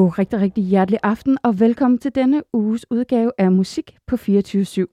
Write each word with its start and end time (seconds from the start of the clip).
God 0.00 0.18
rigtig, 0.18 0.40
rigtig 0.40 0.64
hjertelig 0.64 1.00
aften, 1.02 1.38
og 1.42 1.60
velkommen 1.60 1.98
til 1.98 2.14
denne 2.14 2.42
uges 2.52 2.86
udgave 2.90 3.32
af 3.38 3.52
Musik 3.52 3.96
på 4.06 4.16
24-7. 4.16 4.84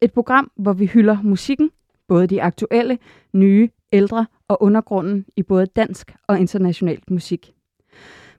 Et 0.00 0.12
program, 0.12 0.50
hvor 0.56 0.72
vi 0.72 0.86
hylder 0.86 1.22
musikken, 1.22 1.70
både 2.08 2.26
de 2.26 2.42
aktuelle, 2.42 2.98
nye, 3.32 3.68
ældre 3.92 4.26
og 4.48 4.62
undergrunden 4.62 5.26
i 5.36 5.42
både 5.42 5.66
dansk 5.66 6.14
og 6.26 6.40
internationalt 6.40 7.10
musik. 7.10 7.52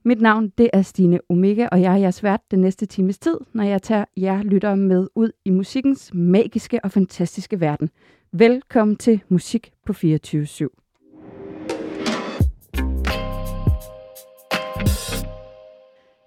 Mit 0.04 0.22
navn 0.22 0.50
det 0.58 0.70
er 0.74 0.82
Stine 0.82 1.20
Omega, 1.30 1.68
og 1.72 1.82
jeg 1.82 1.94
er 1.94 1.98
jeres 1.98 2.24
vært 2.24 2.42
den 2.52 2.60
næste 2.60 2.86
times 2.86 3.20
tid, 3.20 3.38
når 3.54 3.64
jeg 3.64 3.82
tager 3.82 4.06
jer 4.18 4.44
lyttere 4.44 4.78
med 4.78 5.08
ud 5.16 5.32
i 5.46 5.50
musikkens 5.50 6.14
magiske 6.14 6.80
og 6.84 6.92
fantastiske 6.92 7.60
verden. 7.60 7.90
Velkommen 8.32 8.96
til 8.96 9.22
Musik 9.30 9.72
på 9.86 9.94
24 9.94 10.44
/7. 10.44 10.81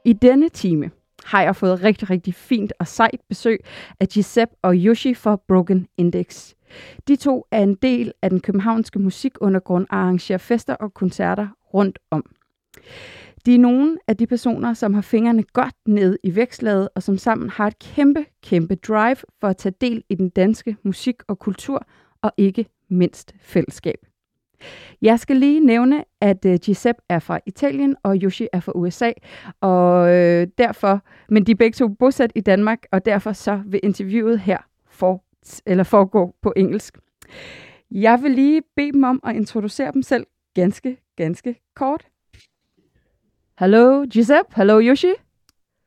I 0.05 0.13
denne 0.13 0.49
time 0.49 0.91
har 1.25 1.43
jeg 1.43 1.57
fået 1.57 1.83
rigtig, 1.83 2.11
rigtig 2.11 2.35
fint 2.35 2.73
og 2.79 2.87
sejt 2.87 3.21
besøg 3.29 3.65
af 4.01 4.09
Giuseppe 4.09 4.57
og 4.63 4.75
Yoshi 4.77 5.15
fra 5.15 5.37
Broken 5.49 5.87
Index. 5.99 6.53
De 7.09 7.17
to 7.17 7.47
er 7.51 7.63
en 7.63 7.75
del 7.75 8.13
af 8.23 8.31
den 8.31 8.41
københavnske 8.41 8.99
musikundergrund 8.99 9.87
og 9.91 9.97
arrangerer 9.97 10.39
fester 10.39 10.75
og 10.75 10.95
koncerter 10.95 11.49
rundt 11.75 11.99
om. 12.11 12.25
De 13.47 13.55
er 13.55 13.59
nogle 13.59 13.99
af 14.09 14.17
de 14.17 14.27
personer, 14.27 14.75
som 14.75 14.95
har 14.95 15.03
fingrene 15.03 15.43
godt 15.43 15.75
ned 15.87 16.19
i 16.23 16.35
vækslaget, 16.37 16.89
og 16.95 17.03
som 17.03 17.19
sammen 17.19 17.51
har 17.51 17.67
et 17.67 17.79
kæmpe, 17.79 18.27
kæmpe 18.43 18.75
drive 18.75 19.17
for 19.41 19.49
at 19.49 19.57
tage 19.57 19.75
del 19.81 20.05
i 20.09 20.15
den 20.15 20.29
danske 20.29 20.77
musik 20.83 21.17
og 21.29 21.39
kultur, 21.39 21.87
og 22.23 22.33
ikke 22.37 22.67
mindst 22.89 23.35
fællesskab. 23.41 23.99
Jeg 25.03 25.21
skal 25.21 25.37
lige 25.37 25.61
nævne, 25.61 26.05
at 26.21 26.45
uh, 26.45 26.55
Giuseppe 26.55 27.03
er 27.09 27.19
fra 27.19 27.39
Italien, 27.47 27.97
og 28.03 28.17
Yoshi 28.17 28.47
er 28.53 28.61
fra 28.61 28.73
USA, 28.75 29.13
og 29.61 30.15
øh, 30.15 30.47
derfor, 30.59 31.01
men 31.29 31.47
de 31.47 31.53
er 31.53 31.57
begge 31.57 31.75
to 31.75 31.89
bosat 31.89 32.33
i 32.35 32.41
Danmark, 32.41 32.79
og 32.93 33.05
derfor 33.05 33.33
så 33.33 33.63
vil 33.67 33.81
interviewet 33.83 34.41
her 34.41 34.59
for, 34.91 35.25
eller 35.67 35.85
foregå 35.85 36.35
på 36.43 36.53
engelsk. 36.57 36.99
Jeg 37.91 38.19
vil 38.23 38.31
lige 38.31 38.63
bede 38.77 38.93
dem 38.93 39.05
om 39.05 39.21
at 39.27 39.37
introducere 39.37 39.93
dem 39.93 40.03
selv 40.03 40.27
ganske, 40.55 40.97
ganske 41.17 41.61
kort. 41.77 42.07
Hello, 43.59 44.05
Giuseppe. 44.13 44.53
Hello, 44.57 44.81
Yoshi. 44.81 45.13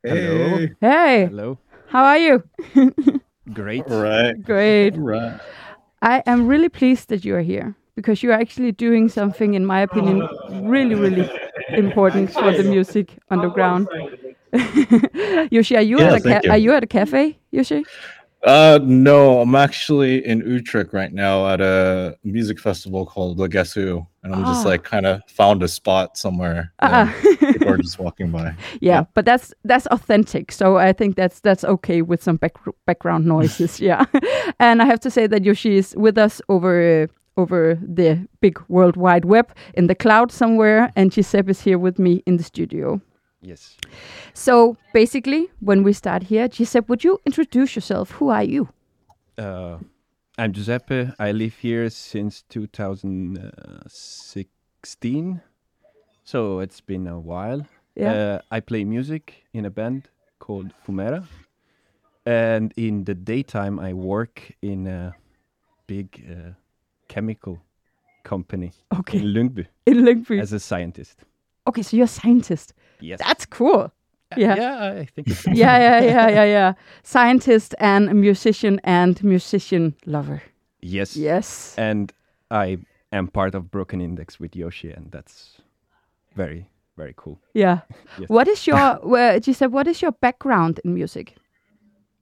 Hello. 0.04 0.56
Hey. 0.80 1.26
Hello. 1.26 1.56
How 1.88 2.04
are 2.04 2.18
you? 2.18 2.40
Great. 3.54 3.82
All 3.90 4.02
right. 4.02 4.46
Great. 4.46 4.94
All 4.94 5.02
right. 5.02 5.40
I 6.02 6.22
am 6.26 6.46
really 6.46 6.68
pleased 6.68 7.08
that 7.08 7.24
you 7.24 7.34
are 7.34 7.42
here 7.42 7.74
because 7.98 8.22
you 8.22 8.30
are 8.30 8.40
actually 8.40 8.70
doing 8.72 9.08
something, 9.08 9.54
in 9.54 9.66
my 9.66 9.80
opinion, 9.82 10.22
really, 10.62 10.94
really 10.94 11.26
important 11.74 12.30
for 12.32 12.52
the 12.52 12.62
music 12.62 13.18
underground. 13.30 13.88
Yoshi, 15.50 15.76
are 15.76 15.82
you 15.82 15.98
Yeah, 15.98 16.14
at 16.14 16.16
a 16.16 16.20
ca- 16.20 16.40
you. 16.44 16.50
are 16.50 16.58
you 16.58 16.72
at 16.72 16.82
a 16.84 16.86
cafe, 16.86 17.38
Yoshi? 17.50 17.84
Uh, 18.44 18.78
no, 18.84 19.40
I'm 19.40 19.54
actually 19.56 20.24
in 20.24 20.38
Utrecht 20.46 20.92
right 20.94 21.12
now 21.12 21.48
at 21.48 21.60
a 21.60 22.16
music 22.22 22.60
festival 22.60 23.04
called 23.04 23.36
Le 23.38 23.48
Guess 23.48 23.74
Who, 23.74 24.06
and 24.22 24.32
I'm 24.32 24.44
just 24.44 24.64
Ah. 24.64 24.68
like 24.70 24.84
kind 24.84 25.06
of 25.06 25.20
found 25.28 25.62
a 25.62 25.68
spot 25.68 26.16
somewhere. 26.16 26.72
Uh-uh. 26.80 27.10
and 27.24 27.38
people 27.52 27.68
are 27.68 27.76
just 27.78 27.98
walking 27.98 28.30
by. 28.30 28.54
yeah, 28.80 29.04
but 29.14 29.24
that's 29.24 29.52
that's 29.64 29.86
authentic. 29.88 30.52
So 30.52 30.76
I 30.78 30.92
think 30.92 31.16
that's 31.16 31.40
that's 31.40 31.64
okay 31.64 32.00
with 32.02 32.22
some 32.22 32.36
back, 32.36 32.54
background 32.86 33.26
noises. 33.26 33.80
yeah, 33.80 34.04
and 34.60 34.80
I 34.82 34.86
have 34.86 35.00
to 35.00 35.10
say 35.10 35.26
that 35.26 35.44
Yoshi 35.44 35.76
is 35.76 35.94
with 35.96 36.16
us 36.16 36.40
over. 36.48 37.08
Over 37.38 37.78
the 37.80 38.26
big 38.40 38.58
world 38.68 38.96
wide 38.96 39.24
web 39.24 39.54
in 39.74 39.86
the 39.86 39.94
cloud 39.94 40.32
somewhere, 40.32 40.90
and 40.96 41.12
Giuseppe 41.12 41.52
is 41.52 41.60
here 41.60 41.78
with 41.78 41.96
me 41.98 42.22
in 42.26 42.36
the 42.36 42.42
studio. 42.42 43.00
Yes. 43.40 43.76
So 44.34 44.76
basically, 44.92 45.48
when 45.60 45.84
we 45.84 45.92
start 45.92 46.24
here, 46.24 46.48
Giuseppe, 46.48 46.86
would 46.88 47.04
you 47.04 47.20
introduce 47.24 47.76
yourself? 47.76 48.10
Who 48.10 48.30
are 48.30 48.42
you? 48.42 48.68
Uh, 49.38 49.78
I'm 50.36 50.52
Giuseppe. 50.52 51.12
I 51.18 51.32
live 51.32 51.54
here 51.54 51.88
since 51.90 52.42
2016. 52.48 55.40
So 56.24 56.58
it's 56.58 56.80
been 56.80 57.06
a 57.06 57.20
while. 57.20 57.64
Yeah. 57.94 58.12
Uh, 58.12 58.40
I 58.50 58.58
play 58.60 58.84
music 58.84 59.44
in 59.52 59.64
a 59.64 59.70
band 59.70 60.08
called 60.40 60.74
Fumera. 60.84 61.24
And 62.26 62.74
in 62.76 63.04
the 63.04 63.14
daytime, 63.14 63.78
I 63.78 63.92
work 63.92 64.56
in 64.60 64.88
a 64.88 65.14
big 65.86 66.20
uh, 66.28 66.54
chemical 67.08 67.58
company 68.24 68.72
okay. 68.98 69.18
in 69.18 69.24
Lyngby 69.24 69.66
In 69.86 70.04
Lyngby. 70.04 70.40
as 70.40 70.52
a 70.52 70.60
scientist. 70.60 71.24
Okay, 71.66 71.82
so 71.82 71.96
you're 71.96 72.04
a 72.04 72.08
scientist. 72.08 72.74
Yes. 73.00 73.18
That's 73.18 73.46
cool. 73.46 73.92
Uh, 74.30 74.36
yeah. 74.36 74.56
Yeah, 74.56 75.00
I 75.00 75.04
think. 75.04 75.28
yeah, 75.46 75.78
yeah, 75.78 76.00
yeah, 76.00 76.28
yeah, 76.28 76.44
yeah. 76.44 76.72
Scientist 77.02 77.74
and 77.78 78.14
musician 78.14 78.80
and 78.84 79.22
musician 79.24 79.94
lover. 80.06 80.42
Yes. 80.80 81.16
Yes. 81.16 81.74
and 81.76 82.12
I 82.50 82.78
am 83.12 83.28
part 83.28 83.54
of 83.54 83.70
Broken 83.70 84.00
Index 84.00 84.40
with 84.40 84.56
Yoshi, 84.56 84.90
and 84.90 85.10
that's 85.10 85.60
very 86.34 86.68
very 86.98 87.14
cool. 87.16 87.40
Yeah. 87.54 87.80
Yes. 88.18 88.28
What 88.28 88.48
is 88.48 88.66
your, 88.66 88.98
well, 89.04 89.40
said 89.40 89.72
what 89.72 89.86
is 89.86 90.02
your 90.02 90.12
background 90.12 90.80
in 90.84 90.92
music? 90.92 91.36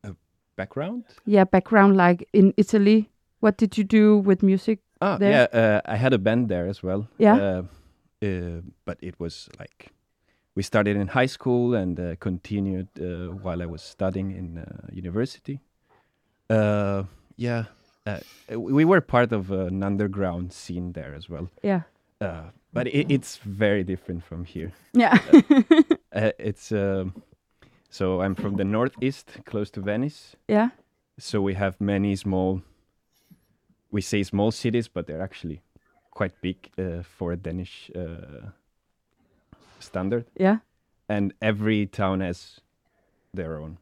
A 0.05 0.15
background? 0.57 1.05
Yeah, 1.25 1.45
background 1.45 1.97
like 1.97 2.29
in 2.35 2.53
Italy. 2.57 3.09
What 3.47 3.59
did 3.59 3.79
you 3.79 3.85
do 3.85 4.19
with 4.19 4.43
music? 4.43 4.79
Ah, 5.01 5.19
There? 5.19 5.31
yeah, 5.31 5.47
uh, 5.61 5.81
I 5.95 5.97
had 5.97 6.13
a 6.13 6.19
band 6.19 6.49
there 6.49 6.67
as 6.69 6.83
well. 6.83 7.07
Yeah. 7.19 7.37
uh, 7.37 7.63
uh, 8.27 8.61
but 8.85 8.99
it 9.01 9.15
was 9.21 9.49
like 9.59 9.93
we 10.57 10.63
started 10.63 10.97
in 10.97 11.07
high 11.09 11.29
school 11.29 11.75
and 11.75 12.01
uh, 12.01 12.17
continued 12.19 12.89
uh, 13.01 13.33
while 13.45 13.63
I 13.63 13.67
was 13.67 13.83
studying 13.83 14.33
in 14.33 14.59
uh, 14.59 14.65
university. 14.93 15.61
Uh, 16.51 17.05
yeah, 17.37 17.65
uh, 18.07 18.19
we 18.59 18.85
were 18.85 19.01
part 19.01 19.33
of 19.33 19.51
an 19.53 19.83
underground 19.83 20.53
scene 20.53 20.93
there 20.93 21.15
as 21.15 21.29
well. 21.29 21.49
Yeah. 21.63 21.83
Uh, 22.21 22.51
but 22.73 22.87
it, 22.89 23.13
it's 23.13 23.37
very 23.45 23.85
different 23.85 24.25
from 24.25 24.45
here. 24.45 24.73
Yeah. 24.93 25.19
Uh, 26.13 26.33
it's 26.49 26.73
um, 26.73 27.13
so 27.91 28.23
I'm 28.23 28.35
from 28.35 28.57
the 28.57 28.65
northeast, 28.65 29.39
close 29.45 29.71
to 29.73 29.81
Venice. 29.81 30.35
yeah. 30.49 30.71
So 31.19 31.41
we 31.41 31.55
have 31.55 31.81
many 31.81 32.17
small. 32.17 32.61
We 33.97 34.03
say 34.03 34.25
small 34.25 34.51
cities, 34.53 34.89
but 34.89 35.07
they're 35.07 35.25
actually 35.25 35.61
quite 36.11 36.33
big 36.43 36.57
uh, 36.79 37.03
for 37.03 37.33
a 37.33 37.37
Danish 37.37 37.91
uh, 37.97 38.51
standard. 39.79 40.25
Yeah. 40.41 40.59
And 41.09 41.33
every 41.41 41.87
town 41.87 42.21
has 42.21 42.61
their 43.35 43.57
own. 43.57 43.79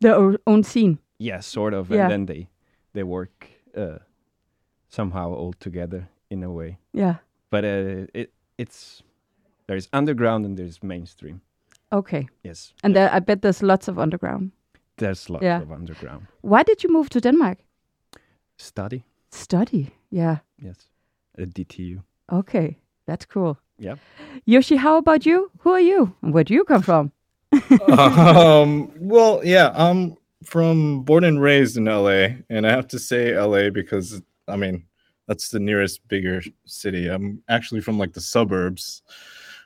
Their 0.00 0.38
own 0.46 0.62
scene. 0.64 0.98
Yeah, 1.18 1.40
sort 1.42 1.74
of. 1.74 1.90
Yeah. 1.90 2.02
And 2.02 2.10
then 2.10 2.26
they 2.26 2.48
they 2.92 3.02
work 3.04 3.46
uh, 3.76 3.98
somehow 4.88 5.32
all 5.34 5.54
together 5.58 6.08
in 6.30 6.44
a 6.44 6.48
way. 6.48 6.76
Yeah. 6.92 7.14
But 7.50 7.64
uh, 7.64 8.06
it 8.14 8.32
it's 8.58 9.02
there's 9.66 9.88
underground 9.92 10.44
and 10.46 10.56
there's 10.58 10.82
mainstream. 10.82 11.40
Okay. 11.90 12.28
Yes. 12.42 12.74
And 12.82 12.94
there, 12.94 13.08
I 13.16 13.20
bet 13.20 13.40
there's 13.40 13.62
lots 13.62 13.88
of 13.88 13.98
underground. 13.98 14.50
There's 14.96 15.30
lots 15.30 15.42
Yeah. 15.44 15.62
of 15.62 15.70
underground. 15.70 16.26
Why 16.42 16.62
did 16.64 16.82
you 16.84 16.92
move 16.92 17.08
to 17.08 17.20
Denmark? 17.20 17.58
Study. 18.56 19.04
Study. 19.34 19.90
Yeah. 20.10 20.38
Yes. 20.62 20.86
At 21.38 21.50
DTU. 21.50 22.02
Okay. 22.32 22.78
That's 23.06 23.26
cool. 23.26 23.58
Yeah. 23.78 23.96
Yoshi, 24.46 24.76
how 24.76 24.96
about 24.96 25.26
you? 25.26 25.50
Who 25.58 25.70
are 25.70 25.80
you? 25.80 26.14
Where 26.20 26.44
do 26.44 26.54
you 26.54 26.64
come 26.64 26.82
from? 26.82 27.12
um, 27.88 28.90
well, 29.00 29.40
yeah, 29.44 29.72
I'm 29.74 30.16
from 30.44 31.02
born 31.02 31.24
and 31.24 31.40
raised 31.40 31.76
in 31.76 31.84
LA, 31.86 32.36
and 32.48 32.66
I 32.66 32.70
have 32.70 32.88
to 32.88 32.98
say 32.98 33.38
LA 33.38 33.70
because 33.70 34.22
I 34.48 34.56
mean 34.56 34.84
that's 35.26 35.48
the 35.48 35.60
nearest 35.60 36.06
bigger 36.08 36.42
city. 36.66 37.08
I'm 37.08 37.42
actually 37.48 37.80
from 37.80 37.98
like 37.98 38.12
the 38.12 38.20
suburbs, 38.20 39.02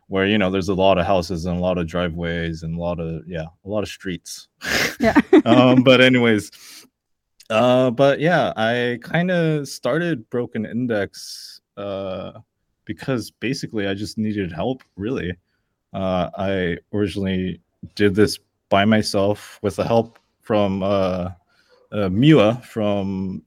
where 0.06 0.26
you 0.26 0.38
know 0.38 0.50
there's 0.50 0.69
a 0.69 0.75
lot 0.75 0.98
of 0.98 1.06
houses 1.06 1.44
and 1.44 1.58
a 1.58 1.60
lot 1.60 1.78
of 1.78 1.87
driveways 1.87 2.62
and 2.62 2.76
a 2.76 2.81
lot 2.81 3.00
of 3.00 3.22
yeah, 3.26 3.46
a 3.64 3.69
lot 3.69 3.82
of 3.82 3.88
streets. 3.88 4.48
Yeah. 5.00 5.20
um, 5.44 5.82
but 5.82 6.00
anyways, 6.00 6.87
uh, 7.50 7.90
but 7.90 8.20
yeah, 8.20 8.52
I 8.56 8.98
kind 9.02 9.30
of 9.30 9.68
started 9.68 10.28
Broken 10.30 10.66
Index 10.66 11.60
uh, 11.76 12.32
because 12.84 13.30
basically 13.30 13.86
I 13.86 13.94
just 13.94 14.18
needed 14.18 14.52
help. 14.52 14.82
Really, 14.96 15.34
uh, 15.92 16.30
I 16.36 16.78
originally 16.92 17.60
did 17.94 18.14
this 18.14 18.38
by 18.68 18.84
myself 18.84 19.58
with 19.62 19.76
the 19.76 19.84
help 19.84 20.18
from 20.42 20.82
uh, 20.82 21.30
uh, 21.92 22.08
Mua 22.08 22.62
from 22.64 23.42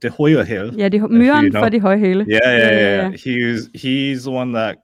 De 0.00 0.10
Hoya 0.10 0.44
Hill. 0.44 0.74
Ja, 0.74 0.88
de, 0.88 0.96
you 0.98 1.08
know. 1.08 1.60
for 1.60 1.70
de 1.70 1.78
hæle. 1.80 2.24
Yeah, 2.26 2.38
yeah, 2.42 2.56
Yeah, 2.56 2.56
yeah. 2.56 2.70
yeah, 2.70 3.08
yeah. 3.08 3.16
He's 3.16 3.70
he's 3.74 4.24
the 4.24 4.30
one 4.30 4.52
that 4.52 4.78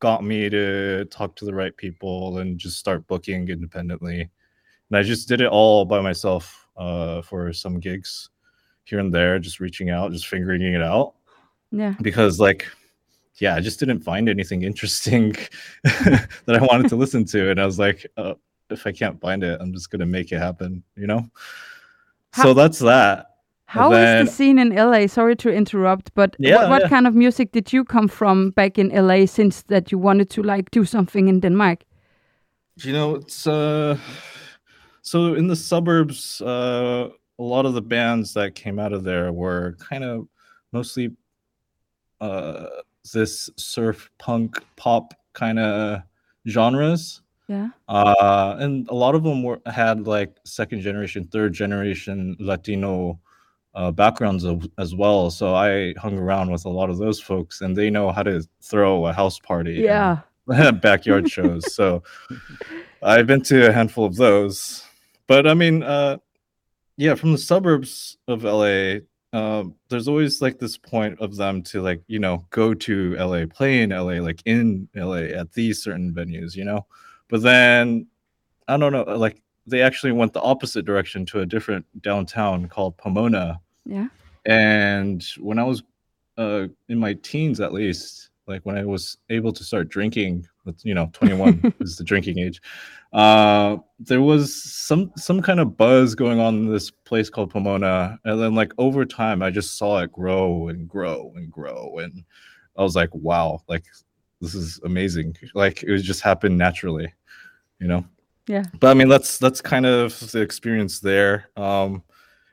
got 0.00 0.22
me 0.22 0.48
to 0.48 1.04
talk 1.06 1.34
to 1.36 1.44
the 1.44 1.54
right 1.54 1.76
people 1.76 2.38
and 2.38 2.58
just 2.58 2.78
start 2.78 3.06
booking 3.06 3.48
independently. 3.48 4.30
And 4.90 4.96
I 4.96 5.02
just 5.02 5.28
did 5.28 5.40
it 5.40 5.48
all 5.48 5.84
by 5.84 6.00
myself 6.00 6.67
uh, 6.78 7.22
for 7.22 7.52
some 7.52 7.80
gigs 7.80 8.30
here 8.84 8.98
and 9.00 9.12
there, 9.12 9.38
just 9.38 9.60
reaching 9.60 9.90
out, 9.90 10.12
just 10.12 10.26
figuring 10.28 10.62
it 10.62 10.82
out. 10.82 11.14
Yeah. 11.70 11.94
Because 12.00 12.40
like 12.40 12.66
yeah, 13.40 13.54
I 13.54 13.60
just 13.60 13.78
didn't 13.78 14.00
find 14.00 14.28
anything 14.28 14.62
interesting 14.70 15.36
that 15.84 16.28
I 16.48 16.58
wanted 16.64 16.88
to 16.88 16.96
listen 16.96 17.24
to, 17.26 17.50
and 17.50 17.60
I 17.60 17.66
was 17.66 17.78
like, 17.78 18.06
uh, 18.16 18.34
if 18.70 18.86
I 18.86 18.92
can't 18.92 19.20
find 19.20 19.42
it, 19.44 19.60
I'm 19.60 19.72
just 19.72 19.90
gonna 19.90 20.06
make 20.06 20.32
it 20.32 20.38
happen, 20.38 20.82
you 20.96 21.06
know. 21.06 21.28
How- 22.32 22.42
so 22.42 22.54
that's 22.54 22.78
that. 22.80 23.26
How 23.66 23.92
is 23.92 23.96
then- 23.98 24.24
the 24.24 24.30
scene 24.32 24.58
in 24.58 24.70
LA? 24.74 25.06
Sorry 25.06 25.36
to 25.36 25.50
interrupt, 25.50 26.14
but 26.14 26.34
Yeah, 26.38 26.56
what, 26.56 26.70
what 26.70 26.82
yeah. 26.82 26.88
kind 26.88 27.06
of 27.06 27.14
music 27.14 27.52
did 27.52 27.70
you 27.72 27.84
come 27.84 28.08
from 28.08 28.50
back 28.50 28.78
in 28.78 28.88
LA 28.88 29.26
since 29.26 29.62
that 29.68 29.92
you 29.92 29.98
wanted 29.98 30.30
to 30.30 30.42
like 30.42 30.70
do 30.70 30.84
something 30.84 31.28
in 31.28 31.40
Denmark? 31.40 31.84
You 32.84 32.92
know, 32.92 33.16
it's 33.16 33.46
uh 33.46 33.98
so 35.10 35.34
in 35.34 35.46
the 35.46 35.56
suburbs, 35.56 36.40
uh 36.42 37.08
a 37.40 37.42
lot 37.42 37.66
of 37.66 37.74
the 37.74 37.82
bands 37.82 38.34
that 38.34 38.56
came 38.56 38.78
out 38.78 38.92
of 38.92 39.04
there 39.04 39.32
were 39.32 39.76
kind 39.78 40.04
of 40.04 40.28
mostly 40.72 41.10
uh 42.20 42.66
this 43.12 43.48
surf 43.56 44.10
punk 44.18 44.62
pop 44.76 45.14
kind 45.32 45.58
of 45.58 46.02
genres. 46.48 47.22
Yeah. 47.48 47.68
Uh 47.88 48.56
and 48.58 48.88
a 48.88 48.94
lot 48.94 49.14
of 49.14 49.22
them 49.22 49.42
were 49.42 49.60
had 49.66 50.06
like 50.06 50.36
second 50.44 50.80
generation, 50.82 51.24
third 51.24 51.52
generation 51.52 52.36
Latino 52.38 53.18
uh, 53.74 53.92
backgrounds 53.92 54.42
of, 54.42 54.66
as 54.78 54.94
well. 54.94 55.30
So 55.30 55.54
I 55.54 55.94
hung 55.98 56.18
around 56.18 56.50
with 56.50 56.64
a 56.64 56.68
lot 56.68 56.90
of 56.90 56.98
those 56.98 57.20
folks, 57.20 57.60
and 57.60 57.76
they 57.76 57.90
know 57.90 58.10
how 58.10 58.24
to 58.24 58.42
throw 58.60 59.06
a 59.06 59.12
house 59.12 59.38
party. 59.38 59.74
Yeah. 59.74 60.18
backyard 60.82 61.30
shows. 61.30 61.74
So 61.74 62.02
I've 63.02 63.26
been 63.26 63.42
to 63.42 63.68
a 63.68 63.72
handful 63.72 64.04
of 64.04 64.16
those. 64.16 64.82
But 65.28 65.46
I 65.46 65.54
mean, 65.54 65.82
uh, 65.84 66.18
yeah, 66.96 67.14
from 67.14 67.30
the 67.32 67.38
suburbs 67.38 68.16
of 68.26 68.42
LA, 68.42 68.96
um, 69.32 69.74
there's 69.88 70.08
always 70.08 70.42
like 70.42 70.58
this 70.58 70.76
point 70.76 71.20
of 71.20 71.36
them 71.36 71.62
to 71.64 71.80
like, 71.82 72.02
you 72.08 72.18
know, 72.18 72.44
go 72.50 72.74
to 72.74 73.14
LA, 73.16 73.44
play 73.46 73.82
in 73.82 73.90
LA, 73.90 74.14
like 74.20 74.42
in 74.46 74.88
LA 74.96 75.28
at 75.38 75.52
these 75.52 75.82
certain 75.82 76.12
venues, 76.12 76.56
you 76.56 76.64
know. 76.64 76.86
But 77.28 77.42
then 77.42 78.06
I 78.66 78.76
don't 78.78 78.92
know, 78.92 79.04
like 79.04 79.40
they 79.66 79.82
actually 79.82 80.12
went 80.12 80.32
the 80.32 80.40
opposite 80.40 80.86
direction 80.86 81.26
to 81.26 81.40
a 81.40 81.46
different 81.46 81.84
downtown 82.02 82.68
called 82.68 82.96
Pomona 82.96 83.60
Yeah. 83.84 84.08
and 84.46 85.22
when 85.38 85.58
i 85.58 85.62
was 85.62 85.82
uh 86.38 86.68
in 86.88 86.98
my 86.98 87.12
teens 87.22 87.60
at 87.60 87.74
least 87.74 88.27
like 88.48 88.64
when 88.64 88.76
i 88.76 88.84
was 88.84 89.18
able 89.30 89.52
to 89.52 89.62
start 89.62 89.88
drinking 89.88 90.46
you 90.82 90.94
know 90.94 91.08
21 91.12 91.74
is 91.80 91.96
the 91.96 92.04
drinking 92.04 92.38
age 92.38 92.60
uh 93.12 93.76
there 93.98 94.20
was 94.20 94.62
some 94.62 95.10
some 95.16 95.40
kind 95.40 95.60
of 95.60 95.76
buzz 95.76 96.14
going 96.14 96.40
on 96.40 96.54
in 96.56 96.72
this 96.72 96.90
place 96.90 97.30
called 97.30 97.50
pomona. 97.50 98.18
And 98.24 98.40
then 98.40 98.54
like 98.54 98.72
over 98.78 99.04
time 99.04 99.42
i 99.42 99.50
just 99.50 99.78
saw 99.78 100.00
it 100.00 100.12
grow 100.12 100.68
and 100.68 100.88
grow 100.88 101.32
and 101.36 101.50
grow. 101.50 101.98
And 101.98 102.24
i 102.76 102.82
was 102.82 102.96
like 102.96 103.14
wow 103.14 103.62
like 103.68 103.84
this 104.40 104.54
is 104.54 104.78
amazing. 104.84 105.36
Like 105.54 105.82
it 105.82 105.90
was 105.90 106.04
just 106.04 106.20
happened 106.20 106.58
naturally 106.58 107.12
you 107.80 107.86
know? 107.86 108.04
Yeah. 108.46 108.64
but 108.80 108.88
i 108.88 108.94
mean 108.94 109.08
that's 109.08 109.38
that's 109.38 109.60
kind 109.60 109.86
of 109.86 110.18
the 110.32 110.40
experience 110.40 111.00
there. 111.00 111.48
Um 111.56 112.02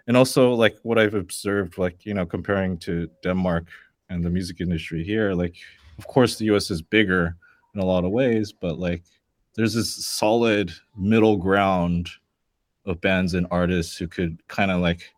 and 0.08 0.16
also 0.16 0.54
like 0.54 0.78
what 0.84 1.00
i've 1.00 1.16
observed 1.16 1.78
like 1.78 2.06
you 2.06 2.14
know 2.14 2.26
comparing 2.26 2.78
to 2.78 3.10
denmark 3.24 3.68
and 4.10 4.24
the 4.24 4.30
music 4.30 4.62
industry 4.62 5.04
here 5.04 5.34
like 5.34 5.56
of 5.98 6.08
course 6.08 6.38
the 6.38 6.46
us 6.46 6.70
is 6.72 6.82
bigger 6.82 7.36
in 7.74 7.82
a 7.82 7.86
lot 7.86 8.04
of 8.06 8.12
ways 8.12 8.52
but 8.52 8.80
like 8.80 9.04
there's 9.56 9.74
this 9.74 10.06
solid 10.06 10.72
middle 10.98 11.38
ground 11.38 12.10
of 12.86 13.00
bands 13.02 13.34
and 13.34 13.48
artists 13.52 13.98
who 13.98 14.08
could 14.08 14.46
kind 14.48 14.72
of 14.72 14.82
like 14.82 15.14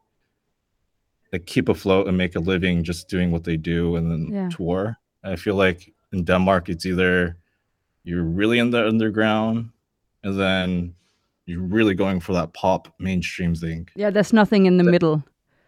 like 1.33 1.45
keep 1.45 1.69
afloat 1.69 2.07
and 2.07 2.17
make 2.17 2.35
a 2.35 2.39
living 2.39 2.83
just 2.83 3.09
doing 3.09 3.31
what 3.31 3.43
they 3.43 3.57
do 3.57 3.95
and 3.95 4.09
then 4.11 4.33
Yeah. 4.33 4.49
tour 4.49 4.97
i 5.23 5.35
feel 5.35 5.55
like 5.55 5.93
in 6.13 6.23
denmark 6.23 6.69
it's 6.69 6.85
either 6.85 7.37
you're 8.03 8.23
really 8.23 8.59
in 8.59 8.69
the 8.71 8.87
underground 8.87 9.69
and 10.23 10.39
then 10.39 10.93
you're 11.45 11.61
really 11.61 11.93
going 11.95 12.19
for 12.19 12.33
that 12.33 12.53
pop 12.53 12.93
mainstream 12.99 13.55
thing 13.55 13.87
Yeah. 13.95 14.09
There's 14.09 14.33
nothing 14.33 14.65
in 14.65 14.77
the 14.77 14.83
That- 14.83 14.91
middle. 14.91 15.23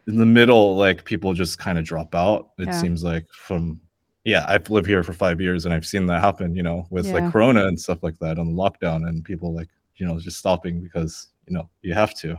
in 0.08 0.18
the 0.18 0.26
middle, 0.26 0.76
like 0.76 1.06
people 1.06 1.34
just 1.34 1.58
kind 1.60 1.78
of 1.78 1.86
drop 1.86 2.16
out. 2.16 2.50
It 2.58 2.66
Yeah. 2.68 2.72
seems 2.82 3.04
like 3.04 3.26
from 3.32 3.80
yeah, 4.26 4.46
I've 4.48 4.70
lived 4.70 4.88
here 4.88 5.04
for 5.04 5.14
five 5.14 5.40
years 5.42 5.66
and 5.66 5.74
I've 5.74 5.86
seen 5.86 6.06
that 6.08 6.22
happen, 6.22 6.56
you 6.56 6.64
know, 6.64 6.86
with 6.90 7.06
Yeah. 7.06 7.14
like 7.14 7.32
Corona 7.32 7.66
and 7.68 7.80
stuff 7.80 8.04
like 8.04 8.18
that 8.20 8.38
on 8.38 8.54
lockdown 8.56 9.08
and 9.08 9.24
people 9.24 9.54
like, 9.56 9.70
you 9.98 10.06
know, 10.06 10.20
just 10.20 10.38
stopping 10.38 10.82
because, 10.82 11.28
you 11.48 11.54
know, 11.54 11.70
you 11.82 11.94
have 11.94 12.14
to. 12.22 12.38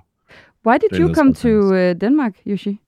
Why 0.62 0.79
did 0.79 0.93
you 0.99 1.09
come 1.15 1.32
to 1.35 1.75
uh, 1.75 1.93
Denmark, 1.94 2.35
Yoshi? 2.44 2.79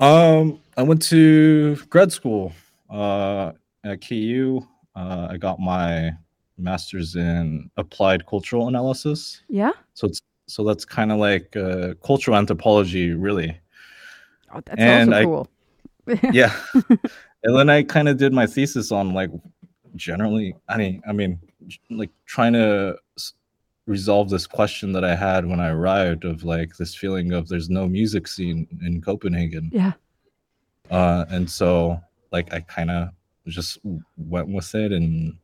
Um, 0.00 0.60
I 0.76 0.82
went 0.82 1.02
to 1.08 1.76
grad 1.90 2.12
school 2.12 2.52
uh 2.90 3.52
at 3.84 4.00
KU. 4.06 4.60
Uh, 4.94 5.28
I 5.30 5.36
got 5.36 5.58
my 5.58 6.12
master's 6.56 7.14
in 7.16 7.70
applied 7.76 8.26
cultural 8.26 8.68
analysis. 8.68 9.42
Yeah. 9.48 9.72
So 9.94 10.06
it's 10.06 10.20
so 10.46 10.64
that's 10.64 10.84
kind 10.84 11.12
of 11.12 11.18
like 11.18 11.54
uh, 11.56 11.94
cultural 12.04 12.36
anthropology, 12.36 13.12
really. 13.12 13.58
Oh, 14.54 14.60
that's 14.64 14.80
And 14.80 15.12
also 15.14 15.20
I- 15.20 15.24
cool. 15.24 15.48
yeah 16.32 16.52
and 17.44 17.56
then 17.56 17.68
i 17.70 17.82
kind 17.82 18.08
of 18.08 18.16
did 18.16 18.32
my 18.32 18.46
thesis 18.46 18.90
on 18.92 19.12
like 19.14 19.30
generally 19.96 20.54
i 20.68 20.76
mean 20.76 21.02
i 21.08 21.12
mean 21.12 21.38
like 21.90 22.10
trying 22.26 22.52
to 22.52 22.96
resolve 23.86 24.28
this 24.28 24.46
question 24.46 24.92
that 24.92 25.04
i 25.04 25.14
had 25.14 25.46
when 25.46 25.60
i 25.60 25.68
arrived 25.68 26.24
of 26.24 26.44
like 26.44 26.76
this 26.76 26.94
feeling 26.94 27.32
of 27.32 27.48
there's 27.48 27.70
no 27.70 27.86
music 27.88 28.26
scene 28.28 28.66
in 28.84 29.00
copenhagen 29.00 29.70
yeah. 29.72 29.92
uh 30.90 31.24
and 31.30 31.48
so 31.50 31.98
like 32.32 32.52
i 32.52 32.60
kind 32.60 32.90
of 32.90 33.08
just 33.46 33.78
went 34.16 34.48
with 34.48 34.74
it 34.74 34.92
and 34.92 35.34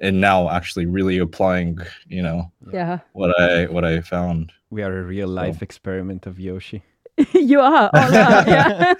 and 0.00 0.20
now 0.20 0.48
actually 0.48 0.86
really 0.86 1.18
applying 1.18 1.78
you 2.08 2.22
know 2.22 2.50
Yeah. 2.72 3.00
what 3.12 3.38
i 3.40 3.66
what 3.66 3.84
i 3.84 4.00
found 4.00 4.52
We 4.70 4.82
are 4.82 4.98
a 4.98 5.02
real 5.04 5.28
life 5.28 5.58
So- 5.58 5.64
experiment 5.64 6.26
of 6.26 6.40
Yoshi. 6.40 6.82
you 7.34 7.60
are. 7.60 7.90
all 7.92 8.10
right, 8.10 8.46
yeah. 8.48 8.94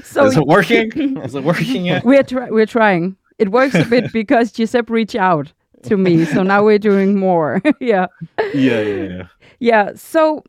so 0.02 0.26
is 0.26 0.36
it 0.36 0.46
working 0.46 1.16
is 1.22 1.34
it 1.34 1.44
working 1.44 1.84
yet 1.86 2.04
we're 2.04 2.22
try- 2.22 2.50
we're 2.50 2.66
trying. 2.66 3.16
It 3.38 3.50
works 3.50 3.74
a 3.74 3.84
bit 3.84 4.12
because 4.12 4.52
Giuseppe 4.52 4.92
reached 4.92 5.16
out 5.16 5.52
to 5.82 5.96
me, 5.96 6.24
so 6.24 6.42
now 6.42 6.64
we're 6.64 6.78
doing 6.78 7.18
more. 7.18 7.60
yeah, 7.80 8.06
yeah 8.54 8.80
yeah 8.80 9.08
yeah 9.08 9.26
yeah. 9.58 9.90
So 9.94 10.44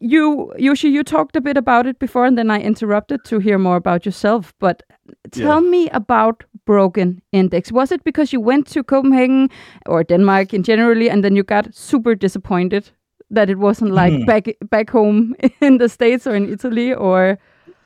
you, 0.00 0.52
Yoshi, 0.58 0.88
you 0.88 1.04
talked 1.04 1.36
a 1.36 1.40
bit 1.40 1.56
about 1.56 1.86
it 1.86 1.98
before, 1.98 2.26
and 2.26 2.36
then 2.36 2.50
I 2.50 2.60
interrupted 2.60 3.24
to 3.26 3.38
hear 3.38 3.58
more 3.58 3.76
about 3.76 4.04
yourself. 4.04 4.52
But 4.58 4.82
tell 5.30 5.60
me 5.60 5.88
about 5.90 6.42
Broken 6.64 7.22
Index. 7.32 7.70
Was 7.70 7.92
it 7.92 8.02
because 8.02 8.32
you 8.32 8.40
went 8.40 8.66
to 8.68 8.82
Copenhagen 8.82 9.48
or 9.86 10.02
Denmark 10.02 10.54
in 10.54 10.62
generally, 10.62 11.08
and 11.08 11.22
then 11.22 11.36
you 11.36 11.42
got 11.44 11.74
super 11.74 12.14
disappointed 12.14 12.90
that 13.32 13.50
it 13.50 13.58
wasn't 13.58 13.90
like 14.02 14.12
Mhm. 14.12 14.26
back 14.26 14.44
back 14.70 14.90
home 14.90 15.34
in 15.60 15.78
the 15.78 15.88
states 15.88 16.26
or 16.26 16.34
in 16.36 16.48
Italy, 16.52 16.94
or 16.94 17.38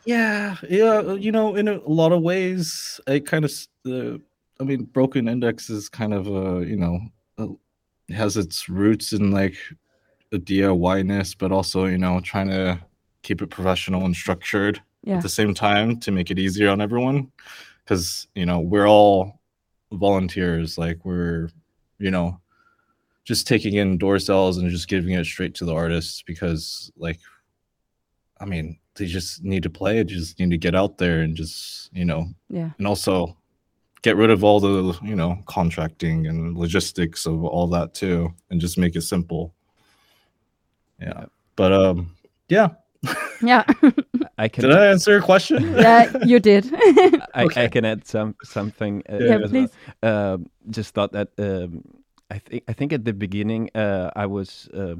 Yeah, 0.04 0.56
yeah. 0.70 1.14
You 1.14 1.32
know, 1.32 1.56
in 1.56 1.68
a 1.68 1.80
lot 1.86 2.12
of 2.12 2.22
ways, 2.22 3.00
it 3.06 3.26
kind 3.26 3.44
of. 3.44 3.52
Uh, 3.84 4.18
I 4.60 4.64
mean, 4.64 4.84
Broken 4.92 5.28
Index 5.28 5.68
is 5.70 5.88
kind 5.88 6.14
of 6.14 6.26
a 6.26 6.64
you 6.66 6.76
know, 6.76 7.00
a, 7.38 7.46
has 8.14 8.36
its 8.36 8.68
roots 8.68 9.12
in 9.12 9.30
like 9.30 9.56
a 10.32 10.38
DIY-ness, 10.38 11.34
but 11.34 11.52
also 11.52 11.86
you 11.86 11.98
know, 11.98 12.20
trying 12.20 12.48
to 12.50 12.78
keep 13.22 13.42
it 13.42 13.50
professional 13.50 14.04
and 14.04 14.14
structured 14.14 14.80
yeah, 15.02 15.16
at 15.16 15.22
the 15.22 15.28
same 15.28 15.54
time 15.54 15.98
to 16.00 16.10
make 16.12 16.30
it 16.30 16.38
easier 16.38 16.70
on 16.70 16.80
everyone. 16.80 17.30
Because 17.84 18.28
you 18.34 18.46
know, 18.46 18.60
we're 18.60 18.88
all 18.88 19.40
volunteers. 19.92 20.78
Like 20.78 21.04
we're, 21.04 21.48
you 21.98 22.10
know, 22.10 22.40
just 23.26 23.46
taking 23.46 23.74
in 23.74 23.98
door 23.98 24.18
cells 24.18 24.56
and 24.56 24.70
just 24.70 24.88
giving 24.88 25.12
it 25.12 25.26
straight 25.26 25.54
to 25.56 25.66
the 25.66 25.74
artists 25.74 26.22
because 26.22 26.90
like 26.96 27.18
I 28.40 28.44
mean, 28.44 28.78
they 28.94 29.06
just 29.06 29.42
need 29.42 29.62
to 29.62 29.70
play. 29.70 30.02
They 30.02 30.04
just 30.04 30.38
need 30.38 30.50
to 30.50 30.58
get 30.58 30.74
out 30.74 30.98
there 30.98 31.20
and 31.20 31.36
just, 31.36 31.90
you 31.92 32.04
know, 32.04 32.26
yeah. 32.48 32.70
and 32.78 32.86
also 32.86 33.36
get 34.02 34.16
rid 34.16 34.30
of 34.30 34.44
all 34.44 34.60
the, 34.60 34.98
you 35.02 35.16
know, 35.16 35.38
contracting 35.46 36.26
and 36.26 36.56
logistics 36.56 37.26
of 37.26 37.44
all 37.44 37.66
that 37.68 37.94
too, 37.94 38.32
and 38.50 38.60
just 38.60 38.78
make 38.78 38.96
it 38.96 39.02
simple. 39.02 39.54
Yeah. 41.00 41.26
But 41.56 41.72
um, 41.72 42.14
yeah. 42.48 42.68
Yeah, 43.42 43.64
I 44.38 44.48
can 44.48 44.64
Did 44.64 44.72
I 44.72 44.86
answer 44.86 45.12
your 45.12 45.22
question? 45.22 45.62
yeah, 45.76 46.10
you 46.24 46.40
did. 46.40 46.68
I, 47.34 47.46
I 47.54 47.68
can 47.68 47.84
add 47.84 48.06
some 48.06 48.34
something. 48.42 49.02
Uh, 49.08 49.18
yeah, 49.18 49.34
as 49.34 49.40
well. 49.40 49.48
please. 49.50 49.70
Um, 50.02 50.46
just 50.70 50.94
thought 50.94 51.12
that 51.12 51.28
um, 51.38 51.84
I 52.30 52.38
think 52.38 52.64
I 52.68 52.72
think 52.72 52.92
at 52.92 53.04
the 53.04 53.12
beginning 53.12 53.70
uh, 53.74 54.10
I 54.16 54.26
was 54.26 54.68
uh, 54.74 54.96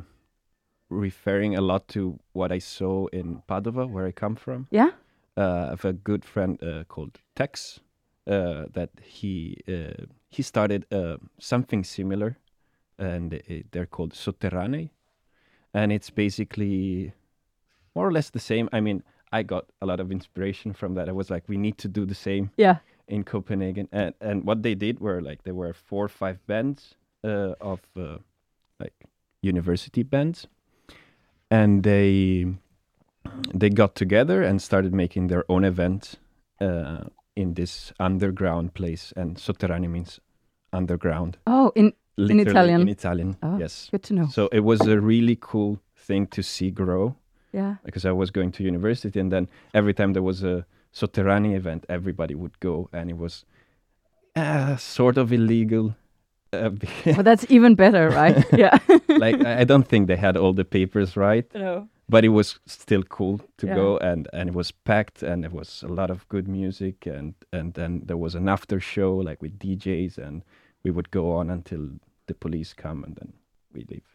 referring 0.88 1.56
a 1.56 1.60
lot 1.60 1.88
to 1.88 2.18
what 2.32 2.52
I 2.52 2.58
saw 2.58 3.06
in 3.08 3.42
Padova, 3.48 3.88
where 3.88 4.06
I 4.06 4.12
come 4.12 4.36
from. 4.36 4.68
Yeah. 4.70 4.90
Uh, 5.36 5.66
I 5.66 5.70
have 5.70 5.84
a 5.84 5.92
good 5.92 6.24
friend 6.24 6.62
uh, 6.62 6.84
called 6.84 7.18
Tex 7.34 7.80
uh, 8.26 8.66
that 8.72 8.90
he 9.02 9.58
uh, 9.68 10.06
he 10.30 10.42
started 10.42 10.86
uh, 10.92 11.16
something 11.38 11.84
similar, 11.84 12.38
and 12.98 13.34
it, 13.34 13.72
they're 13.72 13.86
called 13.86 14.12
Sotterranei, 14.12 14.90
and 15.74 15.92
it's 15.92 16.10
basically 16.10 17.12
more 17.94 18.06
or 18.06 18.12
less 18.12 18.30
the 18.30 18.38
same. 18.38 18.68
I 18.72 18.80
mean, 18.80 19.02
I 19.32 19.42
got 19.42 19.66
a 19.82 19.86
lot 19.86 20.00
of 20.00 20.12
inspiration 20.12 20.72
from 20.72 20.94
that. 20.94 21.08
I 21.08 21.12
was 21.12 21.28
like, 21.28 21.48
we 21.48 21.56
need 21.56 21.76
to 21.78 21.88
do 21.88 22.06
the 22.06 22.14
same 22.14 22.50
Yeah, 22.56 22.78
in 23.08 23.24
Copenhagen, 23.24 23.88
and 23.90 24.14
and 24.20 24.44
what 24.44 24.62
they 24.62 24.76
did 24.76 25.00
were 25.00 25.20
like 25.20 25.42
there 25.42 25.54
were 25.54 25.72
four 25.72 26.04
or 26.04 26.08
five 26.08 26.38
bands 26.46 26.94
of 27.60 27.80
uh, 27.96 28.18
like 28.80 28.94
university 29.42 30.02
bands, 30.02 30.46
and 31.50 31.82
they 31.82 32.46
they 33.54 33.70
got 33.70 33.94
together 33.94 34.42
and 34.42 34.60
started 34.62 34.94
making 34.94 35.28
their 35.28 35.44
own 35.48 35.64
event 35.64 36.14
uh, 36.60 37.04
in 37.34 37.54
this 37.54 37.92
underground 38.00 38.74
place, 38.74 39.12
and 39.16 39.36
sotterraneo 39.36 39.88
means 39.90 40.20
underground. 40.72 41.36
Oh, 41.46 41.72
in 41.74 41.92
literally 42.16 42.42
Italian? 42.50 42.80
In 42.82 42.88
Italian, 42.88 43.36
Oh. 43.42 43.58
yes. 43.58 43.88
good 43.90 44.02
to 44.04 44.14
know. 44.14 44.26
So 44.30 44.48
it 44.52 44.60
was 44.64 44.80
a 44.80 45.00
really 45.00 45.36
cool 45.40 45.78
thing 45.96 46.26
to 46.28 46.42
see 46.42 46.70
grow 46.70 47.14
Yeah. 47.52 47.76
because 47.84 48.04
I 48.08 48.12
was 48.12 48.30
going 48.30 48.52
to 48.52 48.62
university, 48.64 49.20
and 49.20 49.30
then 49.30 49.48
every 49.74 49.92
time 49.94 50.12
there 50.12 50.22
was 50.22 50.42
a 50.42 50.64
sotterraneo 50.92 51.54
event, 51.56 51.84
everybody 51.88 52.34
would 52.34 52.58
go, 52.60 52.88
and 52.92 53.10
it 53.10 53.16
was 53.18 53.44
uh, 54.36 54.76
sort 54.76 55.18
of 55.18 55.32
illegal. 55.32 55.94
Uh, 56.56 56.70
Well, 57.06 57.22
that's 57.22 57.46
even 57.50 57.74
better, 57.74 58.08
right? 58.10 58.44
yeah. 58.58 58.78
like 59.08 59.44
I 59.44 59.60
I 59.60 59.64
don't 59.64 59.86
think 59.88 60.06
they 60.08 60.16
had 60.16 60.36
all 60.36 60.52
the 60.54 60.64
papers 60.64 61.16
right, 61.16 61.44
no. 61.54 61.88
but 62.08 62.24
it 62.24 62.28
was 62.32 62.58
still 62.66 63.02
cool 63.02 63.38
to 63.58 63.66
Yeah. 63.66 63.74
go, 63.76 63.98
and 63.98 64.28
and 64.32 64.48
it 64.48 64.54
was 64.54 64.72
packed, 64.72 65.22
and 65.22 65.44
it 65.44 65.52
was 65.52 65.82
a 65.82 65.92
lot 65.92 66.10
of 66.10 66.28
good 66.28 66.48
music, 66.48 67.06
and 67.06 67.34
and 67.52 67.74
then 67.74 68.02
there 68.06 68.16
was 68.18 68.34
an 68.34 68.48
after 68.48 68.80
show 68.80 69.16
like 69.28 69.42
with 69.42 69.58
DJs, 69.58 70.18
and 70.18 70.42
we 70.84 70.90
would 70.90 71.10
go 71.10 71.32
on 71.38 71.50
until 71.50 71.88
the 72.26 72.34
police 72.34 72.74
come, 72.82 73.04
and 73.06 73.16
then 73.16 73.32
we 73.74 73.84
leave. 73.90 74.06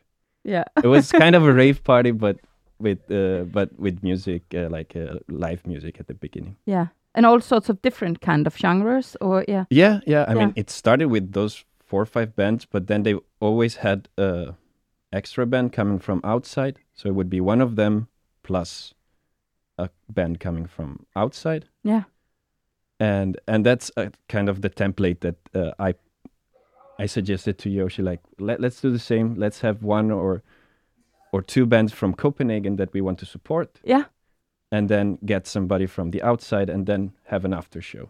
Yeah. 0.44 0.64
It 0.84 0.88
was 0.88 1.12
kind 1.12 1.36
of 1.36 1.44
a 1.48 1.54
rave 1.54 1.84
party, 1.84 2.12
but 2.12 2.38
with 2.80 3.00
uh, 3.12 3.44
but 3.54 3.70
with 3.80 4.04
music 4.04 4.42
uh, 4.56 4.70
like 4.78 4.96
uh, 5.00 5.20
live 5.28 5.62
music 5.68 6.00
at 6.00 6.08
the 6.08 6.14
beginning. 6.14 6.56
Yeah. 6.66 6.88
And 7.16 7.26
all 7.26 7.42
sorts 7.42 7.70
of 7.70 7.82
different 7.82 8.22
kind 8.22 8.48
of 8.48 8.58
genres, 8.58 9.18
or 9.22 9.44
yeah. 9.48 9.66
Yeah, 9.70 10.00
yeah. 10.08 10.26
I 10.28 10.34
Yeah. 10.34 10.40
mean, 10.46 10.54
it 10.56 10.70
started 10.70 11.08
with 11.12 11.32
those 11.34 11.66
four 11.92 12.02
or 12.02 12.06
five 12.18 12.32
bands, 12.36 12.66
but 12.74 12.88
then 12.88 13.04
they 13.04 13.16
always 13.40 13.76
had 13.78 14.08
a 14.18 14.54
extra 15.12 15.46
band 15.46 15.74
coming 15.74 16.00
from 16.00 16.22
outside. 16.24 16.76
So 16.94 17.10
it 17.10 17.16
would 17.16 17.30
be 17.30 17.42
one 17.42 17.62
of 17.64 17.76
them 17.76 18.08
plus 18.44 18.94
a 19.78 19.90
band 20.10 20.40
coming 20.40 20.68
from 20.68 21.06
outside, 21.16 21.64
Yeah. 21.84 22.04
and 23.00 23.38
and 23.48 23.66
that's 23.66 23.92
uh 23.98 24.10
kind 24.34 24.50
of 24.50 24.62
the 24.62 24.70
template 24.70 25.20
that 25.20 25.36
uh, 25.56 25.72
I 25.90 25.94
I 27.04 27.08
suggested 27.08 27.58
to 27.58 27.70
Yoshi. 27.70 28.02
Like, 28.04 28.22
let, 28.40 28.60
let's 28.60 28.82
do 28.82 28.92
the 28.92 29.00
same. 29.00 29.36
Let's 29.36 29.62
have 29.62 29.78
one 29.84 30.12
or 30.14 30.42
or 31.34 31.42
two 31.42 31.66
bands 31.66 31.94
from 31.94 32.14
Copenhagen 32.14 32.76
that 32.78 32.94
we 32.94 33.02
want 33.02 33.20
to 33.20 33.26
support, 33.26 33.80
Yeah. 33.84 34.04
and 34.72 34.90
then 34.90 35.18
get 35.26 35.48
somebody 35.48 35.88
from 35.88 36.12
the 36.12 36.22
outside, 36.24 36.70
and 36.74 36.86
then 36.86 37.12
have 37.24 37.46
an 37.46 37.54
after 37.54 37.82
show. 37.82 38.10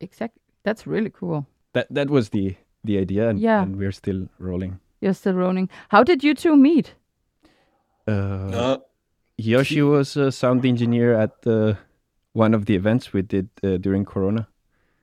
Exactly. 0.00 0.42
That's 0.64 0.86
really 0.86 1.10
cool. 1.10 1.46
That 1.72 1.86
that 1.94 2.08
was 2.10 2.28
the 2.30 2.56
the 2.84 2.98
idea, 2.98 3.28
and, 3.28 3.38
Yeah. 3.40 3.62
and 3.62 3.76
we're 3.76 3.92
still 3.92 4.28
rolling. 4.38 4.78
You're 5.00 5.14
still 5.14 5.34
rolling. 5.34 5.68
How 5.88 6.02
did 6.04 6.22
you 6.24 6.34
two 6.34 6.56
meet? 6.56 6.94
Uh, 8.06 8.12
Uh, 8.52 8.76
Yoshi 9.36 9.82
was 9.82 10.16
a 10.16 10.30
sound 10.30 10.64
engineer 10.64 11.14
at 11.14 11.46
uh, 11.46 11.74
one 12.32 12.54
of 12.56 12.64
the 12.66 12.74
events 12.74 13.12
we 13.12 13.22
did 13.22 13.48
uh, 13.62 13.76
during 13.78 14.04
Corona. 14.04 14.46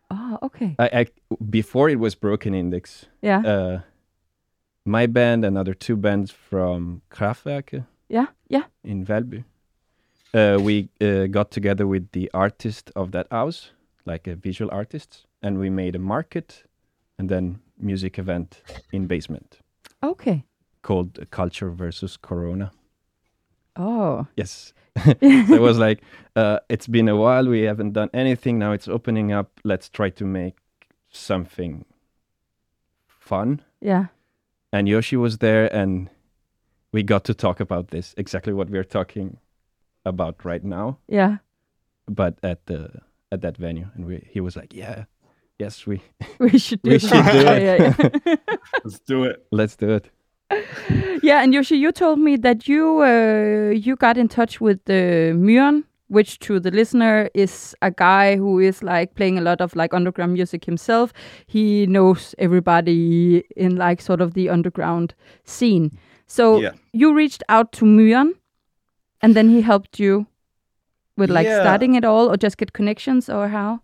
Oh, 0.09 0.37
okay. 0.41 0.75
I, 0.79 0.89
I 1.01 1.05
before 1.49 1.89
it 1.91 1.99
was 1.99 2.15
Broken 2.15 2.53
Index. 2.53 3.05
Yeah. 3.21 3.39
Uh, 3.45 3.79
my 4.85 5.07
band 5.07 5.45
and 5.45 5.57
other 5.57 5.73
two 5.73 5.95
bands 5.95 6.31
from 6.31 7.01
Kraftwerk 7.09 7.85
yeah. 8.09 8.27
Yeah. 8.49 8.63
in 8.83 9.05
Valby. 9.05 9.43
Uh, 10.33 10.57
we 10.61 10.89
uh, 11.01 11.27
got 11.27 11.51
together 11.51 11.85
with 11.87 12.11
the 12.11 12.29
artist 12.33 12.91
of 12.95 13.11
that 13.11 13.27
house, 13.31 13.71
like 14.05 14.27
a 14.31 14.35
visual 14.35 14.71
artist, 14.71 15.27
and 15.41 15.59
we 15.59 15.69
made 15.69 15.95
a 15.95 15.99
market 15.99 16.63
and 17.21 17.29
then 17.29 17.59
music 17.77 18.17
event 18.17 18.61
in 18.91 19.05
basement 19.05 19.59
Okay. 20.03 20.43
called 20.81 21.19
Culture 21.29 21.69
versus 21.69 22.17
Corona. 22.17 22.71
Oh. 23.75 24.25
Yes. 24.35 24.73
so 25.03 25.13
it 25.21 25.61
was 25.61 25.77
like, 25.77 26.01
uh, 26.35 26.57
it's 26.67 26.87
been 26.87 27.07
a 27.07 27.15
while. 27.15 27.47
We 27.47 27.61
haven't 27.61 27.93
done 27.93 28.09
anything. 28.13 28.57
Now 28.57 28.71
it's 28.73 28.87
opening 28.87 29.31
up. 29.31 29.59
Let's 29.63 29.87
try 29.89 30.09
to 30.09 30.25
make 30.25 30.55
something 31.11 31.85
fun. 33.07 33.61
Yeah. 33.81 34.05
And 34.73 34.87
Yoshi 34.89 35.17
was 35.17 35.37
there, 35.37 35.73
and 35.75 36.09
we 36.91 37.03
got 37.03 37.23
to 37.25 37.33
talk 37.33 37.59
about 37.59 37.89
this 37.89 38.13
exactly 38.17 38.53
what 38.53 38.69
we're 38.69 38.83
talking 38.99 39.37
about 40.05 40.43
right 40.43 40.63
now, 40.63 40.97
Yeah. 41.07 41.37
but 42.07 42.33
at 42.43 42.65
the 42.65 42.89
at 43.31 43.41
that 43.41 43.57
venue. 43.57 43.87
And 43.95 44.05
we 44.05 44.27
he 44.33 44.41
was 44.41 44.55
like, 44.55 44.73
yeah, 44.73 45.05
yes, 45.61 45.87
we 45.87 45.95
We 46.39 46.57
should 46.59 46.81
do 46.83 46.91
We 46.91 46.97
that. 46.97 47.09
should 47.09 47.31
do 47.31 47.47
it. 47.55 47.61
yeah, 47.61 47.77
yeah. 47.85 48.35
let's 48.83 48.99
do 49.11 49.23
it. 49.29 49.35
let's 49.51 49.75
do 49.77 49.89
it. 49.97 50.05
yeah, 51.23 51.43
and 51.43 51.53
Yoshi, 51.53 51.77
you 51.77 51.91
told 51.91 52.19
me 52.19 52.37
that 52.37 52.67
you 52.67 52.83
uh, 53.03 53.71
you 53.85 53.95
got 53.95 54.17
in 54.17 54.27
touch 54.27 54.59
with 54.61 54.79
uh, 54.89 55.33
Mjørn, 55.45 55.83
which 56.09 56.39
to 56.39 56.59
the 56.59 56.71
listener 56.71 57.29
is 57.33 57.75
a 57.81 57.89
guy 57.91 58.35
who 58.37 58.59
is 58.59 58.83
like 58.83 59.15
playing 59.15 59.37
a 59.37 59.41
lot 59.41 59.61
of 59.61 59.75
like 59.75 59.93
underground 59.95 60.33
music 60.33 60.65
himself. 60.65 61.13
He 61.47 61.85
knows 61.87 62.35
everybody 62.37 63.43
in 63.55 63.77
like 63.77 64.01
sort 64.01 64.21
of 64.21 64.33
the 64.33 64.49
underground 64.49 65.13
scene. 65.45 65.89
So 66.27 66.59
Yeah. 66.61 66.73
you 66.93 67.13
reached 67.15 67.43
out 67.49 67.71
to 67.79 67.85
Mjørn, 67.85 68.33
and 69.21 69.35
then 69.35 69.49
he 69.49 69.61
helped 69.61 69.99
you 70.03 70.25
with 71.17 71.29
like 71.29 71.47
Yeah. 71.47 71.61
starting 71.63 71.95
it 71.95 72.03
all, 72.05 72.27
or 72.31 72.35
just 72.43 72.57
get 72.57 72.73
connections, 72.73 73.29
or 73.29 73.47
how? 73.49 73.79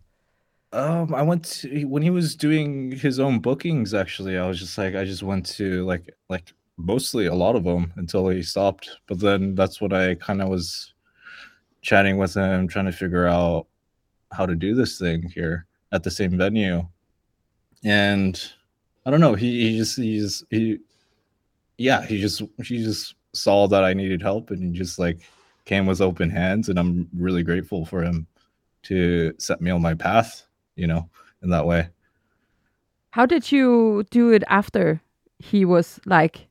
Um, 0.74 1.16
I 1.16 1.22
went 1.22 1.46
to 1.46 1.86
when 1.86 2.04
he 2.04 2.10
was 2.10 2.36
doing 2.36 2.92
his 2.92 3.20
own 3.20 3.40
bookings. 3.40 3.94
Actually, 3.94 4.38
I 4.38 4.48
was 4.48 4.60
just 4.60 4.78
like, 4.78 4.96
I 4.96 5.06
just 5.06 5.24
went 5.24 5.46
to 5.58 5.86
like 5.86 6.14
like 6.30 6.54
mostly 6.78 7.26
a 7.28 7.34
lot 7.34 7.56
of 7.56 7.64
them 7.64 7.94
until 7.96 8.28
he 8.30 8.44
stopped. 8.44 8.90
But 9.08 9.20
then 9.20 9.56
that's 9.56 9.80
what 9.80 9.94
I 9.94 10.16
kind 10.16 10.42
of 10.42 10.50
was 10.50 10.94
chatting 11.82 12.18
with 12.18 12.36
him, 12.36 12.68
trying 12.68 12.86
to 12.86 12.92
figure 12.92 13.28
out 13.28 13.68
how 14.32 14.46
to 14.46 14.56
do 14.56 14.76
this 14.76 15.00
thing 15.00 15.24
here 15.24 15.66
at 15.94 16.04
the 16.04 16.12
same 16.12 16.38
venue. 16.38 16.86
And 17.86 18.42
I 19.06 19.12
don't 19.12 19.22
know. 19.22 19.36
He 19.36 19.72
he 19.72 19.78
just 19.78 19.98
he's 19.98 20.44
he, 20.50 20.80
yeah. 21.78 22.06
He 22.06 22.20
just 22.20 22.42
he 22.64 22.84
just 22.84 23.16
saw 23.34 23.68
that 23.70 23.86
I 23.86 23.94
needed 23.94 24.22
help, 24.22 24.52
and 24.52 24.62
he 24.62 24.78
just 24.78 25.00
like 25.00 25.20
came 25.64 25.86
with 25.86 26.02
open 26.02 26.30
hands, 26.30 26.68
and 26.68 26.78
I'm 26.78 27.10
really 27.16 27.44
grateful 27.44 27.86
for 27.86 28.04
him 28.04 28.28
to 28.84 29.34
set 29.38 29.62
me 29.62 29.72
on 29.72 29.82
my 29.82 29.94
path 29.94 30.47
you 30.78 30.88
know, 30.88 31.10
in 31.44 31.50
that 31.50 31.66
way. 31.66 31.90
How 33.12 33.26
did 33.26 33.52
you 33.52 34.06
do 34.12 34.32
it 34.32 34.44
after 34.48 35.02
he 35.40 35.66
was 35.66 36.00
like 36.06 36.48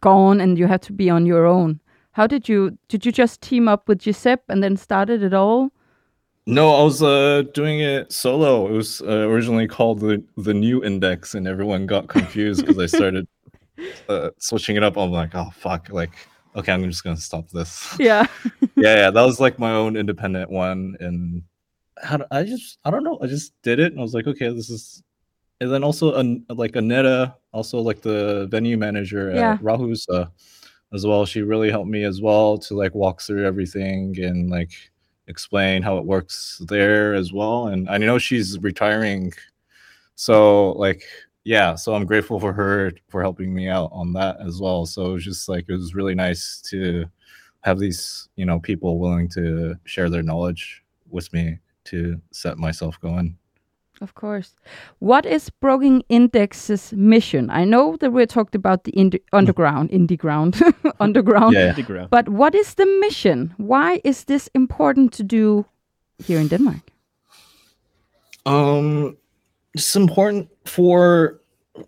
gone 0.00 0.40
and 0.40 0.58
you 0.58 0.66
had 0.66 0.82
to 0.82 0.92
be 0.92 1.08
on 1.08 1.24
your 1.24 1.46
own? 1.46 1.80
How 2.12 2.26
did 2.26 2.48
you 2.48 2.76
did 2.88 3.06
you 3.06 3.12
just 3.12 3.40
team 3.40 3.68
up 3.68 3.88
with 3.88 4.00
Giuseppe 4.00 4.42
and 4.48 4.62
then 4.62 4.76
started 4.76 5.22
it 5.22 5.32
all? 5.32 5.70
No, 6.46 6.74
I 6.74 6.82
was 6.82 7.02
uh, 7.02 7.44
doing 7.54 7.80
it 7.80 8.12
solo. 8.12 8.66
It 8.66 8.72
was 8.72 9.00
uh, 9.02 9.28
originally 9.28 9.68
called 9.68 10.00
the 10.00 10.22
the 10.36 10.54
New 10.54 10.82
Index, 10.82 11.34
and 11.34 11.46
everyone 11.46 11.86
got 11.86 12.08
confused 12.08 12.66
because 12.66 12.78
I 12.78 12.86
started 12.98 13.28
uh, 14.08 14.30
switching 14.38 14.76
it 14.76 14.82
up. 14.82 14.96
I'm 14.96 15.12
like, 15.12 15.34
oh 15.34 15.50
fuck, 15.54 15.88
like 15.90 16.10
okay, 16.56 16.72
I'm 16.72 16.84
just 16.84 17.04
gonna 17.04 17.16
stop 17.16 17.48
this. 17.50 17.94
Yeah. 17.98 18.26
yeah, 18.76 18.96
yeah, 18.96 19.10
that 19.10 19.22
was 19.22 19.38
like 19.38 19.58
my 19.58 19.72
own 19.72 19.96
independent 19.96 20.50
one, 20.50 20.96
and 20.98 21.42
how 22.02 22.18
do, 22.18 22.24
I 22.30 22.44
just 22.44 22.78
I 22.84 22.90
don't 22.90 23.04
know, 23.04 23.18
I 23.22 23.26
just 23.26 23.52
did 23.62 23.78
it, 23.80 23.92
and 23.92 23.98
I 24.00 24.02
was 24.02 24.14
like, 24.14 24.26
okay, 24.26 24.52
this 24.52 24.70
is. 24.70 25.02
And 25.62 25.70
then 25.70 25.84
also 25.84 26.14
an, 26.14 26.46
like 26.48 26.74
Aneta, 26.74 27.36
also 27.52 27.80
like 27.80 28.00
the 28.00 28.46
venue 28.50 28.78
manager 28.78 29.30
Yeah. 29.30 29.52
at 29.52 29.60
Rahusa 29.62 30.30
as 30.94 31.06
well. 31.06 31.26
She 31.26 31.42
really 31.42 31.70
helped 31.70 31.90
me 31.90 32.04
as 32.04 32.22
well 32.22 32.56
to 32.58 32.74
like 32.74 32.94
walk 32.94 33.20
through 33.20 33.46
everything 33.46 34.18
and 34.22 34.48
like 34.48 34.70
explain 35.26 35.82
how 35.82 35.98
it 35.98 36.06
works 36.06 36.62
there 36.66 37.12
as 37.14 37.30
well. 37.34 37.66
And 37.66 37.90
I 37.90 37.98
know 37.98 38.16
she's 38.18 38.58
retiring, 38.60 39.32
so 40.14 40.72
like 40.72 41.02
yeah, 41.44 41.74
so 41.74 41.94
I'm 41.94 42.04
grateful 42.06 42.38
for 42.40 42.52
her 42.52 42.92
for 43.08 43.22
helping 43.22 43.54
me 43.54 43.68
out 43.68 43.90
on 43.92 44.12
that 44.14 44.36
as 44.40 44.60
well. 44.60 44.86
So 44.86 45.10
it 45.10 45.12
was 45.12 45.24
just 45.24 45.48
like 45.48 45.66
it 45.68 45.72
was 45.72 45.94
really 45.94 46.14
nice 46.14 46.62
to 46.70 47.04
have 47.62 47.78
these 47.78 48.28
you 48.36 48.46
know 48.46 48.58
people 48.60 48.98
willing 48.98 49.28
to 49.30 49.74
share 49.84 50.08
their 50.08 50.22
knowledge 50.22 50.82
with 51.10 51.30
me 51.34 51.58
to 51.84 52.20
set 52.32 52.58
myself 52.58 53.00
going. 53.00 53.36
Of 54.00 54.14
course. 54.14 54.54
What 54.98 55.26
is 55.26 55.50
Broken 55.50 56.02
Index's 56.08 56.92
mission? 56.94 57.50
I 57.50 57.64
know 57.64 57.96
that 57.96 58.12
we 58.12 58.24
talked 58.24 58.54
about 58.54 58.84
the 58.84 58.92
ind- 58.92 59.20
underground, 59.32 59.90
indie 59.98 60.16
ground, 60.16 60.60
underground. 61.00 61.54
Yeah. 61.54 61.72
The 61.72 61.82
ground. 61.82 62.08
But 62.10 62.28
what 62.28 62.54
is 62.54 62.74
the 62.74 62.86
mission? 63.00 63.54
Why 63.58 64.00
is 64.02 64.24
this 64.24 64.48
important 64.54 65.12
to 65.14 65.22
do 65.22 65.66
here 66.18 66.40
in 66.40 66.48
Denmark? 66.48 66.90
Um, 68.46 69.18
it's 69.74 69.94
important 69.94 70.48
for 70.64 71.40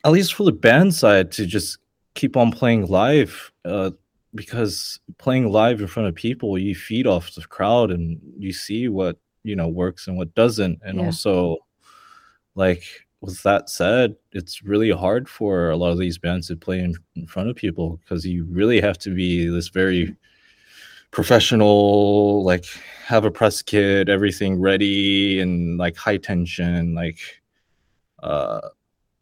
at 0.05 0.13
least 0.13 0.35
for 0.35 0.45
the 0.45 0.53
band 0.53 0.95
side 0.95 1.33
to 1.33 1.47
just 1.47 1.79
keep 2.15 2.37
on 2.37 2.53
playing 2.53 2.87
live. 2.87 3.53
Uh, 3.65 3.91
because 4.35 4.99
playing 5.19 5.51
live 5.51 5.81
in 5.81 5.87
front 5.87 6.09
of 6.09 6.15
people, 6.15 6.59
you 6.59 6.75
feed 6.75 7.07
off 7.07 7.35
the 7.35 7.43
crowd 7.43 7.91
and 7.91 8.19
you 8.39 8.53
see 8.53 8.89
what 8.89 9.19
you 9.45 9.57
know 9.57 9.69
works 9.69 10.07
and 10.09 10.17
what 10.17 10.35
doesn't, 10.35 10.81
and 10.85 10.99
Yeah. 10.99 11.07
also 11.07 11.59
like 12.55 12.85
with 13.21 13.43
that 13.45 13.71
said, 13.71 14.17
it's 14.33 14.63
really 14.65 14.91
hard 14.91 15.29
for 15.29 15.71
a 15.71 15.77
lot 15.77 15.93
of 15.93 15.99
these 15.99 16.19
bands 16.19 16.49
to 16.49 16.57
play 16.57 16.81
in, 16.81 16.95
in 17.15 17.27
front 17.27 17.49
of 17.49 17.57
people 17.57 17.99
because 17.99 18.27
you 18.27 18.45
really 18.47 18.81
have 18.81 18.99
to 18.99 19.15
be 19.15 19.47
this 19.47 19.69
very 19.69 20.17
professional, 21.11 22.43
like 22.45 22.65
have 23.07 23.25
a 23.25 23.31
press 23.31 23.63
kit, 23.63 24.09
everything 24.09 24.61
ready 24.61 25.41
and 25.41 25.79
like 25.79 25.97
high 25.97 26.17
tension, 26.17 26.95
like 26.95 27.19
uh 28.23 28.61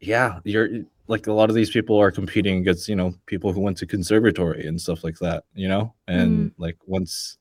yeah, 0.01 0.41
you're 0.45 0.69
like 1.09 1.27
a 1.27 1.33
lot 1.33 1.51
of 1.51 1.57
these 1.57 1.71
people 1.71 1.99
are 1.99 2.13
competing 2.13 2.59
against, 2.61 2.89
you 2.89 2.97
know, 2.97 3.15
people 3.27 3.53
who 3.53 3.61
went 3.61 3.77
to 3.79 3.87
conservatory 3.87 4.67
and 4.67 4.81
stuff 4.81 5.05
like 5.05 5.19
that, 5.19 5.45
you 5.55 5.69
know? 5.69 5.95
And 6.09 6.53
like 6.59 6.79
once 6.87 7.39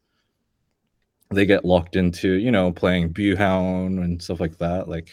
they 1.32 1.46
get 1.46 1.66
locked 1.66 1.96
into, 1.96 2.34
you 2.34 2.52
know, 2.52 2.72
playing 2.72 3.14
Buhound 3.14 4.04
and 4.04 4.22
stuff 4.22 4.40
like 4.40 4.58
that, 4.58 4.90
like 4.90 5.10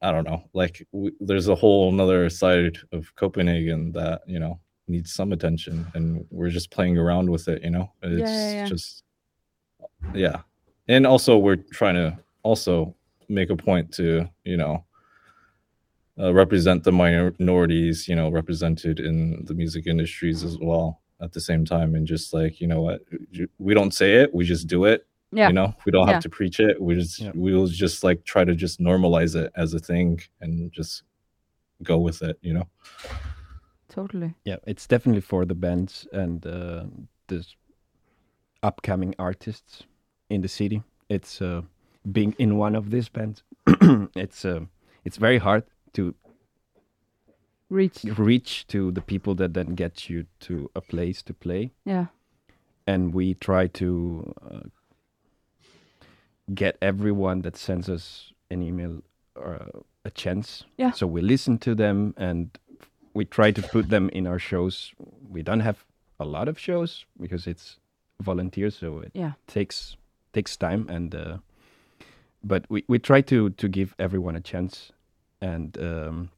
I 0.00 0.10
don't 0.10 0.24
know, 0.24 0.44
like 0.54 0.86
w- 0.92 1.14
there's 1.20 1.48
a 1.48 1.54
whole 1.54 1.90
another 1.90 2.28
side 2.30 2.78
of 2.92 3.14
Copenhagen 3.14 3.92
that, 3.92 4.22
you 4.26 4.38
know, 4.38 4.58
needs 4.88 5.12
some 5.12 5.32
attention 5.32 5.86
and 5.94 6.26
we're 6.30 6.48
just 6.48 6.70
playing 6.70 6.98
around 6.98 7.30
with 7.30 7.48
it, 7.48 7.62
you 7.62 7.70
know? 7.70 7.92
It's 8.02 8.30
yeah, 8.30 8.52
yeah. 8.52 8.66
just 8.66 9.04
yeah. 10.14 10.40
And 10.88 11.06
also 11.06 11.36
we're 11.38 11.56
trying 11.56 11.94
to 11.94 12.18
also 12.42 12.96
make 13.28 13.50
a 13.50 13.56
point 13.56 13.92
to, 13.94 14.28
you 14.44 14.56
know, 14.56 14.84
uh, 16.18 16.32
represent 16.32 16.82
the 16.82 16.92
minorities, 16.92 18.08
you 18.08 18.16
know, 18.16 18.30
represented 18.30 19.00
in 19.00 19.44
the 19.44 19.54
music 19.54 19.86
industries 19.86 20.44
as 20.44 20.58
well 20.58 21.01
at 21.22 21.32
the 21.32 21.40
same 21.40 21.64
time. 21.64 21.94
And 21.94 22.06
just 22.06 22.34
like, 22.34 22.60
you 22.60 22.66
know 22.66 22.82
what, 22.82 23.00
we 23.58 23.74
don't 23.74 23.94
say 23.94 24.16
it, 24.16 24.34
we 24.34 24.44
just 24.44 24.66
do 24.66 24.84
it. 24.84 25.06
Yeah. 25.30 25.48
You 25.48 25.54
know, 25.54 25.74
we 25.86 25.92
don't 25.92 26.06
Yeah. 26.06 26.14
have 26.14 26.22
to 26.24 26.28
preach 26.28 26.60
it. 26.60 26.80
We 26.80 26.94
just, 26.96 27.20
Yeah. 27.20 27.30
we'll 27.34 27.66
just 27.66 28.04
like 28.04 28.24
try 28.24 28.44
to 28.44 28.54
just 28.54 28.80
normalize 28.80 29.34
it 29.34 29.50
as 29.56 29.72
a 29.72 29.78
thing 29.78 30.20
and 30.40 30.70
just 30.72 31.04
go 31.82 31.96
with 31.98 32.22
it, 32.22 32.38
you 32.42 32.52
know? 32.54 32.68
Totally. 33.88 34.34
yeah, 34.44 34.56
it's 34.66 34.86
definitely 34.86 35.20
for 35.20 35.44
the 35.44 35.54
bands 35.54 36.06
and 36.12 36.46
uh, 36.46 36.84
the 37.28 37.46
upcoming 38.62 39.14
artists 39.18 39.82
in 40.30 40.40
the 40.40 40.48
city. 40.48 40.82
It's 41.10 41.42
uh, 41.42 41.60
being 42.10 42.34
in 42.38 42.56
one 42.56 42.74
of 42.74 42.90
these 42.90 43.10
bands. 43.10 43.42
it's 44.16 44.44
uh, 44.46 44.60
it's 45.04 45.18
very 45.18 45.36
hard 45.38 45.64
to 45.92 46.14
Reach. 47.72 48.04
reach 48.18 48.66
to 48.68 48.90
the 48.92 49.00
people 49.00 49.34
that 49.36 49.54
then 49.54 49.74
get 49.74 50.10
you 50.10 50.26
to 50.40 50.70
a 50.74 50.80
place 50.80 51.22
to 51.22 51.32
play, 51.34 51.70
Yeah. 51.86 52.06
and 52.86 53.14
we 53.14 53.34
try 53.34 53.66
to 53.68 54.34
uh, 54.50 54.60
get 56.54 56.76
everyone 56.82 57.42
that 57.42 57.56
sends 57.56 57.88
us 57.88 58.32
an 58.50 58.62
email 58.62 59.02
uh, 59.36 59.80
a 60.04 60.10
chance. 60.10 60.64
Yeah. 60.76 60.90
So 60.92 61.06
we 61.06 61.20
listen 61.22 61.58
to 61.58 61.74
them 61.74 62.14
and 62.16 62.50
we 63.14 63.24
try 63.24 63.52
to 63.52 63.62
put 63.62 63.88
them 63.88 64.08
in 64.12 64.26
our 64.26 64.38
shows. 64.38 64.92
We 65.30 65.42
don't 65.42 65.60
have 65.60 65.84
a 66.20 66.24
lot 66.24 66.48
of 66.48 66.58
shows 66.58 67.06
because 67.20 67.46
it's 67.46 67.78
volunteers, 68.20 68.76
so 68.76 69.00
it 69.00 69.12
Yeah. 69.14 69.32
takes 69.46 69.96
takes 70.32 70.56
time 70.56 70.86
and 70.88 71.14
uh, 71.14 71.38
but 72.44 72.64
we, 72.68 72.84
we 72.88 72.98
try 72.98 73.20
to 73.22 73.50
to 73.50 73.68
give 73.68 73.94
everyone 73.98 74.36
a 74.36 74.40
chance 74.40 74.92
and 75.40 75.76
um, 75.78 76.30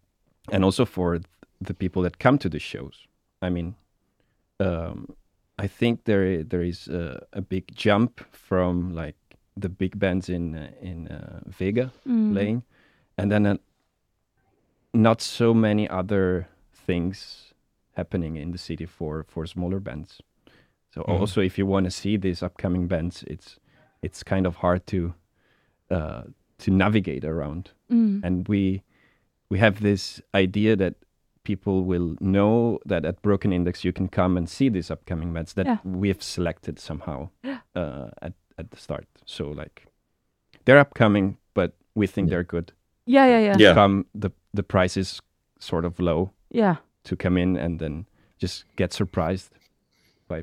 and 0.53 0.65
also 0.65 0.85
for 0.85 1.21
the 1.61 1.75
people 1.75 2.03
that 2.03 2.19
come 2.19 2.39
to 2.39 2.49
the 2.49 2.59
shows. 2.59 3.07
I 3.43 3.51
mean, 3.51 3.75
um, 4.61 5.15
I 5.59 5.67
think 5.69 6.05
there 6.05 6.43
there 6.45 6.63
is 6.63 6.89
a, 6.89 7.27
a 7.33 7.41
big 7.41 7.65
jump 7.75 8.21
from 8.33 8.95
like 8.95 9.17
the 9.61 9.69
big 9.69 9.99
bands 9.99 10.29
in 10.29 10.55
uh, 10.55 10.71
in 10.81 11.09
uh, 11.09 11.41
Vega 11.47 11.91
Mm. 12.07 12.33
playing, 12.33 12.63
and 13.17 13.31
then 13.31 13.47
uh, 13.47 13.57
not 14.93 15.21
so 15.23 15.55
many 15.55 15.89
other 15.89 16.47
things 16.87 17.53
happening 17.97 18.37
in 18.37 18.51
the 18.53 18.59
city 18.59 18.87
for 18.87 19.25
for 19.29 19.47
smaller 19.47 19.81
bands. 19.81 20.21
So 20.95 21.03
Mhm. 21.03 21.21
also, 21.21 21.41
if 21.41 21.59
you 21.59 21.67
want 21.67 21.85
to 21.85 21.91
see 21.91 22.17
these 22.19 22.43
upcoming 22.47 22.89
bands, 22.89 23.25
it's 23.27 23.59
it's 24.03 24.23
kind 24.23 24.47
of 24.47 24.57
hard 24.57 24.87
to 24.87 25.15
uh, 25.91 26.23
to 26.59 26.71
navigate 26.71 27.25
around 27.25 27.71
Mm. 27.91 28.21
and 28.25 28.49
we 28.49 28.83
we 29.55 29.61
have 29.61 29.81
this 29.81 30.21
idea 30.35 30.75
that 30.77 30.95
people 31.45 31.85
will 31.85 32.17
know 32.21 32.79
that 32.89 33.05
at 33.05 33.23
Broken 33.23 33.53
Index 33.53 33.85
you 33.85 33.93
can 33.93 34.09
come 34.09 34.37
and 34.39 34.49
see 34.49 34.69
these 34.71 34.91
upcoming 34.95 35.33
bands 35.33 35.53
that 35.55 35.67
Yeah. 35.67 35.79
we 35.85 36.09
have 36.09 36.23
selected 36.23 36.79
somehow 36.81 37.29
uh, 37.77 38.09
at 38.21 38.33
at 38.59 38.71
the 38.71 38.77
start. 38.77 39.07
So 39.27 39.45
like 39.63 39.87
they're 40.65 40.81
upcoming, 40.81 41.37
but 41.55 41.71
we 41.95 42.07
think 42.09 42.31
they're 42.31 42.45
good. 42.57 42.73
Yeah, 43.07 43.27
yeah, 43.29 43.41
yeah. 43.47 43.57
Yeah. 43.59 43.75
Come 43.75 44.05
the 44.23 44.31
the 44.57 44.63
price 44.63 45.01
is 45.01 45.23
sort 45.61 45.85
of 45.85 45.99
low 46.01 46.31
Yeah. 46.55 46.77
to 47.05 47.17
come 47.17 47.41
in 47.43 47.57
and 47.57 47.79
then 47.79 48.07
just 48.43 48.65
get 48.77 48.93
surprised 48.93 49.51
by 50.29 50.43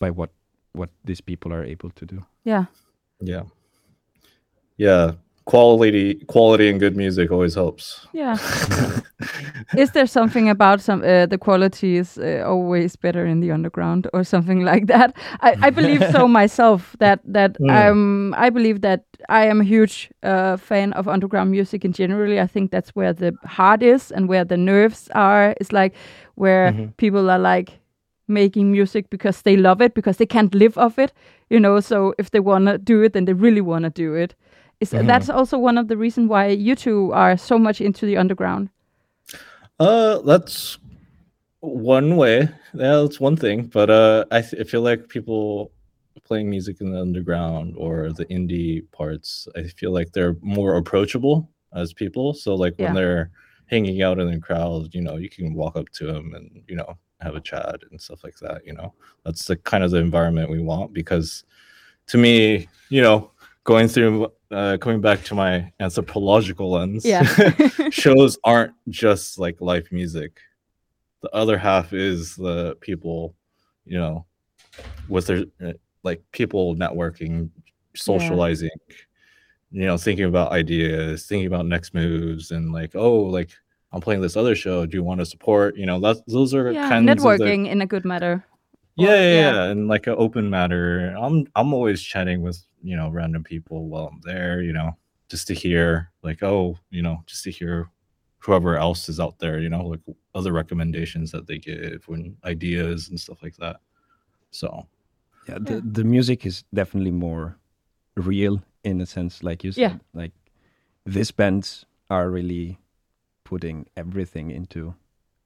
by 0.00 0.10
what 0.10 0.30
what 0.72 0.90
these 1.04 1.22
people 1.24 1.52
are 1.52 1.64
able 1.72 1.90
to 1.90 2.06
do. 2.06 2.18
Yeah. 2.44 2.64
Yeah. 3.20 3.42
Yeah. 4.76 5.12
Quality, 5.48 6.16
quality 6.26 6.68
and 6.68 6.78
good 6.78 6.94
music 6.94 7.30
always 7.30 7.54
helps. 7.54 8.06
Yeah. 8.12 8.36
Is 9.76 9.92
there 9.92 10.06
something 10.06 10.50
about 10.50 10.82
some 10.82 11.00
uh, 11.02 11.24
the 11.24 11.38
quality 11.38 11.96
is 11.96 12.18
uh, 12.18 12.42
always 12.46 12.96
better 12.96 13.24
in 13.24 13.40
the 13.40 13.50
underground 13.50 14.06
or 14.12 14.24
something 14.24 14.62
like 14.62 14.88
that? 14.88 15.16
I, 15.40 15.56
I 15.62 15.70
believe 15.70 16.04
so 16.12 16.28
myself. 16.40 16.94
That 16.98 17.20
that 17.24 17.56
um 17.70 18.34
I 18.36 18.50
believe 18.50 18.80
that 18.82 19.04
I 19.30 19.46
am 19.50 19.60
a 19.60 19.64
huge 19.64 20.10
uh, 20.22 20.58
fan 20.58 20.92
of 20.92 21.08
underground 21.08 21.50
music 21.50 21.82
in 21.84 21.92
generally. 21.92 22.38
I 22.40 22.46
think 22.46 22.70
that's 22.70 22.90
where 22.94 23.14
the 23.14 23.32
heart 23.46 23.82
is 23.82 24.12
and 24.12 24.28
where 24.28 24.44
the 24.44 24.56
nerves 24.58 25.08
are. 25.14 25.54
It's 25.60 25.72
like 25.72 25.94
where 26.34 26.72
Mhm. 26.72 26.92
people 26.96 27.30
are 27.30 27.56
like 27.56 27.70
making 28.28 28.70
music 28.72 29.08
because 29.10 29.42
they 29.42 29.56
love 29.56 29.84
it 29.84 29.94
because 29.94 30.16
they 30.18 30.26
can't 30.26 30.54
live 30.54 30.76
off 30.78 30.98
it. 30.98 31.12
You 31.50 31.58
know, 31.60 31.80
so 31.80 32.12
if 32.18 32.30
they 32.30 32.40
wanna 32.40 32.76
do 32.78 33.02
it, 33.04 33.12
then 33.12 33.24
they 33.24 33.32
really 33.34 33.62
wanna 33.62 33.90
do 33.90 34.14
it. 34.14 34.34
Is 34.80 34.92
Mhm. 34.92 35.06
that's 35.06 35.28
also 35.28 35.58
one 35.58 35.76
of 35.76 35.88
the 35.88 35.96
reasons 35.96 36.28
why 36.28 36.48
you 36.48 36.74
two 36.76 37.12
are 37.12 37.36
so 37.36 37.58
much 37.58 37.80
into 37.80 38.06
the 38.06 38.16
underground? 38.16 38.68
Uh, 39.80 40.18
that's 40.22 40.78
one 41.60 42.16
way. 42.16 42.40
Yeah, 42.74 43.02
that's 43.02 43.18
one 43.20 43.36
thing. 43.36 43.66
But 43.66 43.90
uh, 43.90 44.24
I, 44.30 44.40
th- 44.42 44.60
I 44.60 44.64
feel 44.64 44.82
like 44.82 45.08
people 45.08 45.72
playing 46.24 46.50
music 46.50 46.80
in 46.80 46.92
the 46.92 47.00
underground 47.00 47.74
or 47.76 48.12
the 48.12 48.26
indie 48.26 48.82
parts, 48.92 49.48
I 49.56 49.62
feel 49.64 49.92
like 49.92 50.12
they're 50.12 50.36
more 50.42 50.76
approachable 50.76 51.48
as 51.74 51.92
people. 51.92 52.32
So 52.34 52.54
like 52.54 52.74
Yeah. 52.78 52.86
when 52.86 52.94
they're 52.94 53.30
hanging 53.66 54.02
out 54.02 54.18
in 54.18 54.30
the 54.30 54.38
crowd, 54.40 54.94
you 54.94 55.00
know, 55.02 55.16
you 55.16 55.28
can 55.28 55.54
walk 55.54 55.76
up 55.76 55.88
to 55.90 56.06
them 56.06 56.34
and 56.34 56.62
you 56.68 56.76
know 56.76 56.96
have 57.20 57.34
a 57.34 57.40
chat 57.40 57.80
and 57.90 58.00
stuff 58.00 58.22
like 58.22 58.36
that. 58.38 58.64
You 58.64 58.74
know, 58.74 58.94
that's 59.24 59.46
the 59.46 59.56
kind 59.56 59.82
of 59.82 59.90
the 59.90 59.98
environment 59.98 60.50
we 60.50 60.60
want 60.60 60.92
because 60.92 61.44
to 62.06 62.18
me, 62.18 62.68
you 62.88 63.02
know, 63.02 63.30
going 63.64 63.88
through 63.88 64.28
uh, 64.50 64.78
coming 64.80 65.00
back 65.00 65.22
to 65.24 65.34
my 65.34 65.70
anthropological 65.80 66.70
lens, 66.70 67.04
Yeah. 67.04 67.22
shows 67.90 68.38
aren't 68.44 68.72
just 68.88 69.38
like 69.38 69.60
live 69.60 69.90
music. 69.92 70.38
The 71.20 71.30
other 71.34 71.58
half 71.58 71.92
is 71.92 72.36
the 72.36 72.76
people, 72.80 73.34
you 73.84 73.98
know, 73.98 74.24
with 75.08 75.26
their 75.26 75.44
uh, 75.64 75.72
like 76.02 76.22
people 76.32 76.76
networking, 76.76 77.50
socializing, 77.94 78.70
you 79.70 79.84
know, 79.84 79.96
thinking 79.96 80.26
about 80.26 80.52
ideas, 80.52 81.26
thinking 81.26 81.46
about 81.46 81.66
next 81.66 81.92
moves, 81.92 82.52
and 82.52 82.72
like, 82.72 82.94
oh, 82.94 83.20
like 83.22 83.50
I'm 83.92 84.00
playing 84.00 84.20
this 84.20 84.36
other 84.36 84.54
show. 84.54 84.86
Do 84.86 84.96
you 84.96 85.02
want 85.02 85.20
to 85.20 85.26
support? 85.26 85.76
You 85.76 85.86
know, 85.86 86.00
that's 86.00 86.20
those 86.28 86.54
are 86.54 86.70
yeah, 86.70 86.88
kinds 86.88 87.10
of 87.10 87.18
the, 87.18 87.22
networking 87.22 87.68
in 87.68 87.82
a 87.82 87.86
good 87.86 88.04
matter. 88.04 88.44
yeah, 88.96 89.08
yeah, 89.08 89.16
yeah. 89.16 89.52
yeah, 89.52 89.62
and 89.64 89.88
like 89.88 90.06
an 90.06 90.14
open 90.16 90.48
matter. 90.48 91.14
I'm 91.18 91.46
I'm 91.56 91.74
always 91.74 92.00
chatting 92.00 92.42
with 92.42 92.64
you 92.82 92.96
know 92.96 93.08
random 93.10 93.44
people 93.44 93.88
while 93.88 94.06
I'm 94.12 94.20
there, 94.24 94.62
you 94.62 94.72
know, 94.72 94.96
just 95.28 95.46
to 95.48 95.54
hear 95.54 96.10
like 96.22 96.42
oh, 96.42 96.78
you 96.90 97.02
know, 97.02 97.22
just 97.26 97.44
to 97.44 97.50
hear 97.50 97.90
whoever 98.38 98.76
else 98.76 99.08
is 99.08 99.18
out 99.18 99.38
there, 99.40 99.58
you 99.58 99.68
know, 99.68 99.84
like 99.86 100.00
other 100.34 100.52
recommendations 100.52 101.32
that 101.32 101.46
they 101.46 101.58
give 101.58 102.04
when 102.06 102.36
ideas 102.44 103.08
and 103.08 103.18
stuff 103.18 103.42
like 103.42 103.56
that. 103.56 103.76
So 104.50 104.86
yeah, 105.48 105.58
the, 105.60 105.80
the 105.80 106.04
music 106.04 106.46
is 106.46 106.64
definitely 106.72 107.10
more 107.10 107.56
real 108.16 108.62
in 108.84 109.00
a 109.00 109.06
sense 109.06 109.42
like 109.42 109.62
you 109.64 109.72
said 109.72 109.80
Yeah. 109.80 109.96
like 110.12 110.32
these 111.06 111.30
bands 111.30 111.84
are 112.10 112.28
really 112.30 112.78
putting 113.44 113.86
everything 113.96 114.50
into 114.50 114.94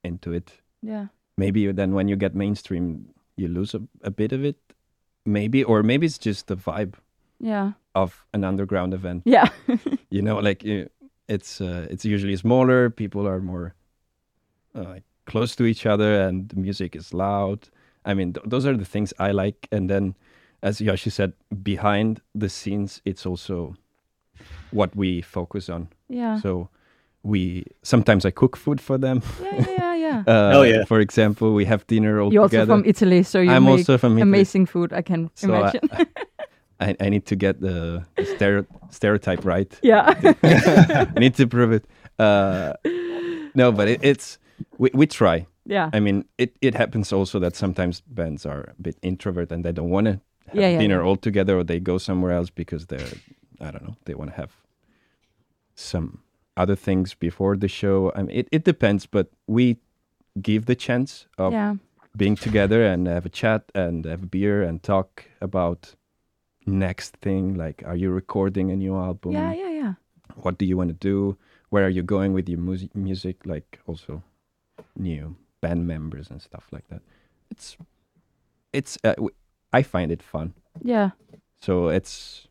into 0.05 0.33
it 0.33 0.53
Yeah. 0.83 1.07
maybe 1.37 1.71
then 1.73 1.93
when 1.95 2.09
you 2.09 2.17
get 2.17 2.35
mainstream 2.35 3.09
you 3.37 3.49
lose 3.49 3.75
a, 3.75 3.83
a 4.03 4.11
bit 4.11 4.33
of 4.33 4.45
it 4.45 4.57
maybe 5.25 5.63
or 5.65 5.83
maybe 5.83 6.07
it's 6.07 6.19
just 6.19 6.47
the 6.47 6.57
vibe 6.57 6.95
Yeah. 7.43 7.73
of 7.95 8.25
an 8.33 8.45
underground 8.45 8.95
event 8.95 9.23
Yeah. 9.27 9.49
you 10.11 10.23
know 10.23 10.39
like 10.39 10.65
it's 11.29 11.61
uh, 11.61 11.87
it's 11.91 12.05
usually 12.05 12.37
smaller 12.37 12.91
people 12.91 13.27
are 13.29 13.41
more 13.41 13.75
uh, 14.75 15.01
close 15.27 15.57
to 15.57 15.65
each 15.65 15.85
other 15.87 16.21
and 16.29 16.49
the 16.49 16.57
music 16.57 16.97
is 16.97 17.13
loud 17.13 17.69
i 18.05 18.15
mean 18.15 18.33
th- 18.33 18.47
those 18.49 18.67
are 18.69 18.77
the 18.77 18.85
things 18.85 19.13
i 19.19 19.31
like 19.33 19.69
and 19.73 19.89
then 19.91 20.15
as 20.63 20.81
yoshi 20.81 21.11
said 21.11 21.33
behind 21.63 22.21
the 22.41 22.49
scenes 22.49 23.01
it's 23.05 23.27
also 23.27 23.75
what 24.73 24.97
we 24.97 25.23
focus 25.23 25.69
on. 25.69 25.89
Yeah. 26.09 26.41
So 26.41 26.69
we 27.23 27.65
sometimes 27.83 28.25
I 28.25 28.31
cook 28.31 28.57
food 28.57 28.81
for 28.81 28.99
them. 28.99 29.21
yeah, 29.43 29.55
yeah, 29.61 29.67
yeah, 29.79 29.95
yeah. 29.95 30.23
Uh, 30.27 30.51
Hell 30.51 30.67
yeah. 30.67 30.85
For 30.87 31.01
example, 31.01 31.55
we 31.55 31.65
have 31.67 31.87
dinner 31.87 32.21
all 32.21 32.33
You're 32.33 32.43
also 32.43 32.67
from 32.67 32.83
Italy, 32.87 33.23
so 33.23 33.39
you 33.41 33.51
I'm 33.53 33.65
make 33.65 33.79
also 33.79 33.99
from 33.99 34.13
Italy. 34.13 34.23
amazing 34.23 34.67
food. 34.67 34.93
I 34.93 35.03
can 35.03 35.31
So 35.35 35.49
imagine. 35.55 35.81
I, 35.93 36.07
I 37.01 37.09
need 37.09 37.25
to 37.27 37.37
get 37.37 37.61
the, 37.61 38.05
the 38.17 38.25
stereo, 38.25 38.67
stereotype 38.91 39.45
right. 39.45 39.73
yeah. 39.83 40.15
I 41.17 41.19
need 41.19 41.35
to 41.37 41.47
prove 41.47 41.73
it. 41.73 41.85
Uh, 42.19 42.73
no, 43.55 43.73
but 43.73 43.89
it, 43.89 44.01
it's 44.03 44.39
we, 44.79 44.91
we 44.95 45.07
try. 45.07 45.47
yeah. 45.67 45.91
I 45.93 46.01
mean, 46.01 46.25
it, 46.39 46.51
it 46.61 46.75
happens 46.75 47.13
also 47.13 47.39
that 47.41 47.57
sometimes 47.57 48.01
bands 48.07 48.47
are 48.47 48.63
a 48.79 48.83
bit 48.83 48.97
introvert 49.03 49.53
and 49.53 49.65
they 49.65 49.73
don't 49.73 49.91
want 49.91 50.07
to 50.07 50.13
have 50.49 50.55
Yeah, 50.61 50.69
yeah, 50.73 50.79
dinner 50.79 51.01
yeah. 51.01 51.07
all 51.07 51.17
together, 51.17 51.59
or 51.59 51.65
they 51.65 51.81
go 51.81 51.99
somewhere 51.99 52.33
else 52.39 52.51
because 52.51 52.87
they're 52.87 53.15
I 53.61 53.71
don't 53.71 53.85
know 53.87 53.97
they 54.05 54.15
want 54.15 54.31
to 54.31 54.37
have 54.37 54.51
some 55.75 56.19
other 56.57 56.77
things 56.77 57.15
before 57.15 57.57
the 57.57 57.69
show. 57.69 58.13
I 58.17 58.23
mean, 58.23 58.37
it 58.37 58.49
it 58.53 58.65
depends, 58.65 59.07
but 59.07 59.27
we 59.47 59.77
give 60.41 60.65
the 60.67 60.75
chance 60.75 61.27
of 61.39 61.53
being 62.17 62.37
together 62.37 62.85
and 62.93 63.07
have 63.07 63.27
a 63.27 63.31
chat 63.31 63.63
and 63.75 64.05
have 64.05 64.23
a 64.23 64.27
beer 64.27 64.63
and 64.63 64.83
talk 64.83 65.25
about 65.41 65.95
next 66.67 67.17
thing 67.17 67.55
like 67.55 67.83
are 67.87 67.97
you 67.97 68.11
recording 68.11 68.71
a 68.71 68.77
new 68.77 68.97
album 68.97 69.33
Yeah, 69.33 69.53
yeah, 69.53 69.71
yeah. 69.71 69.95
what 70.43 70.59
do 70.59 70.65
you 70.65 70.77
want 70.77 70.89
to 70.91 71.09
do 71.09 71.37
where 71.71 71.85
are 71.85 71.91
you 71.91 72.03
going 72.03 72.33
with 72.35 72.49
your 72.49 72.61
music 72.61 72.95
music 72.95 73.37
like 73.47 73.81
also 73.87 74.23
new 74.97 75.35
band 75.61 75.87
members 75.87 76.31
and 76.31 76.41
stuff 76.41 76.65
like 76.73 76.87
that 76.89 77.01
it's 77.51 77.77
it's 78.73 78.97
uh, 79.05 79.15
w- 79.15 79.35
i 79.73 79.83
find 79.83 80.11
it 80.13 80.23
fun 80.23 80.53
Yeah. 80.85 81.11
so 81.61 81.89
it's 81.89 82.49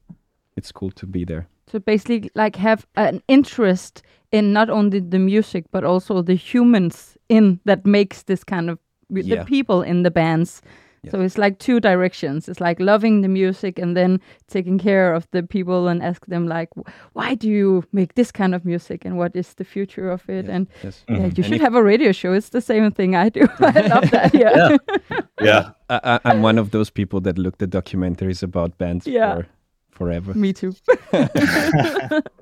it's 0.57 0.71
cool 0.71 0.91
to 0.91 1.05
be 1.07 1.25
there 1.25 1.45
So 1.71 1.79
basically, 1.79 2.29
like 2.35 2.57
have 2.59 2.85
an 2.95 3.21
interest 3.27 4.03
in 4.31 4.51
not 4.53 4.69
only 4.69 4.99
the 4.99 5.19
music 5.19 5.63
but 5.71 5.83
also 5.83 6.21
the 6.23 6.35
humans 6.35 7.17
in 7.29 7.59
that 7.65 7.85
makes 7.85 8.23
this 8.23 8.43
kind 8.43 8.69
of 8.69 8.77
the 9.09 9.21
Yeah. 9.35 9.45
people 9.45 9.81
in 9.91 10.03
the 10.03 10.11
bands. 10.11 10.61
Yeah. 11.03 11.11
So 11.11 11.21
it's 11.21 11.37
like 11.37 11.57
two 11.57 11.79
directions. 11.79 12.47
It's 12.47 12.61
like 12.61 12.79
loving 12.79 13.21
the 13.21 13.27
music 13.27 13.79
and 13.79 13.97
then 13.97 14.19
taking 14.47 14.77
care 14.77 15.15
of 15.15 15.25
the 15.31 15.41
people 15.41 15.87
and 15.87 16.03
ask 16.03 16.25
them 16.27 16.47
like, 16.47 16.69
why 17.13 17.33
do 17.33 17.47
you 17.49 17.83
make 17.91 18.13
this 18.13 18.31
kind 18.31 18.53
of 18.53 18.63
music 18.65 19.03
and 19.03 19.17
what 19.17 19.35
is 19.35 19.55
the 19.55 19.63
future 19.63 20.11
of 20.11 20.29
it? 20.29 20.45
yes, 20.45 20.53
And 20.53 20.67
yes. 20.83 21.03
yeah, 21.09 21.25
you 21.25 21.31
Mhm. 21.31 21.43
should 21.45 21.61
have 21.61 21.73
a 21.73 21.81
radio 21.83 22.11
show. 22.11 22.33
It's 22.33 22.49
the 22.49 22.61
same 22.61 22.91
thing 22.91 23.15
I 23.15 23.29
do. 23.29 23.47
I 23.59 23.81
love 23.87 24.11
that. 24.11 24.31
Yeah. 24.41 24.69
Yeah. 24.69 25.19
yeah. 25.41 25.69
I, 25.89 25.99
I, 26.03 26.19
i'm 26.29 26.41
one 26.43 26.59
of 26.61 26.69
those 26.71 26.91
people 26.91 27.19
that 27.21 27.37
look 27.37 27.57
the 27.57 27.67
documentaries 27.67 28.43
about 28.43 28.77
bands 28.77 29.07
Yeah. 29.07 29.35
for 29.35 29.47
forever 29.91 30.33
Me 30.35 30.53
too. 30.53 30.71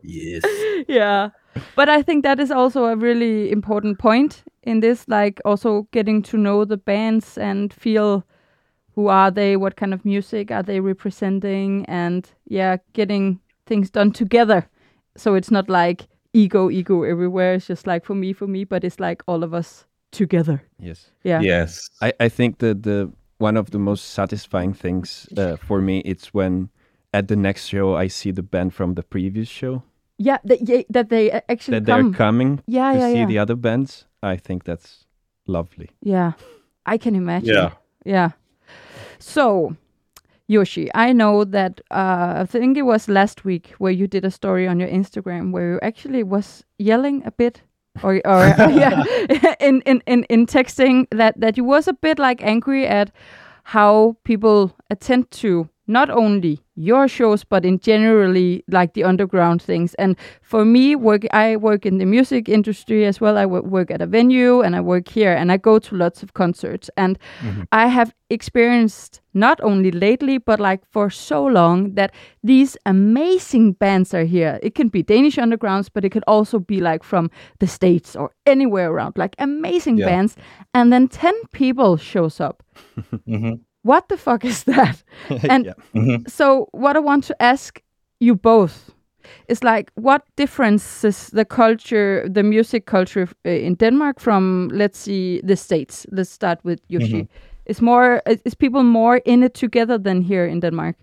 Yes. 0.04 0.44
yeah 0.88 1.30
but 1.76 1.90
i 1.90 2.02
think 2.04 2.24
that 2.24 2.40
is 2.40 2.52
also 2.52 2.86
a 2.86 2.96
really 2.96 3.52
important 3.52 3.98
point 4.00 4.44
in 4.64 4.80
this 4.82 5.06
like 5.08 5.42
also 5.46 5.88
getting 5.92 6.22
to 6.24 6.38
know 6.38 6.66
the 6.66 6.78
bands 6.78 7.38
and 7.38 7.74
feel 7.74 8.24
who 9.00 9.08
are 9.08 9.32
they 9.32 9.56
what 9.56 9.78
kind 9.78 9.94
of 9.94 10.04
music 10.04 10.52
are 10.52 10.62
they 10.62 10.82
representing 10.82 11.86
and 11.86 12.32
yeah 12.50 12.76
getting 12.92 13.40
things 13.66 13.90
done 13.90 14.12
together 14.12 14.68
so 15.16 15.36
it's 15.36 15.50
not 15.50 15.70
like 15.70 16.10
ego 16.34 16.70
ego 16.70 17.04
everywhere 17.04 17.54
it's 17.54 17.68
just 17.68 17.88
like 17.88 18.04
for 18.04 18.14
me 18.14 18.34
for 18.34 18.46
me 18.46 18.66
but 18.66 18.84
it's 18.84 19.00
like 19.00 19.24
all 19.26 19.42
of 19.42 19.54
us 19.54 19.86
together 20.12 20.62
yes 20.80 21.12
yeah 21.24 21.40
Yes. 21.40 21.90
I, 22.02 22.12
I 22.20 22.28
think 22.30 22.58
that 22.58 22.84
the 22.84 23.10
one 23.38 23.56
of 23.56 23.72
the 23.72 23.80
most 23.80 24.04
satisfying 24.10 24.74
things 24.74 25.30
uh, 25.38 25.56
for 25.56 25.80
me 25.82 26.00
it's 26.00 26.34
when 26.34 26.70
at 27.14 27.30
the 27.30 27.38
next 27.38 27.68
show 27.68 27.96
I 27.96 28.08
see 28.08 28.32
the 28.32 28.44
band 28.44 28.74
from 28.74 28.96
the 28.96 29.04
previous 29.04 29.48
show 29.48 29.82
yeah 30.18 30.40
that, 30.44 30.68
yeah, 30.68 30.82
that 30.90 31.08
they 31.08 31.32
uh, 31.32 31.40
actually 31.48 31.80
that 31.80 31.86
they're 31.86 32.12
coming 32.12 32.62
yeah 32.68 32.92
to 32.92 33.00
yeah 33.00 33.08
see 33.14 33.20
yeah 33.20 33.28
the 33.28 33.40
other 33.40 33.56
bands. 33.56 34.06
I 34.22 34.36
think 34.36 34.66
that's 34.66 35.06
lovely. 35.48 35.90
Yeah, 36.02 36.34
I 36.86 36.98
can 36.98 37.16
imagine. 37.16 37.56
Yeah. 37.56 37.72
Yeah. 38.06 38.32
So, 39.20 39.76
Yoshi, 40.48 40.90
I 40.96 41.14
know 41.14 41.44
that 41.46 41.82
uh, 41.92 42.34
I 42.40 42.46
think 42.46 42.78
it 42.78 42.84
was 42.84 43.08
last 43.08 43.46
week 43.46 43.74
where 43.78 43.92
you 43.92 44.08
did 44.08 44.26
a 44.26 44.32
story 44.32 44.68
on 44.68 44.80
your 44.80 44.90
Instagram 44.90 45.52
where 45.52 45.74
you 45.74 45.80
actually 45.82 46.24
was 46.24 46.64
yelling 46.78 47.24
a 47.26 47.32
bit, 47.32 47.62
or 48.04 48.16
or 48.26 48.48
yeah, 48.58 49.04
in, 49.60 49.82
in 49.82 50.02
in 50.08 50.24
in 50.26 50.46
texting 50.48 51.08
that 51.12 51.40
that 51.40 51.58
you 51.58 51.64
was 51.64 51.88
a 51.88 51.94
bit 51.94 52.20
like 52.20 52.44
angry 52.44 52.88
at 52.88 53.12
how 53.64 54.18
people 54.24 54.76
attend 54.90 55.30
to 55.32 55.70
not 55.88 56.10
only 56.10 56.62
your 56.80 57.08
shows 57.08 57.44
but 57.44 57.66
in 57.66 57.78
generally 57.80 58.64
like 58.72 58.94
the 58.94 59.04
underground 59.04 59.62
things. 59.62 59.94
And 59.96 60.16
for 60.42 60.64
me 60.66 60.96
work 60.96 61.24
i 61.34 61.56
work 61.58 61.86
in 61.86 61.98
the 61.98 62.06
music 62.06 62.48
industry 62.50 63.06
as 63.06 63.20
well. 63.22 63.38
I 63.38 63.46
work 63.46 63.92
at 63.92 64.02
a 64.02 64.08
venue 64.08 64.62
and 64.62 64.76
i 64.76 64.82
work 64.82 65.08
here 65.10 65.34
and 65.34 65.52
i 65.52 65.58
go 65.58 65.80
to 65.80 65.96
lots 65.96 66.24
of 66.24 66.34
concerts. 66.34 66.90
And 66.98 67.18
i 67.72 67.88
have 67.88 68.14
experienced 68.30 69.22
not 69.34 69.60
only 69.62 69.92
lately 69.92 70.38
but 70.38 70.60
like 70.60 70.82
for 70.94 71.10
so 71.10 71.46
long 71.46 71.94
that 71.96 72.12
these 72.44 72.78
amazing 72.86 73.74
bands 73.74 74.14
are 74.14 74.26
here. 74.26 74.60
It 74.64 74.76
can 74.76 74.90
be 74.90 75.04
danish 75.04 75.38
undergrounds 75.38 75.90
but 75.94 76.06
it 76.06 76.12
could 76.12 76.24
also 76.28 76.60
be 76.60 76.80
like 76.80 77.04
from 77.04 77.30
the 77.60 77.68
states 77.68 78.16
or 78.16 78.32
anywhere 78.46 78.90
around. 78.92 79.18
Like 79.18 79.36
amazing 79.40 79.98
Yeah. 80.00 80.06
bands. 80.06 80.36
And 80.74 80.92
then 80.94 81.08
10 81.08 81.34
people 81.52 81.98
shows 81.98 82.40
up. 82.40 82.64
Hmm 83.28 83.69
what 83.90 84.08
the 84.10 84.18
fuck 84.18 84.46
is 84.46 84.64
that 84.64 85.04
and 85.50 85.66
yeah. 85.66 85.74
hmm 85.94 86.16
so 86.28 86.68
what 86.72 86.96
i 86.96 87.00
want 87.00 87.24
to 87.24 87.36
ask 87.42 87.82
you 88.20 88.36
both 88.36 88.92
is 89.48 89.64
like 89.64 89.92
what 89.96 90.22
differences 90.36 91.30
the 91.34 91.46
culture 91.46 92.28
the 92.36 92.44
music 92.44 92.86
culture 92.86 93.28
uh, 93.46 93.50
in 93.68 93.76
denmark 93.76 94.20
from 94.20 94.70
let's 94.82 95.00
see 95.00 95.42
the 95.44 95.56
states 95.56 96.06
let's 96.12 96.30
start 96.30 96.60
with 96.64 96.80
yoshi 96.88 97.28
is 97.66 97.82
more 97.82 98.22
is, 98.26 98.42
is 98.46 98.56
people 98.56 98.84
more 98.84 99.18
in 99.26 99.44
it 99.44 99.54
together 99.54 99.98
than 99.98 100.22
here 100.22 100.46
in 100.46 100.60
denmark 100.60 100.96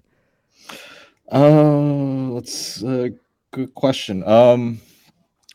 Uh, 1.32 2.34
that's 2.34 2.82
a 2.82 3.10
good 3.50 3.74
question. 3.74 4.22
Um, 4.24 4.80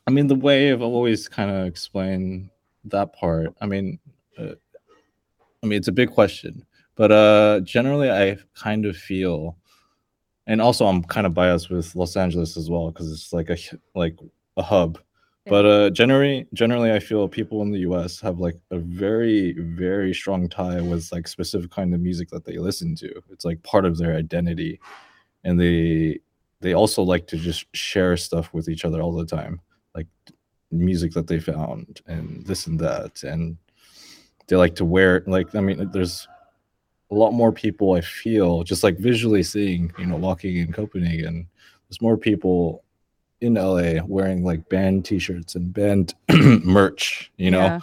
I 0.08 0.12
mean, 0.12 0.28
the 0.28 0.36
way 0.36 0.72
I've 0.72 0.82
always 0.82 1.30
kind 1.30 1.50
of 1.50 1.66
explained 1.66 2.50
that 2.86 3.14
part. 3.14 3.54
I 3.62 3.68
mean, 3.68 4.00
uh, 4.38 4.56
I 5.64 5.68
mean, 5.68 5.78
it's 5.78 5.88
a 5.88 5.94
big 5.94 6.10
question, 6.10 6.66
but 6.96 7.12
uh, 7.12 7.60
generally, 7.62 8.10
I 8.12 8.38
kind 8.56 8.86
of 8.86 8.98
feel, 8.98 9.58
and 10.48 10.62
also 10.62 10.86
I'm 10.86 11.04
kind 11.04 11.28
of 11.28 11.34
biased 11.34 11.70
with 11.70 11.96
Los 11.96 12.16
Angeles 12.16 12.58
as 12.58 12.70
well 12.70 12.92
because 12.92 13.12
it's 13.12 13.34
like 13.34 13.50
a 13.50 13.58
like 13.96 14.18
a 14.58 14.64
hub. 14.64 15.00
But 15.48 15.66
uh, 15.66 15.90
generally, 15.90 16.48
generally, 16.54 16.92
I 16.92 17.00
feel 17.00 17.28
people 17.28 17.64
in 17.64 17.72
the 17.72 17.80
U.S. 17.80 18.20
have 18.22 18.40
like 18.40 18.58
a 18.70 18.78
very, 18.78 19.54
very 19.54 20.14
strong 20.14 20.48
tie 20.48 20.82
with 20.82 21.12
like 21.12 21.28
specific 21.28 21.72
kind 21.72 21.96
of 21.96 22.00
music 22.00 22.30
that 22.30 22.46
they 22.46 22.58
listen 22.60 22.96
to. 22.98 23.12
It's 23.32 23.44
like 23.44 23.64
part 23.64 23.86
of 23.86 23.98
their 23.98 24.16
identity 24.16 24.80
and 25.44 25.60
they 25.60 26.20
they 26.60 26.74
also 26.74 27.02
like 27.02 27.28
to 27.28 27.38
just 27.38 27.66
share 27.76 28.16
stuff 28.18 28.54
with 28.54 28.70
each 28.70 28.86
other 28.86 29.02
all 29.02 29.14
the 29.14 29.26
time 29.26 29.60
like 29.96 30.08
music 30.72 31.12
that 31.12 31.28
they 31.28 31.40
found 31.40 32.02
and 32.08 32.46
this 32.46 32.68
and 32.68 32.80
that 32.80 33.24
and 33.24 33.58
they 34.48 34.56
like 34.56 34.76
to 34.76 34.86
wear 34.86 35.24
like 35.28 35.54
i 35.56 35.62
mean 35.62 35.90
there's 35.92 36.28
a 37.12 37.16
lot 37.16 37.32
more 37.34 37.52
people 37.52 37.94
i 37.94 38.02
feel 38.02 38.64
just 38.64 38.84
like 38.84 38.98
visually 38.98 39.44
seeing 39.44 39.92
you 40.00 40.06
know 40.06 40.16
walking 40.16 40.58
in 40.58 40.72
copenhagen 40.72 41.48
there's 41.88 42.02
more 42.02 42.18
people 42.18 42.84
in 43.42 43.56
la 43.56 44.02
wearing 44.06 44.44
like 44.44 44.68
band 44.70 45.04
t-shirts 45.06 45.56
and 45.56 45.74
band 45.74 46.14
merch 46.64 47.32
you 47.38 47.52
know 47.52 47.60
Yeah. 47.60 47.80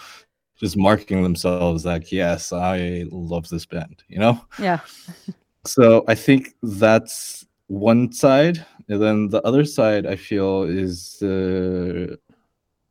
just 0.57 0.77
marking 0.77 1.23
themselves 1.23 1.85
like 1.85 2.11
yes 2.11 2.53
i 2.53 3.05
love 3.11 3.49
this 3.49 3.67
band 3.67 4.03
you 4.09 4.19
know 4.19 4.41
yeah 4.59 4.81
so 5.65 6.05
I 6.09 6.15
think 6.15 6.55
that's 6.63 7.45
one 7.67 8.11
side, 8.13 8.65
and 8.89 9.03
then 9.03 9.29
the 9.29 9.43
other 9.43 9.65
side 9.67 10.07
I 10.07 10.17
feel 10.17 10.63
is 10.63 11.19
the 11.21 12.19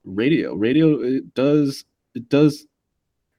radio. 0.04 0.54
Radio 0.54 1.02
it 1.02 1.34
does 1.34 1.84
it 2.14 2.30
does. 2.30 2.68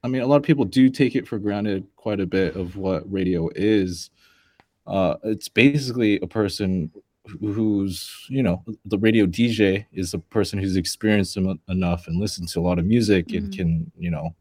I 0.05 0.09
mean, 0.09 0.23
a 0.23 0.27
lot 0.27 0.37
of 0.37 0.43
people 0.43 0.65
do 0.65 0.89
take 0.89 1.17
it 1.17 1.27
for 1.27 1.39
granted 1.39 1.87
quite 1.97 2.21
a 2.21 2.27
bit 2.27 2.55
of 2.57 2.77
what 2.77 3.11
radio 3.11 3.49
is. 3.57 4.11
Uh, 4.87 5.17
it's 5.25 5.49
basically 5.49 6.19
a 6.21 6.27
person 6.27 6.91
who's 7.41 8.11
you 8.31 8.43
know 8.43 8.65
the 8.87 8.97
radio 8.99 9.27
DJ 9.27 9.85
is 9.93 10.15
a 10.15 10.19
person 10.19 10.59
who's 10.59 10.77
experienced 10.77 11.37
em- 11.37 11.61
enough 11.69 12.07
and 12.07 12.19
listened 12.19 12.49
to 12.49 12.59
a 12.59 12.63
lot 12.63 12.79
of 12.79 12.87
music 12.87 13.33
and 13.35 13.51
Mhm. 13.51 13.57
can 13.57 13.93
you 13.99 14.11
know 14.11 14.35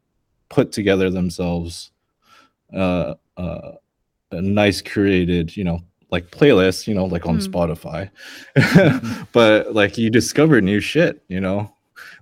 put 0.48 0.72
together 0.72 1.10
themselves 1.10 1.90
uh, 2.72 3.14
uh, 3.36 3.72
a 4.30 4.42
nice 4.42 4.80
curated, 4.82 5.56
you 5.56 5.64
know, 5.64 5.80
like 6.10 6.30
playlist, 6.30 6.86
you 6.86 6.94
know, 6.94 7.06
like 7.06 7.26
on 7.26 7.38
Mm. 7.38 7.48
Spotify. 7.48 8.10
but 9.32 9.74
like 9.74 9.96
you 9.98 10.10
discover 10.10 10.60
new 10.60 10.80
shit, 10.80 11.22
you 11.28 11.40
know. 11.40 11.72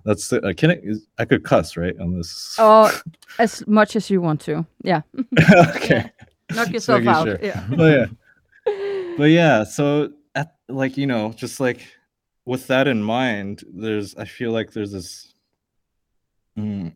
That's 0.07 0.29
the, 0.29 0.41
uh, 0.41 0.53
can 0.53 0.71
I, 0.71 0.79
is- 0.81 1.05
I 1.19 1.25
could 1.25 1.43
cuss 1.43 1.75
right 1.75 1.93
on 1.99 2.15
this. 2.17 2.55
oh 2.57 2.89
as 3.39 3.65
much 3.67 3.95
as 3.97 4.09
you 4.09 4.21
want 4.21 4.39
to 4.41 4.65
yeah 4.83 5.01
okay. 5.75 6.09
knock 6.55 6.69
yourself 6.71 7.05
out 7.05 7.27
sure. 7.27 7.39
yeah 7.41 7.67
But 7.69 7.91
yeah. 7.91 8.05
But 9.17 9.29
yeah, 9.31 9.63
so 9.65 10.11
at, 10.35 10.55
like 10.69 10.95
you 10.97 11.07
know, 11.07 11.33
just 11.33 11.59
like 11.59 11.79
with 12.45 12.67
that 12.67 12.87
in 12.87 13.01
mind, 13.03 13.63
there's 13.73 14.15
I 14.15 14.25
feel 14.25 14.51
like 14.51 14.71
there's 14.71 14.91
this 14.91 15.33
mm, 16.57 16.93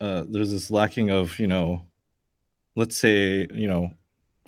uh, 0.00 0.24
there's 0.28 0.50
this 0.50 0.70
lacking 0.70 1.10
of 1.10 1.38
you 1.38 1.46
know, 1.46 1.84
let's 2.76 2.96
say 2.96 3.46
you 3.54 3.68
know, 3.68 3.90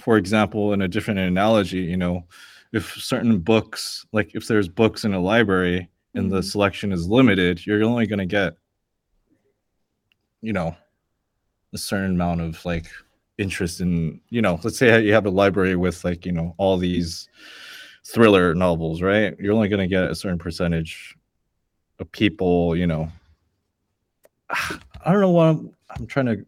for 0.01 0.17
example, 0.17 0.73
in 0.73 0.83
a 0.83 0.89
different 0.89 1.21
analogy, 1.21 1.79
you 1.83 1.97
know, 1.97 2.25
if 2.73 2.93
certain 2.95 3.39
books 3.39 4.07
like 4.13 4.35
if 4.35 4.47
there's 4.49 4.69
books 4.69 5.05
in 5.05 5.13
a 5.15 5.21
library 5.21 5.89
and 6.15 6.31
the 6.31 6.41
Mhm. 6.41 6.45
selection 6.51 6.93
is 6.93 7.09
limited, 7.09 7.65
you're 7.67 7.83
only 7.85 8.07
going 8.07 8.19
to 8.19 8.27
get 8.27 8.55
you 10.41 10.53
know 10.53 10.75
a 11.73 11.79
certain 11.79 12.17
amount 12.17 12.41
of 12.41 12.65
like 12.65 12.87
interest 13.39 13.81
in 13.81 14.21
you 14.29 14.43
know 14.43 14.59
let's 14.65 14.77
say 14.77 15.03
you 15.05 15.13
have 15.13 15.25
a 15.27 15.31
library 15.31 15.77
with 15.77 16.05
like 16.05 16.27
you 16.27 16.33
know 16.33 16.55
all 16.59 16.77
these 16.77 17.29
thriller 18.05 18.55
novels 18.55 19.01
right? 19.01 19.37
You're 19.39 19.55
only 19.55 19.69
going 19.69 19.81
to 19.81 19.87
get 19.87 20.11
a 20.11 20.15
certain 20.15 20.39
percentage 20.39 21.17
of 21.99 22.11
people 22.13 22.77
you 22.77 22.87
know. 22.87 23.09
I 24.51 25.11
don't 25.13 25.21
know 25.21 25.31
what 25.31 25.47
i'm, 25.47 25.75
I'm 25.91 26.07
trying 26.07 26.27
to 26.27 26.47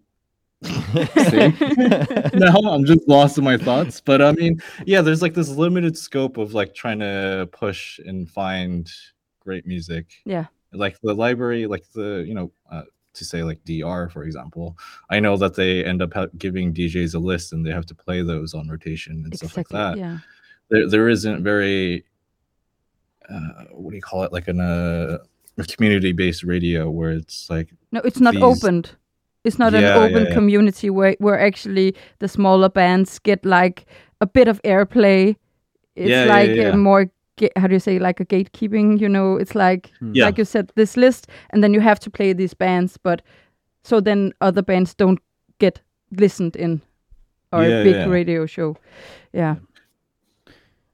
now 2.34 2.56
i'm 2.70 2.84
just 2.84 3.06
lost 3.08 3.36
in 3.38 3.44
my 3.44 3.56
thoughts 3.58 4.00
but 4.00 4.22
i 4.22 4.32
mean 4.32 4.58
yeah 4.86 5.00
there's 5.02 5.20
like 5.22 5.34
this 5.34 5.48
limited 5.50 5.96
scope 5.96 6.36
of 6.38 6.54
like 6.54 6.74
trying 6.74 6.98
to 7.00 7.48
push 7.52 7.98
and 8.00 8.28
find 8.30 8.90
great 9.44 9.66
music 9.66 10.06
Yeah. 10.24 10.46
like 10.72 10.96
the 11.02 11.14
library 11.14 11.66
like 11.66 11.84
the 11.92 12.24
you 12.26 12.34
know 12.34 12.50
uh, 12.70 12.82
to 13.14 13.24
say 13.24 13.42
like 13.44 13.62
dr 13.64 14.08
for 14.10 14.24
example 14.24 14.76
i 15.10 15.20
know 15.20 15.36
that 15.36 15.54
they 15.54 15.84
end 15.84 16.02
up 16.02 16.12
giving 16.38 16.72
djs 16.74 17.14
a 17.14 17.18
list 17.18 17.52
and 17.52 17.64
they 17.64 17.70
have 17.70 17.86
to 17.86 17.94
play 17.94 18.22
those 18.22 18.54
on 18.54 18.68
rotation 18.68 19.22
and 19.24 19.36
stuff 19.36 19.56
like 19.56 19.68
that 19.68 19.96
Yeah. 19.98 20.18
there, 20.70 20.88
there 20.88 21.08
isn't 21.08 21.42
very 21.44 22.04
uh, 23.30 23.64
what 23.72 23.90
do 23.90 23.96
you 23.96 24.02
call 24.02 24.22
it 24.24 24.32
like 24.32 24.48
in 24.48 24.60
a, 24.60 25.18
a 25.58 25.64
community-based 25.64 26.42
radio 26.44 26.90
where 26.90 27.10
it's 27.10 27.48
like 27.48 27.70
No, 27.92 28.00
it's 28.04 28.20
not 28.20 28.34
these- 28.34 28.42
opened. 28.42 28.90
It's 29.44 29.58
not 29.58 29.72
Yeah, 29.74 29.96
an 29.96 30.02
open 30.12 30.26
yeah. 30.26 30.34
community 30.34 30.88
where 30.90 31.16
where 31.18 31.38
actually 31.38 31.94
the 32.18 32.28
smaller 32.28 32.68
bands 32.70 33.18
get 33.18 33.44
like 33.44 33.84
a 34.20 34.26
bit 34.26 34.48
of 34.48 34.60
airplay. 34.62 35.36
It's 35.96 36.08
Yeah, 36.10 36.24
yeah, 36.24 36.32
like 36.34 36.50
yeah. 36.56 36.72
A 36.72 36.76
more 36.76 37.10
how 37.56 37.66
do 37.66 37.74
you 37.74 37.80
say 37.80 37.98
like 37.98 38.20
a 38.20 38.24
gatekeeping. 38.24 39.00
You 39.00 39.08
know, 39.08 39.36
it's 39.36 39.54
like 39.54 39.90
Yeah. 40.12 40.26
like 40.26 40.38
you 40.38 40.44
said 40.44 40.70
this 40.74 40.96
list, 40.96 41.26
and 41.50 41.62
then 41.62 41.74
you 41.74 41.80
have 41.80 41.98
to 42.00 42.10
play 42.10 42.32
these 42.34 42.54
bands, 42.54 42.96
but 42.96 43.22
so 43.84 44.00
then 44.00 44.32
other 44.40 44.62
bands 44.62 44.94
don't 44.94 45.18
get 45.58 45.80
listened 46.20 46.56
in 46.56 46.80
or 47.52 47.62
Yeah, 47.62 47.80
a 47.80 47.84
big 47.84 47.94
yeah. 47.96 48.08
radio 48.12 48.46
show. 48.46 48.76
Yeah, 49.32 49.56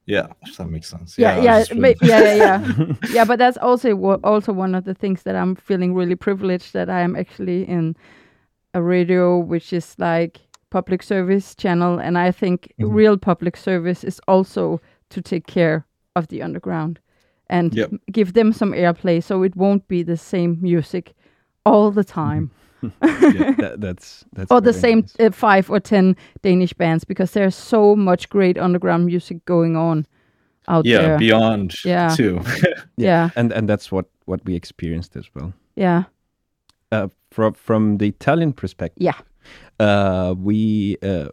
yeah 0.05 0.27
if 0.47 0.57
that 0.57 0.67
makes 0.69 0.89
sense 0.89 1.17
yeah, 1.17 1.35
I 1.37 1.43
yeah, 1.43 1.57
was 1.59 1.67
just 1.67 1.79
ma- 1.79 1.87
really- 1.87 1.97
yeah, 2.01 2.19
yeah, 2.21 2.33
yeah. 2.33 2.95
yeah, 3.13 3.25
but 3.25 3.39
that's 3.39 3.57
also 3.57 3.95
also 4.23 4.51
one 4.53 4.75
of 4.77 4.83
the 4.83 4.93
things 4.93 5.23
that 5.23 5.35
I'm 5.35 5.55
feeling 5.55 5.93
really 5.93 6.15
privileged 6.15 6.73
that 6.73 6.89
I 6.89 7.01
am 7.01 7.15
actually 7.15 7.63
in 7.67 7.95
a 8.73 8.81
radio 8.81 9.37
which 9.37 9.73
is 9.73 9.95
like 9.99 10.39
public 10.69 11.03
service 11.03 11.55
channel, 11.55 11.99
and 11.99 12.17
I 12.17 12.31
think 12.31 12.73
Mhm. 12.79 12.95
real 12.95 13.17
public 13.17 13.57
service 13.57 14.03
is 14.07 14.19
also 14.27 14.79
to 15.09 15.21
take 15.21 15.45
care 15.45 15.85
of 16.15 16.27
the 16.27 16.41
underground 16.41 16.99
and 17.49 17.73
Yep. 17.75 17.91
give 18.11 18.33
them 18.33 18.53
some 18.53 18.71
airplay, 18.75 19.21
so 19.21 19.43
it 19.43 19.55
won't 19.55 19.87
be 19.87 20.03
the 20.03 20.17
same 20.17 20.57
music 20.61 21.13
all 21.65 21.91
the 21.91 22.03
time. 22.03 22.49
yeah, 22.81 23.53
that, 23.59 23.75
that's 23.79 24.25
that's 24.33 24.51
or 24.51 24.59
the 24.61 24.73
same 24.73 24.99
nice. 25.01 25.15
uh, 25.19 25.31
five 25.31 25.69
or 25.69 25.79
ten 25.79 26.15
Danish 26.41 26.73
bands 26.73 27.03
because 27.05 27.31
there's 27.33 27.55
so 27.55 27.95
much 27.95 28.27
great 28.29 28.57
underground 28.57 29.05
music 29.05 29.45
going 29.45 29.75
on 29.77 30.05
out 30.67 30.85
yeah 30.85 31.01
there. 31.01 31.17
beyond 31.19 31.73
Yeah. 31.85 32.15
too 32.15 32.41
yeah, 32.97 33.29
and 33.35 33.51
and 33.53 33.69
that's 33.69 33.91
what 33.91 34.05
what 34.25 34.39
we 34.45 34.55
experienced 34.55 35.15
as 35.15 35.29
well. 35.35 35.53
yeah, 35.75 36.03
Uh, 36.91 37.07
from 37.31 37.53
from 37.53 37.97
the 37.97 38.07
Italian 38.07 38.53
perspective, 38.53 39.03
Yeah. 39.05 39.19
uh, 39.79 40.33
we 40.45 40.97
uh, 41.03 41.29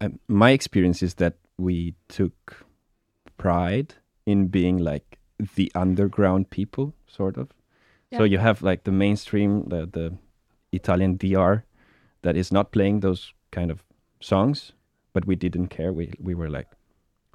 um, 0.00 0.18
my 0.28 0.50
experience 0.52 1.04
is 1.06 1.14
that 1.14 1.34
we 1.56 1.94
took 2.08 2.63
pride 3.36 3.94
in 4.26 4.48
being 4.48 4.78
like 4.78 5.18
the 5.56 5.70
underground 5.74 6.50
people, 6.50 6.92
sort 7.06 7.36
of. 7.36 7.48
So 8.18 8.24
you 8.24 8.38
have 8.38 8.62
like 8.62 8.84
the 8.84 8.92
mainstream, 8.92 9.68
the 9.68 9.86
the 9.86 10.12
Italian 10.72 11.16
DR, 11.16 11.64
that 12.22 12.36
is 12.36 12.52
not 12.52 12.70
playing 12.70 13.00
those 13.00 13.32
kind 13.50 13.70
of 13.70 13.82
songs, 14.20 14.72
but 15.12 15.26
we 15.26 15.36
didn't 15.36 15.68
care. 15.68 15.92
We 15.92 16.12
we 16.20 16.34
were 16.34 16.48
like, 16.50 16.68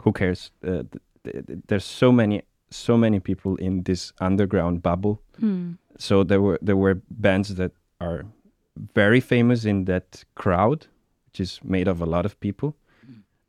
who 0.03 0.12
cares? 0.12 0.51
Uh, 0.63 0.83
th- 0.91 1.03
th- 1.23 1.45
th- 1.47 1.59
there's 1.67 1.85
so 1.85 2.12
many 2.12 2.41
so 2.71 2.97
many 2.97 3.19
people 3.19 3.55
in 3.57 3.83
this 3.83 4.13
underground 4.21 4.81
bubble 4.81 5.17
Hmm. 5.39 5.71
so 5.97 6.23
there 6.23 6.39
were 6.41 6.59
there 6.62 6.77
were 6.77 7.01
bands 7.09 7.55
that 7.55 7.71
are 7.99 8.25
very 8.95 9.19
famous 9.21 9.65
in 9.65 9.85
that 9.85 10.23
crowd 10.35 10.88
which 11.25 11.39
is 11.39 11.59
made 11.63 11.88
of 11.91 12.01
a 12.01 12.05
lot 12.05 12.25
of 12.25 12.39
people 12.39 12.75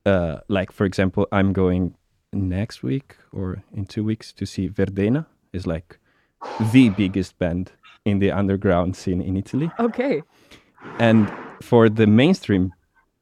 uh, 0.07 0.37
like 0.49 0.73
for 0.73 0.87
example 0.87 1.27
i'm 1.33 1.53
going 1.53 1.95
next 2.41 2.83
week 2.83 3.17
or 3.33 3.63
in 3.75 3.85
two 3.87 4.05
weeks 4.05 4.33
to 4.33 4.47
see 4.47 4.69
verdena 4.69 5.27
is 5.53 5.67
like 5.67 5.99
the 6.73 6.89
biggest 6.91 7.39
band 7.39 7.73
in 8.05 8.19
the 8.21 8.31
underground 8.31 8.95
scene 8.97 9.21
in 9.21 9.37
italy 9.37 9.71
Okay. 9.81 10.23
and 10.99 11.31
for 11.61 11.89
the 11.89 12.07
mainstream 12.07 12.73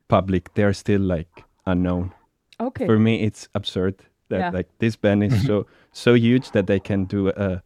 public 0.08 0.52
they're 0.54 0.74
still 0.74 1.00
like 1.00 1.44
unknown 1.66 2.12
Okay. 2.60 2.86
for 2.86 2.98
me 2.98 3.22
it's 3.22 3.48
absurd 3.54 3.94
that 4.28 4.38
Yeah. 4.40 4.50
like 4.50 4.68
this 4.78 4.96
band 4.96 5.24
is 5.24 5.46
so 5.46 5.66
so 5.92 6.14
huge 6.14 6.50
that 6.50 6.66
they 6.66 6.80
can 6.80 7.04
do 7.06 7.28
a 7.28 7.62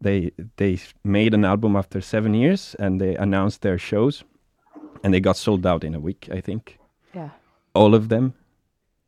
they 0.00 0.30
they 0.56 0.78
made 1.04 1.34
an 1.34 1.44
album 1.44 1.76
after 1.76 2.00
seven 2.00 2.34
years 2.34 2.74
and 2.78 3.00
they 3.00 3.14
announced 3.16 3.60
their 3.62 3.78
shows 3.78 4.24
and 5.04 5.12
they 5.12 5.20
got 5.20 5.36
sold 5.36 5.66
out 5.66 5.84
in 5.84 5.94
a 5.94 6.00
week 6.00 6.28
i 6.32 6.40
think 6.40 6.78
yeah. 7.14 7.30
all 7.74 7.94
of 7.94 8.08
them 8.08 8.32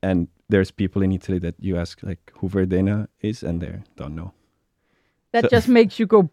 and 0.03 0.29
there's 0.51 0.71
people 0.71 1.03
in 1.03 1.13
italy 1.13 1.39
that 1.39 1.55
you 1.59 1.77
ask 1.77 2.03
like 2.03 2.33
who 2.39 2.49
verdena 2.49 3.09
is 3.21 3.43
and 3.43 3.61
they 3.61 3.73
don't 3.97 4.15
know 4.15 4.33
That 5.33 5.45
So- 5.45 5.57
just 5.57 5.69
makes 5.69 5.99
you 6.01 6.07
go. 6.07 6.29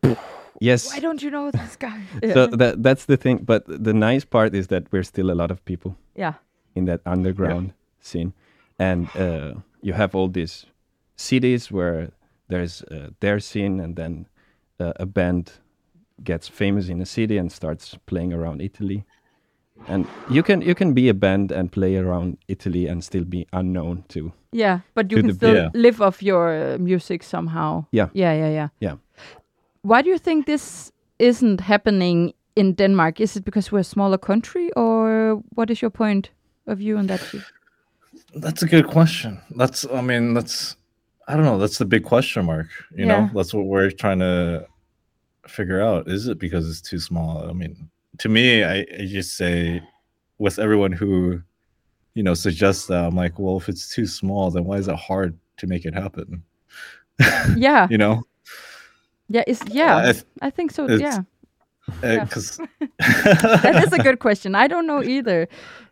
Yes 0.60 0.92
Why 0.92 1.00
don't 1.00 1.22
you 1.22 1.30
know 1.30 1.52
this 1.52 1.76
guy? 1.78 2.02
so 2.34 2.48
that 2.48 2.82
that's 2.82 3.06
the 3.06 3.18
thing 3.18 3.38
but 3.46 3.62
the 3.68 3.94
nice 3.94 4.26
part 4.26 4.56
is 4.56 4.68
that 4.68 4.84
we're 4.92 5.04
still 5.14 5.30
a 5.30 5.38
lot 5.42 5.52
of 5.52 5.60
people 5.66 5.92
yeah. 6.16 6.34
in 6.76 6.86
that 6.86 7.02
underground 7.06 7.74
scene 8.02 8.34
and 8.80 9.08
uh, 9.16 9.54
you 9.82 9.94
have 9.94 10.16
all 10.18 10.30
these 10.32 10.66
cities 11.16 11.72
where 11.72 12.10
there's 12.50 12.82
uh, 12.84 13.10
their 13.20 13.40
scene 13.40 13.80
and 13.84 13.96
then 13.96 14.26
uh, 14.80 14.94
a 14.96 15.06
band 15.06 15.52
gets 16.24 16.48
famous 16.48 16.90
in 16.90 17.02
a 17.02 17.06
city 17.06 17.38
and 17.38 17.52
starts 17.52 17.96
playing 18.06 18.34
around 18.34 18.62
Italy 18.62 19.06
and 19.88 20.06
you 20.30 20.44
can 20.44 20.62
you 20.62 20.76
can 20.76 20.94
be 20.94 21.10
a 21.10 21.14
band 21.14 21.52
and 21.52 21.72
play 21.72 21.98
around 21.98 22.38
Italy 22.48 22.88
and 22.90 23.04
still 23.04 23.24
be 23.26 23.46
unknown 23.54 24.04
too 24.08 24.32
Yeah, 24.52 24.80
but 24.96 25.12
you 25.12 25.18
To 25.18 25.22
can 25.22 25.28
the 25.28 25.34
still 25.36 25.56
Yeah. 25.56 25.70
live 25.74 26.02
off 26.06 26.22
your 26.24 26.50
uh, 26.74 26.78
music 26.80 27.24
somehow. 27.24 27.84
Yeah. 27.92 28.10
Yeah, 28.14 28.34
yeah, 28.40 28.50
yeah. 28.54 28.70
Yeah. 28.80 28.96
Why 29.82 30.02
do 30.04 30.10
you 30.10 30.18
think 30.20 30.46
this 30.46 30.92
isn't 31.20 31.62
happening 31.62 32.34
in 32.56 32.76
Denmark? 32.76 33.20
Is 33.22 33.36
it 33.36 33.44
because 33.46 33.72
we're 33.72 33.82
a 33.82 33.84
smaller 33.84 34.18
country, 34.18 34.70
or 34.76 35.42
what 35.56 35.70
is 35.70 35.82
your 35.82 35.92
point 35.92 36.32
of 36.68 36.78
view 36.78 36.98
on 36.98 37.08
that? 37.08 37.20
Chief? 37.32 37.52
That's 38.42 38.64
a 38.64 38.68
good 38.68 38.88
question. 38.88 39.38
That's, 39.60 39.86
I 39.94 40.02
mean, 40.02 40.34
that's, 40.34 40.76
I 41.28 41.36
don't 41.36 41.46
know. 41.46 41.60
That's 41.60 41.78
the 41.78 41.86
big 41.86 42.04
question 42.04 42.46
mark. 42.46 42.68
You 42.92 43.06
Yeah. 43.06 43.08
know, 43.08 43.30
that's 43.36 43.54
what 43.54 43.66
we're 43.66 43.92
trying 43.92 44.20
to 44.20 44.66
figure 45.48 45.82
out. 45.82 46.08
Is 46.08 46.28
it 46.28 46.40
because 46.40 46.70
it's 46.72 46.82
too 46.90 47.00
small? 47.00 47.50
I 47.50 47.54
mean, 47.54 47.90
to 48.20 48.30
me, 48.30 48.64
I, 48.64 48.80
I 48.80 49.06
just 49.06 49.38
say, 49.38 49.82
with 50.38 50.60
everyone 50.60 50.92
who, 50.92 51.42
you 52.14 52.24
know, 52.24 52.34
suggests 52.34 52.88
that, 52.88 53.06
I'm 53.06 53.16
like, 53.16 53.40
well, 53.40 53.58
if 53.58 53.70
it's 53.70 53.94
too 53.94 54.08
small, 54.08 54.52
then 54.52 54.66
why 54.66 54.78
is 54.78 54.88
it 54.88 54.96
hard 54.96 55.38
to 55.58 55.68
make 55.68 55.86
it 55.86 55.94
happen? 55.94 56.44
Yeah, 57.58 57.88
you 57.90 57.98
know, 57.98 58.24
yeah, 59.28 59.44
is 59.48 59.62
yeah. 59.68 60.14
I 60.42 60.48
I 60.48 60.50
think 60.52 60.72
so. 60.72 60.88
Yeah, 60.88 61.22
eh, 62.04 62.24
because 62.24 62.58
that 63.00 63.84
is 63.84 63.92
a 63.92 63.98
good 63.98 64.20
question. 64.20 64.56
I 64.56 64.68
don't 64.68 64.88
know 64.88 65.04
either. 65.04 65.48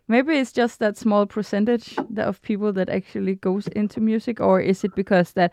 Maybe 0.08 0.38
it's 0.38 0.52
just 0.52 0.78
that 0.78 0.96
small 0.96 1.26
percentage 1.26 1.96
of 2.16 2.40
people 2.42 2.72
that 2.74 2.88
actually 2.88 3.34
goes 3.34 3.66
into 3.68 4.00
music, 4.00 4.40
or 4.40 4.60
is 4.60 4.84
it 4.84 4.94
because 4.94 5.32
that 5.32 5.52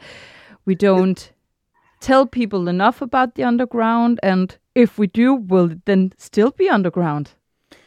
we 0.65 0.75
don't 0.75 1.32
tell 2.07 2.25
people 2.27 2.67
enough 2.69 3.01
about 3.01 3.35
the 3.35 3.43
underground, 3.47 4.19
and 4.23 4.57
if 4.75 4.97
we 4.99 5.07
do, 5.07 5.33
will 5.35 5.71
it 5.71 5.85
then 5.85 6.11
still 6.17 6.51
be 6.51 6.69
underground, 6.73 7.31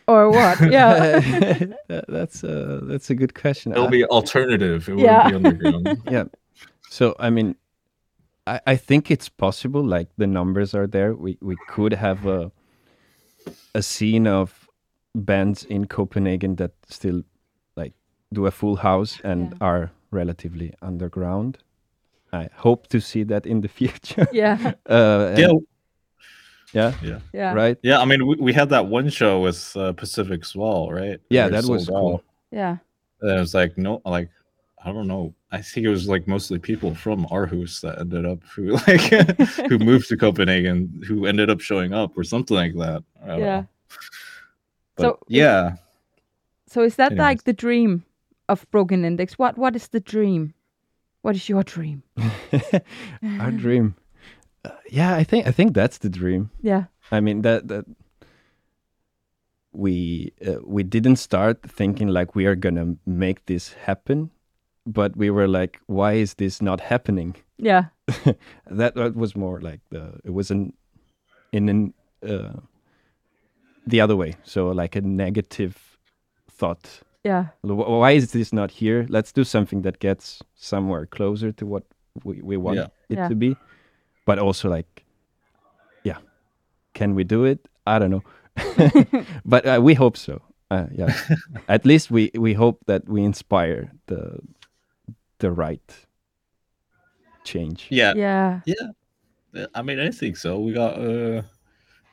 or 0.09 0.31
what? 0.31 0.61
Yeah, 0.73 1.21
That- 1.89 2.05
that's 2.09 2.43
a 2.45 2.81
that's 2.89 3.11
a 3.11 3.15
good 3.15 3.35
question 3.43 3.73
it'll 3.73 3.87
I- 3.89 3.91
be 3.91 4.05
alternative. 4.05 4.89
It 4.89 4.99
Yeah. 4.99 5.25
wouldn't 5.31 5.59
be 5.61 5.67
underground. 5.67 6.03
yeah. 6.11 6.25
So 6.91 7.15
I 7.19 7.31
mean, 7.31 7.57
I, 8.47 8.61
I 8.73 8.77
think 8.77 9.11
it's 9.11 9.29
possible. 9.29 9.83
Like 9.99 10.09
the 10.19 10.27
numbers 10.27 10.75
are 10.75 10.87
there. 10.89 11.15
We 11.15 11.37
we 11.43 11.57
could 11.69 11.93
have 11.95 12.27
a 12.27 12.51
a 13.75 13.83
scene 13.83 14.27
of 14.31 14.69
bands 15.15 15.65
in 15.65 15.87
Copenhagen 15.87 16.57
that 16.57 16.73
still 16.89 17.23
like 17.77 17.93
do 18.33 18.47
a 18.47 18.51
full 18.51 18.77
house 18.77 19.21
and 19.25 19.41
Yeah. 19.51 19.67
are 19.69 19.91
relatively 20.11 20.73
underground. 20.83 21.59
I 22.33 22.49
hope 22.55 22.89
to 22.89 23.01
see 23.01 23.23
that 23.25 23.47
in 23.47 23.61
the 23.61 23.69
future. 23.81 24.27
Yeah. 24.33 24.73
uh, 24.87 25.35
Yeah, 25.39 25.53
yeah, 26.73 26.93
yeah, 27.03 27.19
Yeah. 27.33 27.53
right. 27.55 27.79
yeah. 27.83 28.01
I 28.01 28.05
mean, 28.05 28.27
we, 28.27 28.37
we 28.37 28.53
had 28.53 28.69
that 28.71 28.87
one 28.87 29.09
show 29.09 29.41
with 29.41 29.75
uh, 29.77 29.93
Pacific 29.93 30.45
Swell, 30.45 30.91
right? 30.91 31.21
Yeah, 31.31 31.45
Where 31.49 31.63
that 31.63 31.69
was 31.71 31.87
sold 31.87 31.99
cool. 32.01 32.15
out. 32.15 32.25
Yeah. 32.51 32.77
And 33.23 33.31
it 33.31 33.41
was 33.41 33.55
like 33.55 33.79
no, 33.79 34.03
like 34.05 34.29
I 34.85 34.93
don't 34.93 35.07
know. 35.09 35.35
I 35.51 35.63
think 35.63 35.87
it 35.87 35.91
was 35.91 36.07
like 36.09 36.27
mostly 36.29 36.59
people 36.59 36.95
from 36.95 37.25
Aarhus 37.27 37.81
that 37.81 37.99
ended 37.99 38.27
up 38.27 38.43
who 38.45 38.73
like 38.87 39.01
who 39.69 39.79
moved 39.79 40.09
to 40.09 40.17
Copenhagen 40.17 41.03
who 41.07 41.27
ended 41.27 41.49
up 41.51 41.61
showing 41.61 41.93
up 41.95 42.17
or 42.19 42.25
something 42.25 42.57
like 42.57 42.75
that. 42.75 43.03
I 43.25 43.39
Yeah. 43.39 43.45
know. 43.61 43.69
But 44.97 45.03
So- 45.03 45.19
yeah, 45.29 45.77
So 46.69 46.83
is 46.83 46.97
that 46.97 47.13
Anyways. 47.13 47.25
like 47.27 47.45
the 47.45 47.53
dream 47.53 48.05
of 48.49 48.67
Broken 48.71 49.05
Index? 49.05 49.39
What 49.39 49.57
What 49.57 49.77
is 49.77 49.89
the 49.89 50.01
dream? 50.01 50.53
What 51.27 51.35
is 51.35 51.49
your 51.49 51.65
dream? 51.65 52.05
Our 53.41 53.51
dream. 53.51 53.97
Uh, 54.65 54.71
yeah, 54.89 55.17
I 55.17 55.25
think 55.25 55.49
I 55.49 55.51
think 55.51 55.75
that's 55.75 55.99
the 55.99 56.09
dream. 56.09 56.51
Yeah. 56.63 56.85
I 57.11 57.19
mean 57.19 57.43
that 57.43 57.67
that 57.67 57.85
we 59.73 60.33
uh, 60.47 60.61
we 60.65 60.85
didn't 60.85 61.17
start 61.17 61.69
thinking 61.69 62.07
like 62.07 62.37
we 62.37 62.47
are 62.47 62.55
gonna 62.55 62.95
make 63.07 63.47
this 63.47 63.73
happen, 63.73 64.31
but 64.87 65.17
we 65.17 65.29
were 65.31 65.49
like, 65.49 65.81
why 65.87 66.13
is 66.13 66.35
this 66.35 66.63
not 66.63 66.81
happening? 66.81 67.35
Yeah. 67.59 67.87
that, 68.71 68.95
that 68.95 69.17
was 69.17 69.35
more 69.35 69.61
like 69.61 69.81
the 69.91 70.21
it 70.23 70.33
was 70.33 70.53
an 70.53 70.75
in 71.51 71.69
an 71.69 71.95
uh, 72.23 72.61
the 73.85 74.01
other 74.01 74.15
way. 74.15 74.37
So 74.45 74.69
like 74.69 74.95
a 74.95 75.01
negative 75.01 75.99
thought. 76.49 77.03
Yeah. 77.27 77.47
Why 77.63 78.13
is 78.17 78.31
this 78.33 78.53
not 78.53 78.71
here? 78.71 79.07
Let's 79.09 79.33
do 79.33 79.45
something 79.45 79.83
that 79.83 79.99
gets 79.99 80.43
somewhere 80.55 81.07
closer 81.07 81.53
to 81.53 81.67
what 81.67 81.83
we, 82.25 82.41
we 82.43 82.57
want 82.57 82.77
Yeah. 82.77 82.89
it 83.09 83.19
Yeah. 83.19 83.29
to 83.29 83.35
be. 83.35 83.57
But 84.27 84.39
also 84.39 84.69
like, 84.69 85.05
yeah, 86.05 86.19
can 86.95 87.15
we 87.15 87.25
do 87.25 87.45
it? 87.45 87.59
I 87.87 87.99
don't 87.99 88.11
know, 88.11 88.23
but 89.45 89.65
uh, 89.67 89.81
we 89.83 89.95
hope 89.95 90.17
so. 90.17 90.41
Uh, 90.71 90.87
yeah, 90.99 91.15
at 91.69 91.85
least 91.87 92.11
we 92.11 92.31
we 92.35 92.55
hope 92.55 92.79
that 92.87 93.03
we 93.09 93.23
inspire 93.23 93.93
the 94.07 94.41
the 95.39 95.51
right 95.51 96.07
change. 97.45 97.87
yeah, 97.91 98.15
Yeah. 98.17 98.61
Yeah, 98.67 99.67
I 99.75 99.83
mean, 99.83 100.01
I 100.01 100.11
think 100.11 100.37
so. 100.37 100.59
We 100.59 100.73
got 100.73 100.99
uh, 100.99 101.43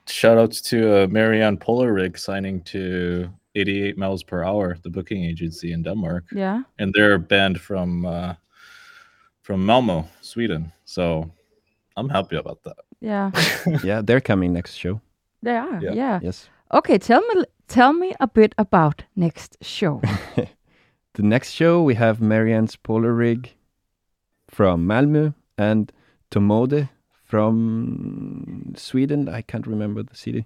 shout 0.08 0.38
outs 0.38 0.62
to 0.70 0.78
uh, 1.04 1.08
Marianne 1.08 1.58
Polarig 1.58 2.18
signing 2.20 2.62
to 2.66 3.30
88 3.56 3.98
miles 3.98 4.24
per 4.24 4.44
hour, 4.44 4.78
the 4.84 4.90
booking 4.90 5.24
agency 5.24 5.72
in 5.72 5.84
Denmark, 5.84 6.24
Yeah. 6.32 6.64
and 6.80 6.94
they're 6.94 7.18
banned 7.20 7.60
from 7.60 8.06
uh, 8.06 8.34
from 9.42 9.66
Malmo, 9.66 10.06
Sweden. 10.22 10.72
So 10.86 11.30
I'm 11.98 12.10
happy 12.10 12.36
about 12.38 12.64
that. 12.64 12.78
Yeah. 13.02 13.32
yeah, 13.84 14.02
they're 14.06 14.22
coming 14.22 14.54
next 14.54 14.76
show. 14.76 15.02
They 15.42 15.58
are. 15.58 15.80
Yeah. 15.82 15.94
Yeah. 15.96 16.20
Yes, 16.24 16.50
Okay. 16.72 16.98
Tell 16.98 17.22
me. 17.22 17.44
Tell 17.68 17.94
me 17.94 18.14
a 18.20 18.28
bit 18.28 18.54
about 18.58 19.04
next 19.16 19.58
show. 19.62 20.02
the 21.14 21.24
next 21.24 21.52
show 21.54 21.82
we 21.88 21.96
have 21.96 22.20
Marianne's 22.22 22.76
Polar 22.76 23.14
Rig 23.14 23.50
from 24.50 24.86
Malmö 24.88 25.34
and 25.58 25.92
Tomode 26.30 26.90
from 27.24 28.74
Sweden. 28.76 29.28
I 29.30 29.42
can't 29.42 29.68
remember 29.68 30.04
the 30.04 30.16
city. 30.16 30.46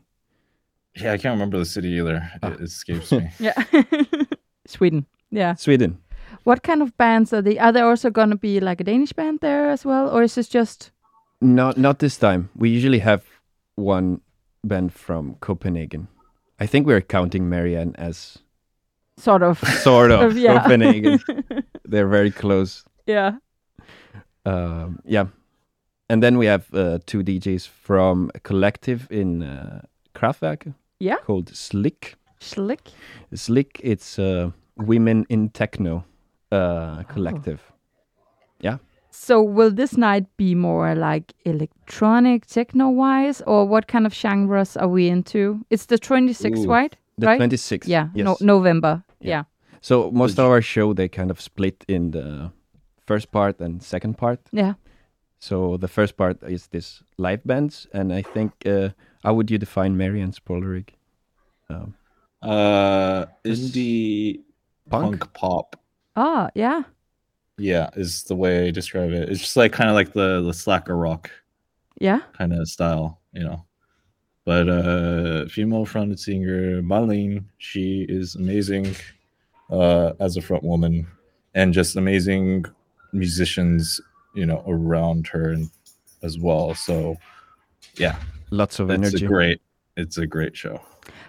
Yeah, 1.01 1.13
I 1.13 1.17
can't 1.17 1.33
remember 1.33 1.57
the 1.57 1.65
city 1.65 1.89
either. 1.99 2.29
Ah. 2.41 2.51
It 2.51 2.61
escapes 2.61 3.11
me. 3.11 3.29
yeah. 3.39 3.53
Sweden. 4.67 5.05
Yeah. 5.31 5.55
Sweden. 5.55 5.97
What 6.43 6.63
kind 6.63 6.81
of 6.81 6.97
bands 6.97 7.33
are 7.33 7.41
they? 7.41 7.57
Are 7.59 7.71
there 7.71 7.85
also 7.85 8.09
going 8.09 8.29
to 8.29 8.37
be 8.37 8.59
like 8.59 8.81
a 8.81 8.83
Danish 8.83 9.13
band 9.13 9.39
there 9.41 9.69
as 9.69 9.85
well, 9.85 10.09
or 10.09 10.23
is 10.23 10.35
this 10.35 10.47
just? 10.49 10.91
Not 11.41 11.77
not 11.77 11.99
this 11.99 12.17
time. 12.17 12.49
We 12.55 12.69
usually 12.69 12.99
have 12.99 13.23
one 13.75 14.21
band 14.63 14.93
from 14.93 15.35
Copenhagen. 15.39 16.07
I 16.59 16.65
think 16.67 16.87
we're 16.87 17.01
counting 17.01 17.49
Marianne 17.49 17.95
as 17.97 18.39
Sort 19.17 19.43
of. 19.43 19.59
sort 19.83 20.11
of 20.11 20.37
yeah. 20.37 20.61
Copenhagen. 20.63 21.19
They're 21.85 22.07
very 22.07 22.31
close. 22.31 22.83
yeah. 23.07 23.37
Um, 24.45 24.99
yeah, 25.03 25.25
and 26.09 26.23
then 26.23 26.37
we 26.37 26.45
have 26.45 26.73
uh, 26.73 26.99
two 27.05 27.21
DJs 27.21 27.67
from 27.67 28.31
a 28.33 28.39
collective 28.39 29.07
in 29.11 29.43
uh, 29.43 29.81
Kraftwerk. 30.15 30.73
Yeah. 30.99 31.17
called 31.25 31.55
Slick. 31.55 32.15
Slick. 32.39 32.81
Slick. 33.33 33.79
It's 33.83 34.19
uh, 34.19 34.51
women 34.77 35.25
in 35.29 35.49
techno 35.49 36.05
uh, 36.51 37.03
collective. 37.03 37.59
Yeah? 38.59 38.77
So 39.11 39.41
will 39.41 39.71
this 39.71 39.97
night 39.97 40.25
be 40.37 40.53
more 40.55 40.93
like 40.95 41.33
electronic 41.45 42.45
techno 42.45 42.89
wise, 42.89 43.41
or 43.47 43.65
what 43.67 43.87
kind 43.87 44.05
of 44.05 44.13
genres 44.13 44.77
are 44.77 44.87
we 44.87 45.07
into? 45.09 45.65
It's 45.69 45.85
the 45.87 45.97
26th, 45.97 46.65
Ooh, 46.65 46.69
right? 46.69 46.95
The 47.17 47.25
Right? 47.27 47.39
26th. 47.41 47.87
Yeah. 47.87 48.09
Yes. 48.13 48.25
No, 48.25 48.37
November. 48.41 49.03
Yeah. 49.19 49.29
Yeah. 49.29 49.43
So 49.81 50.11
most 50.11 50.37
of 50.39 50.45
our 50.45 50.61
show 50.61 50.93
they 50.93 51.07
kind 51.07 51.31
of 51.31 51.41
split 51.41 51.83
in 51.87 52.11
the 52.11 52.51
first 53.07 53.31
part 53.31 53.59
and 53.59 53.81
second 53.81 54.17
part. 54.17 54.39
Yeah. 54.51 54.73
So 55.39 55.77
the 55.77 55.87
first 55.87 56.15
part 56.17 56.43
is 56.43 56.67
this 56.67 57.03
live 57.17 57.43
bands, 57.43 57.87
and 57.93 58.11
I 58.13 58.21
think 58.21 58.51
uh, 58.65 58.89
how 59.23 59.33
would 59.33 59.49
you 59.51 59.57
define 59.57 59.97
Marianne's 59.97 60.39
Polarig? 60.39 60.89
Um, 61.69 61.93
Uh, 62.41 63.25
indie 63.45 64.41
Punk? 64.89 65.19
punk 65.19 65.33
pop. 65.33 65.75
Oh, 66.15 66.49
yeah. 66.55 66.83
Yeah, 67.57 67.89
is 67.95 68.23
the 68.23 68.35
way 68.35 68.67
I 68.67 68.71
describe 68.71 69.11
it. 69.11 69.29
It's 69.29 69.41
just 69.41 69.57
like 69.57 69.71
kind 69.73 69.89
of 69.89 69.95
like 69.95 70.13
the 70.13 70.41
the 70.43 70.53
slacker 70.53 70.95
rock 70.95 71.29
Yeah. 71.99 72.21
kind 72.33 72.53
of 72.53 72.67
style, 72.69 73.19
you 73.33 73.43
know. 73.43 73.65
But 74.45 74.69
uh 74.69 75.47
female 75.47 75.85
fronted 75.85 76.19
singer 76.19 76.81
Marlene, 76.83 77.43
she 77.57 78.05
is 78.07 78.35
amazing 78.35 78.95
uh 79.71 80.13
as 80.19 80.37
a 80.37 80.41
front 80.41 80.63
woman 80.63 81.07
and 81.55 81.73
just 81.73 81.95
amazing 81.97 82.65
musicians, 83.11 83.99
you 84.35 84.45
know, 84.45 84.63
around 84.67 85.27
her 85.27 85.51
and 85.53 85.69
as 86.21 86.37
well. 86.37 86.75
So 86.75 87.17
yeah, 87.97 88.15
lots 88.51 88.79
of 88.79 88.89
it's 88.89 88.97
energy. 88.99 89.25
a 89.25 89.27
great 89.27 89.61
it's 89.95 90.17
a 90.17 90.27
great 90.27 90.55
show. 90.57 90.79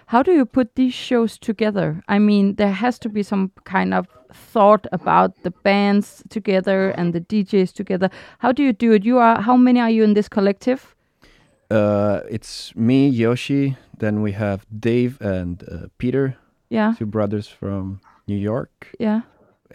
How 0.07 0.23
do 0.23 0.31
you 0.31 0.45
put 0.45 0.75
these 0.75 0.93
shows 0.93 1.37
together? 1.37 2.01
I 2.07 2.19
mean, 2.19 2.55
there 2.55 2.71
has 2.73 2.99
to 2.99 3.09
be 3.09 3.23
some 3.23 3.51
kind 3.63 3.93
of 3.93 4.07
thought 4.33 4.85
about 4.91 5.31
the 5.43 5.51
bands 5.63 6.23
together 6.29 6.89
and 6.91 7.13
the 7.13 7.21
DJs 7.21 7.73
together. 7.73 8.09
How 8.39 8.51
do 8.51 8.61
you 8.63 8.73
do 8.73 8.91
it? 8.93 9.05
You 9.05 9.17
are 9.19 9.41
how 9.41 9.57
many 9.57 9.79
are 9.79 9.89
you 9.89 10.03
in 10.03 10.13
this 10.13 10.29
collective? 10.29 10.95
Uh, 11.71 12.21
it's 12.29 12.75
me, 12.75 13.07
Yoshi. 13.09 13.77
Then 13.99 14.21
we 14.21 14.31
have 14.33 14.65
Dave 14.79 15.21
and 15.21 15.63
uh, 15.63 15.87
Peter, 15.97 16.35
Yeah. 16.69 16.93
two 16.97 17.05
brothers 17.05 17.47
from 17.47 17.99
New 18.27 18.37
York, 18.37 18.87
Yeah. 18.99 19.21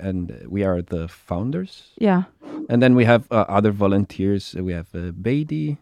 and 0.00 0.32
we 0.48 0.64
are 0.64 0.82
the 0.82 1.08
founders. 1.08 1.92
Yeah. 2.00 2.24
And 2.68 2.82
then 2.82 2.94
we 2.96 3.04
have 3.04 3.22
uh, 3.30 3.44
other 3.48 3.70
volunteers. 3.72 4.54
We 4.58 4.72
have 4.72 4.88
uh, 4.94 5.12
Beatty 5.12 5.76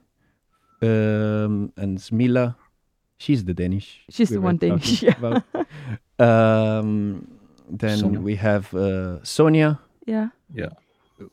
um, 0.83 1.73
and 1.77 1.99
Smila. 1.99 2.57
She's 3.19 3.45
the 3.45 3.55
Danish. 3.55 4.03
She's 4.11 4.31
we 4.31 4.37
the 4.37 4.41
one 4.43 4.57
Danish, 4.57 5.03
yeah. 5.03 5.41
Um, 6.19 7.29
then 7.71 7.99
Sonia. 7.99 8.21
we 8.21 8.37
have 8.37 8.75
uh, 8.75 9.23
Sonia, 9.25 9.79
Yeah. 10.07 10.29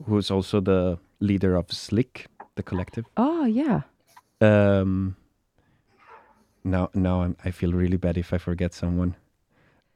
who's 0.06 0.30
also 0.32 0.62
the 0.62 1.00
leader 1.20 1.56
of 1.56 1.72
Slick, 1.72 2.28
the 2.56 2.64
collective. 2.64 3.06
Oh, 3.18 3.46
yeah. 3.46 3.82
Um, 4.42 5.15
now, 6.63 6.90
now 6.94 7.21
I'm, 7.23 7.36
I 7.44 7.52
feel 7.52 7.71
really 7.71 7.98
bad 7.98 8.17
if 8.17 8.34
I 8.34 8.38
forget 8.38 8.73
someone. 8.73 9.15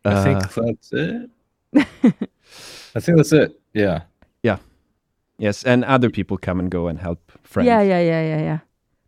I 0.06 0.14
Uh, 0.14 0.24
think 0.24 0.54
that's 0.54 0.92
it. 0.94 1.30
I 2.96 3.00
think 3.00 3.18
that's 3.18 3.34
it. 3.34 3.60
Yeah. 3.74 4.02
Yeah. 4.44 4.58
yes, 5.38 5.64
and 5.64 5.86
other 5.86 6.10
people 6.10 6.38
come 6.38 6.60
and 6.60 6.70
go 6.72 6.88
and 6.88 7.00
help 7.00 7.32
friends. 7.44 7.68
Yeah, 7.68 7.82
yeah, 7.82 8.00
yeah, 8.02 8.22
yeah, 8.28 8.42
yeah. 8.42 8.60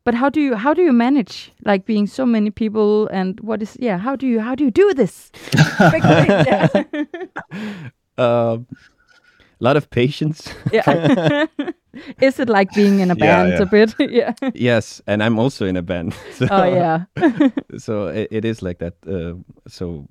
But 0.05 0.13
how 0.13 0.29
do 0.29 0.39
you 0.39 0.55
how 0.55 0.73
do 0.75 0.81
you 0.83 0.93
manage 0.93 1.51
like 1.65 1.85
being 1.85 2.07
so 2.07 2.25
many 2.25 2.51
people 2.51 3.07
and 3.11 3.39
what 3.41 3.61
is 3.61 3.75
yeah 3.79 3.97
how 3.97 4.15
do 4.15 4.27
you 4.27 4.39
how 4.39 4.55
do 4.55 4.63
you 4.63 4.71
do 4.71 4.93
this? 4.93 5.31
Big. 5.91 6.03
Um, 8.17 8.65
a 9.59 9.63
lot 9.63 9.75
of 9.75 9.89
patience. 9.89 10.47
yeah. 10.71 11.45
is 12.21 12.39
it 12.39 12.47
like 12.47 12.71
being 12.73 12.99
in 13.01 13.11
a 13.11 13.15
Yeah, 13.15 13.25
band 13.43 13.49
yeah. 13.49 13.61
a 13.61 13.65
bit? 13.65 13.95
yeah. 14.11 14.33
yes, 14.53 15.01
and 15.05 15.21
I'm 15.21 15.37
also 15.39 15.65
in 15.65 15.75
a 15.75 15.81
band. 15.81 16.13
So, 16.33 16.47
Oh 16.49 16.63
yeah. 16.63 17.05
so 17.77 18.07
it, 18.07 18.27
it 18.31 18.45
is 18.45 18.61
like 18.61 18.79
that. 18.79 18.93
Uh, 19.05 19.35
so 19.67 20.07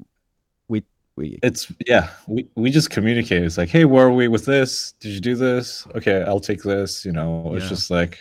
we 0.69 0.83
we 1.17 1.39
It's 1.43 1.73
yeah, 1.87 2.09
we, 2.27 2.47
we 2.57 2.71
just 2.71 2.91
communicate. 2.91 3.43
It's 3.43 3.57
like, 3.57 3.71
hey, 3.73 3.85
where 3.87 4.07
are 4.07 4.13
we 4.13 4.29
with 4.29 4.45
this? 4.45 4.93
Did 5.01 5.13
you 5.13 5.21
do 5.21 5.35
this? 5.35 5.87
Okay, 5.95 6.23
I'll 6.29 6.41
take 6.41 6.63
this. 6.63 7.05
You 7.07 7.13
know, 7.13 7.55
it's 7.55 7.65
Yeah. 7.65 7.69
just 7.71 7.91
like 7.91 8.19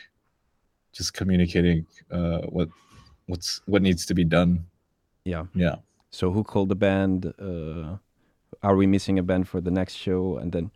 just 0.93 1.13
communicating 1.13 1.85
uh 2.11 2.41
what 2.55 2.69
what's 3.29 3.61
what 3.65 3.81
needs 3.81 4.05
to 4.05 4.13
be 4.13 4.23
done. 4.23 4.65
yeah. 5.25 5.45
Yeah. 5.55 5.75
So 6.11 6.31
who 6.31 6.43
called 6.43 6.69
the 6.69 6.75
band? 6.75 7.33
Uh, 7.39 7.97
are 8.61 8.75
we 8.75 8.85
missing 8.87 9.17
a 9.19 9.23
band 9.23 9.47
for 9.47 9.61
the 9.61 9.71
next 9.71 9.95
show? 9.95 10.37
And 10.41 10.51
then 10.51 10.71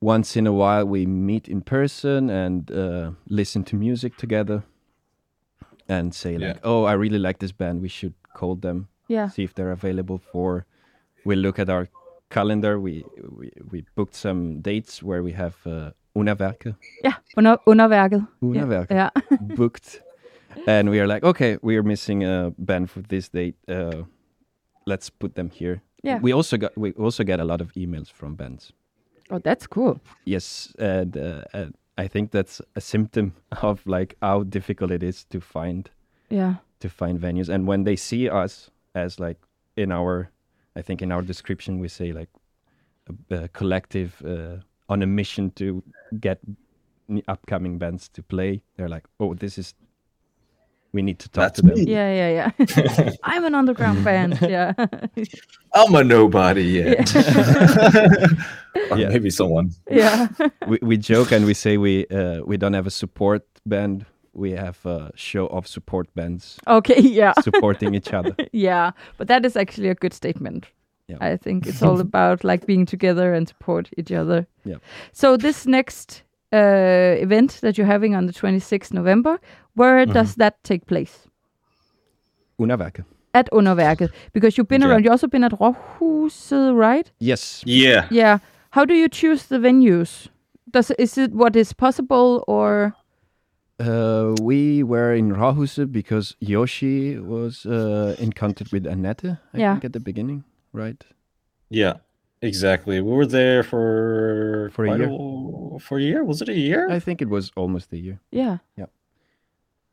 once 0.00 0.36
in 0.40 0.46
a 0.46 0.52
while 0.52 0.84
we 0.84 1.06
meet 1.06 1.48
in 1.48 1.60
person 1.62 2.28
and 2.30 2.70
uh, 2.70 3.10
listen 3.28 3.64
to 3.64 3.76
music 3.76 4.16
together 4.16 4.62
and 5.88 6.14
say 6.14 6.32
like, 6.38 6.56
Yeah. 6.56 6.60
"Oh, 6.70 6.84
I 6.84 6.92
really 6.92 7.18
like 7.18 7.38
this 7.38 7.52
band. 7.52 7.80
We 7.82 7.88
should 7.88 8.14
call 8.34 8.56
them, 8.56 8.88
Yeah. 9.08 9.28
see 9.30 9.44
if 9.44 9.54
they're 9.54 9.72
available 9.72 10.18
for." 10.18 10.66
We 11.24 11.36
look 11.36 11.58
at 11.58 11.68
our 11.68 11.88
calendar. 12.30 12.78
We 12.80 13.04
we, 13.38 13.50
we 13.70 13.84
booked 13.94 14.14
some 14.14 14.60
dates 14.60 15.02
where 15.02 15.22
we 15.22 15.32
have 15.32 15.54
uh, 15.66 15.90
Unaverke, 16.14 16.74
Ja, 17.04 17.12
under, 17.36 17.56
underværket. 17.66 18.26
Unaverke 18.40 18.94
Ja. 18.94 19.08
booked, 19.56 20.00
and 20.66 20.90
we 20.90 21.00
are 21.00 21.06
like, 21.06 21.24
"Okay, 21.26 21.56
we 21.62 21.76
are 21.76 21.82
missing 21.82 22.24
a 22.24 22.50
band 22.66 22.88
for 22.90 23.00
this 23.00 23.28
date. 23.28 23.54
Uh, 23.68 24.04
let's 24.86 25.10
put 25.10 25.34
them 25.34 25.50
here." 25.50 25.80
Yeah. 26.04 26.20
We 26.22 26.32
also 26.34 26.56
got 26.56 26.70
we 26.76 26.92
also 26.98 27.24
get 27.24 27.40
a 27.40 27.44
lot 27.44 27.60
of 27.60 27.72
emails 27.76 28.12
from 28.12 28.36
bands. 28.36 28.72
Oh, 29.30 29.38
that's 29.38 29.66
cool. 29.66 30.00
Yes, 30.26 30.74
and, 30.78 31.16
uh, 31.16 31.42
and 31.54 31.74
I 32.04 32.08
think 32.08 32.30
that's 32.32 32.60
a 32.76 32.80
symptom 32.80 33.32
of 33.62 33.86
like 33.86 34.16
how 34.22 34.42
difficult 34.44 34.90
it 34.90 35.02
is 35.02 35.24
to 35.24 35.40
find 35.40 35.90
Yeah. 36.30 36.54
to 36.80 36.88
find 36.88 37.20
venues. 37.20 37.48
And 37.48 37.68
when 37.68 37.84
they 37.84 37.96
see 37.96 38.28
us 38.28 38.70
as 38.94 39.18
like 39.20 39.38
in 39.76 39.92
our, 39.92 40.28
I 40.78 40.82
think 40.82 41.02
in 41.02 41.12
our 41.12 41.22
description 41.22 41.80
we 41.80 41.88
say 41.88 42.12
like 42.12 42.28
a, 43.30 43.44
a 43.44 43.48
collective 43.48 44.10
uh, 44.24 44.56
on 44.88 45.02
a 45.02 45.06
mission 45.06 45.50
to 45.52 45.82
get 46.20 46.38
upcoming 47.28 47.78
bands 47.78 48.08
to 48.10 48.22
play. 48.22 48.62
They're 48.76 48.88
like, 48.88 49.04
oh, 49.20 49.34
this 49.34 49.58
is. 49.58 49.74
We 50.94 51.00
need 51.00 51.18
to 51.20 51.28
talk 51.30 51.42
That's 51.54 51.60
to 51.60 51.66
them. 51.66 51.74
me. 51.78 51.90
Yeah, 51.90 52.12
yeah, 52.12 52.50
yeah. 52.58 53.10
I'm 53.22 53.44
an 53.46 53.54
underground 53.54 54.04
band. 54.08 54.38
Yeah. 54.42 54.74
I'm 55.74 55.94
a 55.94 56.04
nobody 56.04 56.64
yet. 56.64 57.16
or 58.90 58.98
Yeah. 58.98 59.08
maybe 59.08 59.30
someone. 59.30 59.70
yeah. 59.90 60.28
we, 60.68 60.78
we 60.82 60.96
joke 60.98 61.32
and 61.32 61.46
we 61.46 61.54
say 61.54 61.78
we 61.78 62.06
uh, 62.08 62.42
we 62.44 62.58
don't 62.58 62.74
have 62.74 62.86
a 62.86 62.90
support 62.90 63.42
band. 63.64 64.04
We 64.34 64.50
have 64.52 64.84
a 64.84 65.10
show 65.14 65.46
of 65.46 65.66
support 65.66 66.12
bands 66.14 66.58
Okay, 66.66 67.00
yeah. 67.00 67.32
supporting 67.40 67.94
each 67.94 68.12
other. 68.12 68.34
Yeah. 68.52 68.92
But 69.18 69.28
that 69.28 69.44
is 69.46 69.56
actually 69.56 69.88
a 69.88 69.94
good 69.94 70.12
statement. 70.14 70.66
Yeah. 71.08 71.18
I 71.20 71.36
think 71.36 71.66
it's 71.66 71.82
all 71.82 72.00
about 72.00 72.44
like 72.44 72.66
being 72.66 72.86
together 72.86 73.34
and 73.34 73.48
support 73.48 73.88
each 73.98 74.12
other. 74.12 74.46
Yeah. 74.64 74.76
So 75.12 75.36
this 75.36 75.66
next 75.66 76.22
uh, 76.52 77.16
event 77.20 77.58
that 77.62 77.76
you're 77.76 77.86
having 77.86 78.14
on 78.14 78.26
the 78.26 78.32
26th 78.32 78.92
November, 78.92 79.38
where 79.74 80.04
Mm-hmm. 80.04 80.12
does 80.14 80.34
that 80.36 80.62
take 80.62 80.86
place? 80.86 81.28
Unaverke. 82.58 83.04
At 83.34 83.48
Underværket, 83.52 84.10
because 84.32 84.56
you've 84.58 84.68
been 84.68 84.82
Yeah. 84.82 84.90
around. 84.90 85.04
You've 85.04 85.12
also 85.12 85.26
been 85.26 85.44
at 85.44 85.52
Råhuset, 85.52 86.74
right? 86.76 87.10
Yes. 87.18 87.62
Yeah. 87.66 88.06
Yeah. 88.10 88.38
How 88.70 88.84
do 88.84 88.94
you 88.94 89.08
choose 89.08 89.46
the 89.46 89.58
venues? 89.58 90.28
Does 90.70 90.90
is 90.98 91.18
it 91.18 91.32
what 91.32 91.56
is 91.56 91.72
possible 91.72 92.44
or? 92.46 92.92
Uh, 93.80 94.34
we 94.42 94.82
were 94.82 95.14
in 95.14 95.32
Rahuse 95.32 95.90
because 95.90 96.36
Yoshi 96.40 97.18
was 97.18 97.66
uh, 97.66 98.14
in 98.18 98.32
contact 98.32 98.70
with 98.72 98.86
Annette, 98.86 99.24
I 99.24 99.58
Yeah. 99.58 99.72
think, 99.74 99.84
at 99.84 99.92
the 99.92 100.00
beginning, 100.00 100.44
right? 100.72 101.04
Yeah. 101.70 101.94
Exactly. 102.40 103.00
We 103.00 103.12
were 103.12 103.26
there 103.26 103.62
for 103.62 104.70
For 104.72 104.84
a 104.86 104.98
year. 104.98 105.08
wh- 105.08 105.80
for 105.80 105.98
a 105.98 106.02
year. 106.02 106.24
Was 106.24 106.42
it 106.42 106.48
a 106.48 106.54
year? 106.58 106.88
I 106.90 106.98
think 106.98 107.22
it 107.22 107.28
was 107.28 107.52
almost 107.56 107.92
a 107.92 107.96
year. 107.96 108.18
Yeah. 108.32 108.58
Yeah. 108.76 108.86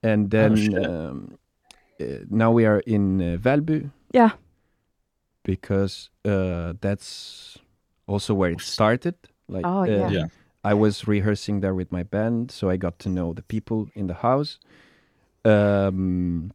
And 0.01 0.31
then 0.31 0.55
shit. 0.55 0.85
um, 0.85 1.37
uh, 2.01 2.05
now 2.29 2.51
we 2.51 2.65
are 2.65 2.79
in 2.87 3.21
uh, 3.21 3.37
Valby 3.37 3.91
Yeah. 4.13 4.31
because 5.43 6.09
uh, 6.25 6.73
that's 6.81 7.57
also 8.07 8.33
where 8.33 8.51
it 8.51 8.61
started. 8.61 9.15
Like, 9.47 9.65
Oh, 9.65 9.81
uh, 9.81 9.85
yeah. 9.85 10.09
Yeah. 10.09 10.25
I 10.63 10.73
was 10.73 11.07
rehearsing 11.07 11.61
there 11.61 11.73
with 11.75 11.91
my 11.91 12.03
band, 12.03 12.51
so 12.51 12.69
I 12.69 12.77
got 12.77 12.97
to 12.99 13.09
know 13.09 13.33
the 13.33 13.43
people 13.43 13.89
in 13.95 14.07
the 14.07 14.13
house. 14.15 14.59
Um, 15.45 16.51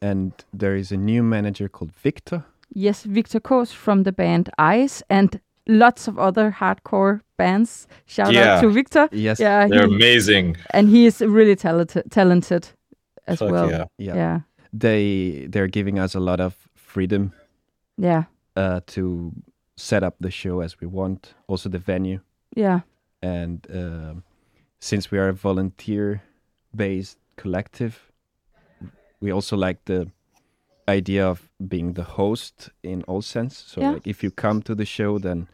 and 0.00 0.32
there 0.52 0.76
is 0.76 0.92
a 0.92 0.96
new 0.96 1.22
manager 1.22 1.68
called 1.68 1.92
Victor. 1.92 2.44
Yes, 2.74 3.02
Victor 3.04 3.40
Kos 3.40 3.72
from 3.72 4.02
the 4.04 4.12
band 4.12 4.48
Ice 4.58 5.02
and 5.10 5.40
lots 5.68 6.08
of 6.08 6.18
other 6.18 6.50
hardcore 6.60 7.20
bands. 7.36 7.86
Shout 8.06 8.32
Yeah. 8.32 8.54
out 8.56 8.60
to 8.62 8.70
Victor. 8.70 9.08
Yes. 9.12 9.38
Yeah, 9.40 9.68
They're 9.68 9.86
he- 9.88 9.94
amazing. 9.94 10.56
and 10.74 10.88
he 10.88 11.06
is 11.06 11.20
really 11.20 11.56
talented, 11.56 12.04
talented 12.10 12.68
as 13.26 13.38
Fuck 13.38 13.50
well. 13.52 13.70
yeah. 13.70 13.84
Yeah. 13.98 14.14
yeah, 14.16 14.40
They 14.72 15.46
they're 15.50 15.68
giving 15.70 15.98
us 15.98 16.14
a 16.14 16.20
lot 16.20 16.40
of 16.40 16.54
freedom 16.74 17.32
yeah, 17.98 18.24
uh, 18.56 18.80
to 18.86 19.32
set 19.76 20.02
up 20.02 20.14
the 20.20 20.30
show 20.30 20.60
as 20.62 20.80
we 20.80 20.86
want. 20.86 21.34
Also 21.46 21.68
the 21.68 21.78
venue, 21.78 22.20
yeah, 22.56 22.80
and 23.22 23.66
um 23.70 24.22
since 24.80 25.10
we 25.12 25.18
are 25.18 25.28
a 25.28 25.32
volunteer-based 25.34 27.18
collective, 27.36 28.10
we 29.20 29.30
also 29.32 29.56
like 29.56 29.78
the 29.84 30.08
idea 30.88 31.26
of 31.28 31.48
being 31.68 31.94
the 31.94 32.02
host 32.04 32.70
in 32.82 33.02
all 33.04 33.22
sense. 33.22 33.56
So 33.56 33.80
Yeah. 33.80 33.92
like 33.94 34.06
if 34.06 34.22
you 34.22 34.30
come 34.30 34.62
to 34.62 34.74
the 34.74 34.84
show, 34.84 35.18
then 35.18 35.48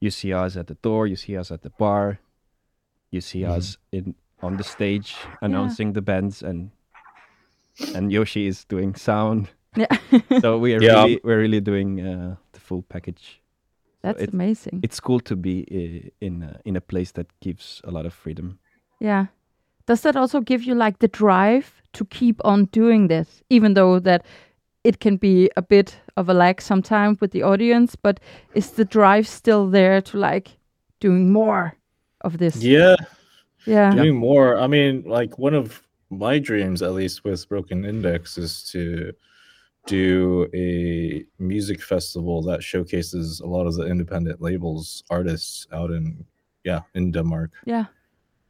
you 0.00 0.10
see 0.10 0.32
us 0.32 0.56
at 0.56 0.66
the 0.66 0.76
door, 0.82 1.06
you 1.06 1.16
see 1.16 1.36
us 1.38 1.50
at 1.50 1.62
the 1.62 1.70
bar, 1.78 2.18
you 3.10 3.20
see 3.20 3.40
Mhm. 3.44 3.56
us 3.56 3.78
in 3.92 4.14
on 4.42 4.56
the 4.58 4.64
stage 4.64 5.14
announcing 5.40 5.94
the 5.94 6.02
bands, 6.02 6.42
and 6.42 6.70
and 7.94 8.12
Yoshi 8.12 8.46
is 8.46 8.64
doing 8.64 8.94
sound. 8.94 9.48
yeah. 9.76 9.86
So 10.40 10.58
we 10.58 10.74
are 10.74 10.82
Yeah. 10.82 11.02
really 11.02 11.20
we're 11.24 11.40
really 11.40 11.60
doing 11.60 12.00
uh, 12.00 12.36
the 12.52 12.60
full 12.60 12.82
package. 12.82 13.40
That's 14.02 14.22
it- 14.22 14.32
amazing. 14.34 14.80
It's 14.82 15.00
cool 15.00 15.20
to 15.20 15.36
be 15.36 15.64
uh, 15.70 16.10
in 16.26 16.42
a, 16.42 16.60
in 16.64 16.76
a 16.76 16.80
place 16.80 17.12
that 17.12 17.26
gives 17.40 17.80
a 17.84 17.90
lot 17.90 18.06
of 18.06 18.12
freedom. 18.14 18.58
yeah. 19.00 19.26
Does 19.88 20.00
that 20.02 20.16
also 20.16 20.40
give 20.40 20.64
you 20.64 20.74
like 20.74 20.98
the 20.98 21.06
drive 21.08 21.80
to 21.92 22.04
keep 22.06 22.40
on 22.44 22.64
doing 22.72 23.08
this, 23.08 23.42
even 23.48 23.74
though 23.74 24.00
that 24.00 24.26
it 24.86 25.00
can 25.00 25.16
be 25.16 25.50
a 25.56 25.62
bit 25.62 26.00
of 26.16 26.28
a 26.28 26.34
lag 26.34 26.60
sometimes 26.60 27.20
with 27.20 27.32
the 27.32 27.42
audience, 27.42 27.96
but 27.96 28.20
is 28.54 28.70
the 28.70 28.84
drive 28.84 29.26
still 29.26 29.68
there 29.68 30.00
to 30.00 30.16
like 30.16 30.56
doing 31.00 31.32
more 31.32 31.74
of 32.20 32.38
this? 32.38 32.56
Yeah. 32.62 32.94
Yeah. 33.66 33.90
Doing 33.90 34.14
more. 34.14 34.56
I 34.60 34.68
mean, 34.68 35.02
like 35.02 35.38
one 35.38 35.54
of 35.54 35.82
my 36.08 36.38
dreams, 36.38 36.82
at 36.82 36.92
least 36.92 37.24
with 37.24 37.48
Broken 37.48 37.84
Index, 37.84 38.38
is 38.38 38.62
to 38.70 39.12
do 39.86 40.46
a 40.54 41.24
music 41.42 41.82
festival 41.82 42.42
that 42.42 42.62
showcases 42.62 43.40
a 43.40 43.46
lot 43.46 43.66
of 43.66 43.74
the 43.74 43.86
independent 43.86 44.40
labels, 44.40 45.02
artists 45.10 45.66
out 45.72 45.90
in 45.90 46.24
yeah, 46.62 46.82
in 46.94 47.10
Denmark. 47.12 47.50
Yeah. 47.64 47.86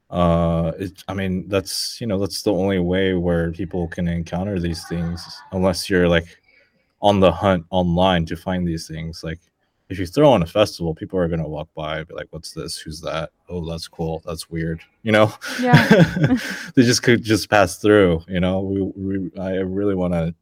Uh 0.09 0.71
it, 0.79 1.03
i 1.09 1.15
mean 1.15 1.49
that's 1.49 2.01
you 2.01 2.07
know 2.07 2.17
that's 2.17 2.43
the 2.43 2.53
only 2.53 2.79
way 2.79 3.13
where 3.15 3.51
people 3.51 3.89
can 3.89 4.07
encounter 4.07 4.61
these 4.61 4.87
things 4.87 5.21
unless 5.51 5.91
you're 5.91 6.09
like 6.09 6.39
on 7.03 7.21
the 7.21 7.33
hunt 7.33 7.65
online 7.71 8.27
to 8.27 8.37
find 8.37 8.67
these 8.67 8.89
things. 8.89 9.23
Like 9.23 9.39
if 9.89 9.99
you 9.99 10.07
throw 10.07 10.33
on 10.33 10.43
a 10.43 10.47
festival 10.47 10.95
people 10.95 11.19
are 11.19 11.29
going 11.29 11.43
to 11.43 11.49
walk 11.49 11.69
by 11.75 11.99
and 11.99 12.09
be 12.09 12.15
like 12.15 12.29
what's 12.31 12.53
this? 12.53 12.77
Who's 12.79 13.01
that? 13.03 13.31
Oh 13.49 13.69
that's 13.69 13.89
cool. 13.89 14.23
That's 14.27 14.51
weird. 14.51 14.81
You 15.03 15.13
know? 15.13 15.33
Yeah. 15.61 15.87
they 16.75 16.83
just 16.83 17.03
could 17.03 17.23
just 17.23 17.49
pass 17.51 17.79
through 17.79 18.23
you 18.29 18.41
know? 18.41 18.61
We, 18.61 18.83
we 18.83 19.31
i 19.41 19.51
really 19.57 19.95
want 19.95 20.15
to 20.15 20.35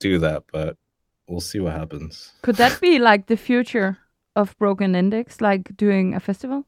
do 0.00 0.18
that 0.18 0.44
but 0.52 0.76
we'll 1.26 1.40
see 1.40 1.60
what 1.60 1.72
happens. 1.72 2.32
Could 2.42 2.56
that 2.56 2.80
be 2.80 2.98
like 2.98 3.26
the 3.26 3.36
future 3.36 3.98
of 4.36 4.56
Broken 4.58 4.94
Index, 4.94 5.40
like 5.40 5.76
doing 5.76 6.14
a 6.14 6.20
festival? 6.20 6.66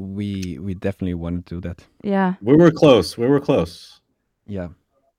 We 0.00 0.58
we 0.58 0.74
definitely 0.74 1.14
want 1.14 1.46
to 1.46 1.54
do 1.56 1.60
that. 1.68 1.84
Yeah. 2.02 2.34
we 2.40 2.56
were 2.56 2.70
close 2.70 3.18
we 3.20 3.26
were 3.26 3.40
close 3.40 4.00
Yeah, 4.46 4.68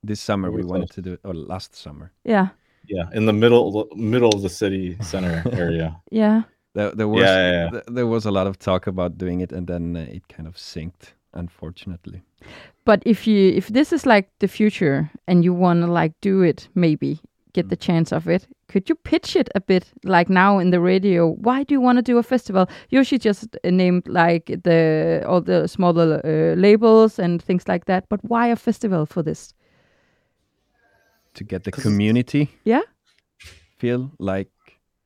this 0.07 0.19
summer 0.19 0.49
We 0.49 0.57
we 0.57 0.63
were 0.63 0.69
wanted 0.69 0.89
to 0.95 1.01
do 1.01 1.13
it, 1.13 1.19
or 1.23 1.34
last 1.34 1.75
summer. 1.75 2.11
Yeah. 2.25 2.47
yeah 2.88 3.05
in 3.13 3.25
the 3.25 3.34
middle 3.34 3.88
middle 3.95 4.29
of 4.36 4.41
the 4.41 4.49
city 4.49 4.97
center 5.01 5.43
area 5.51 6.01
Yeah. 6.11 6.41
There, 6.73 6.91
there 6.95 7.07
was 7.07 7.21
Yeah, 7.21 7.51
yeah, 7.51 7.69
yeah. 7.73 7.82
there 7.95 8.07
was 8.07 8.25
a 8.25 8.32
lot 8.32 8.47
of 8.47 8.57
talk 8.57 8.88
about 8.88 9.17
doing 9.17 9.41
it, 9.41 9.51
and 9.51 9.67
then 9.67 9.95
uh, 9.97 10.15
it 10.15 10.23
kind 10.36 10.47
of 10.47 10.57
sinked, 10.57 11.13
unfortunately. 11.34 12.21
But 12.86 13.03
if 13.05 13.27
you 13.27 13.57
if 13.57 13.67
this 13.67 13.93
is 13.93 14.05
like 14.05 14.29
the 14.39 14.47
future 14.47 15.09
and 15.27 15.43
you 15.43 15.53
want 15.53 15.82
to 15.86 15.91
like 15.91 16.13
do 16.21 16.41
it, 16.43 16.69
maybe 16.73 17.19
get 17.53 17.67
the 17.69 17.75
chance 17.75 18.15
of 18.15 18.27
it, 18.27 18.47
could 18.72 18.89
you 18.89 18.95
pitch 18.95 19.36
it 19.36 19.49
a 19.55 19.59
bit 19.59 19.86
like 20.03 20.30
now 20.30 20.59
in 20.59 20.72
the 20.72 20.80
radio? 20.80 21.28
Why 21.47 21.63
do 21.63 21.74
you 21.76 21.82
want 21.82 21.97
to 21.97 22.01
do 22.13 22.17
a 22.17 22.24
festival? 22.24 22.65
Yoshi 22.89 23.17
just 23.17 23.43
uh, 23.65 23.69
named 23.69 24.07
like 24.07 24.45
the 24.63 25.24
all 25.28 25.41
the 25.41 25.67
smaller 25.67 26.22
uh, 26.24 26.55
labels 26.55 27.19
and 27.19 27.41
things 27.41 27.67
like 27.67 27.86
that. 27.86 28.05
But 28.09 28.19
why 28.24 28.47
a 28.51 28.55
festival 28.55 29.05
for 29.05 29.24
this? 29.24 29.53
To 31.34 31.43
get 31.43 31.63
the 31.63 31.72
community 31.72 32.47
Yeah. 32.65 32.82
feel 33.78 34.11
like 34.19 34.51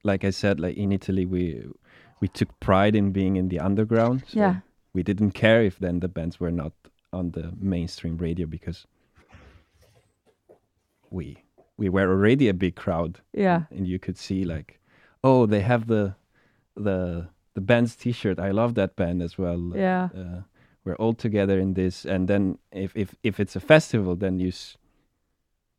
like 0.04 0.28
I 0.28 0.32
said, 0.32 0.60
like 0.60 0.78
in 0.78 0.92
Italy 0.92 1.26
we 1.26 1.64
we 2.22 2.28
took 2.28 2.50
pride 2.60 2.96
in 2.96 3.12
being 3.12 3.36
in 3.38 3.50
the 3.50 3.60
underground. 3.66 4.24
so 4.28 4.40
Yeah. 4.40 4.56
we 4.94 5.04
didn't 5.04 5.32
care 5.32 5.66
if 5.66 5.78
then 5.80 6.00
the 6.00 6.08
bands 6.08 6.40
were 6.40 6.52
not 6.52 6.74
on 7.12 7.32
the 7.32 7.52
mainstream 7.60 8.18
radio 8.18 8.48
because 8.48 8.86
we 11.12 11.38
we 11.78 11.90
were 11.90 12.10
already 12.10 12.48
a 12.50 12.54
big 12.54 12.76
crowd 12.76 13.20
Yeah. 13.34 13.64
and 13.72 13.88
you 13.88 14.00
could 14.00 14.18
see 14.18 14.46
like 14.46 14.80
oh 15.24 15.46
they 15.46 15.62
have 15.62 15.88
the 15.88 16.16
the 16.76 17.28
the 17.54 17.62
band's 17.62 17.96
T-shirt. 17.96 18.38
I 18.40 18.52
love 18.52 18.74
that 18.76 18.96
band 18.98 19.22
as 19.22 19.38
well. 19.38 19.72
Yeah. 19.76 20.10
Uh, 20.14 20.42
we're 20.84 20.96
all 21.00 21.14
together 21.14 21.58
in 21.60 21.74
this, 21.74 22.06
and 22.06 22.28
then 22.28 22.58
if 22.72 22.92
if 22.96 23.16
if 23.24 23.40
it's 23.40 23.56
a 23.56 23.60
festival, 23.62 24.16
then 24.18 24.40
you 24.40 24.50
s- 24.50 24.78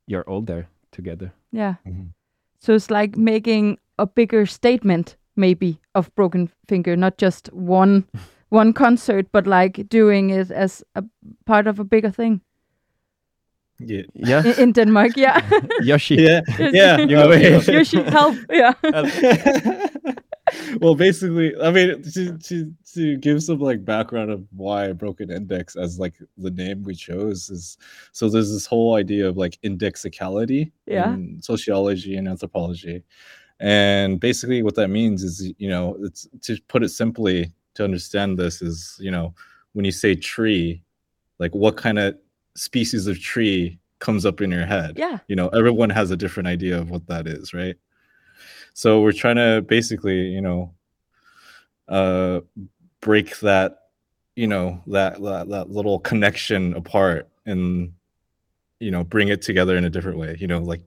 you're 0.06 0.24
all 0.28 0.40
there 0.42 0.68
together. 0.90 1.32
Yeah. 1.52 1.74
Mhm. 1.86 2.12
So 2.58 2.74
it's 2.74 2.90
like 2.90 3.16
making 3.16 3.78
a 3.98 4.06
bigger 4.06 4.46
statement, 4.46 5.16
maybe, 5.36 5.78
of 5.94 6.14
Broken 6.14 6.50
Finger, 6.68 6.96
not 6.96 7.18
just 7.18 7.48
one 7.52 8.04
one 8.48 8.72
concert, 8.72 9.26
but 9.32 9.46
like 9.46 9.88
doing 9.88 10.30
it 10.30 10.50
as 10.50 10.82
a 10.94 11.02
part 11.44 11.66
of 11.66 11.78
a 11.78 11.84
bigger 11.84 12.10
thing 12.10 12.40
Yeah. 13.78 14.02
Yeah, 14.14 14.44
in, 14.44 14.60
in 14.60 14.72
Denmark. 14.72 15.16
Yeah. 15.16 15.40
Yoshi. 15.82 16.16
Yeah. 16.16 16.40
Yeah. 16.58 16.98
You 16.98 17.18
I 17.18 17.36
Yoshi. 17.36 18.02
help. 18.02 18.36
Yeah. 18.50 18.72
well, 20.80 20.94
basically, 20.94 21.52
I 21.60 21.70
mean, 21.70 22.02
to, 22.02 22.38
to 22.38 22.72
to 22.94 23.16
give 23.16 23.42
some 23.42 23.58
like 23.58 23.84
background 23.84 24.30
of 24.30 24.44
why 24.52 24.92
Broken 24.92 25.30
Index 25.30 25.76
as 25.76 25.98
like 25.98 26.14
the 26.38 26.50
name 26.50 26.82
we 26.84 26.94
chose 26.94 27.50
is 27.50 27.76
so 28.12 28.28
there's 28.28 28.52
this 28.52 28.66
whole 28.66 28.94
idea 28.94 29.28
of 29.28 29.36
like 29.36 29.58
indexicality 29.62 30.72
Yeah. 30.86 31.14
in 31.14 31.42
sociology 31.42 32.16
and 32.16 32.28
anthropology, 32.28 33.02
and 33.60 34.20
basically 34.20 34.62
what 34.62 34.76
that 34.76 34.88
means 34.88 35.22
is 35.24 35.52
you 35.58 35.68
know 35.68 35.96
it's 36.00 36.28
to 36.42 36.56
put 36.68 36.82
it 36.84 36.90
simply 36.90 37.52
to 37.74 37.84
understand 37.84 38.38
this 38.38 38.62
is 38.62 38.96
you 39.00 39.10
know 39.10 39.34
when 39.72 39.84
you 39.84 39.92
say 39.92 40.14
tree, 40.14 40.82
like 41.38 41.54
what 41.54 41.76
kind 41.76 41.98
of 41.98 42.16
species 42.56 43.06
of 43.06 43.20
tree 43.20 43.78
comes 43.98 44.26
up 44.26 44.40
in 44.40 44.50
your 44.50 44.66
head 44.66 44.94
Yeah. 44.96 45.18
you 45.28 45.36
know 45.36 45.48
everyone 45.48 45.90
has 45.90 46.10
a 46.10 46.16
different 46.16 46.46
idea 46.48 46.78
of 46.78 46.90
what 46.90 47.06
that 47.06 47.26
is 47.26 47.54
right 47.54 47.76
so 48.74 49.00
we're 49.00 49.12
trying 49.12 49.36
to 49.36 49.62
basically 49.66 50.20
you 50.28 50.40
know 50.40 50.74
uh 51.88 52.40
break 53.00 53.38
that 53.40 53.78
you 54.34 54.46
know 54.46 54.82
that 54.88 55.22
that, 55.22 55.48
that 55.48 55.70
little 55.70 55.98
connection 56.00 56.74
apart 56.74 57.28
and 57.46 57.92
you 58.80 58.90
know 58.90 59.02
bring 59.04 59.28
it 59.28 59.40
together 59.40 59.76
in 59.76 59.84
a 59.84 59.90
different 59.90 60.18
way 60.18 60.36
you 60.38 60.46
know 60.46 60.58
like 60.58 60.82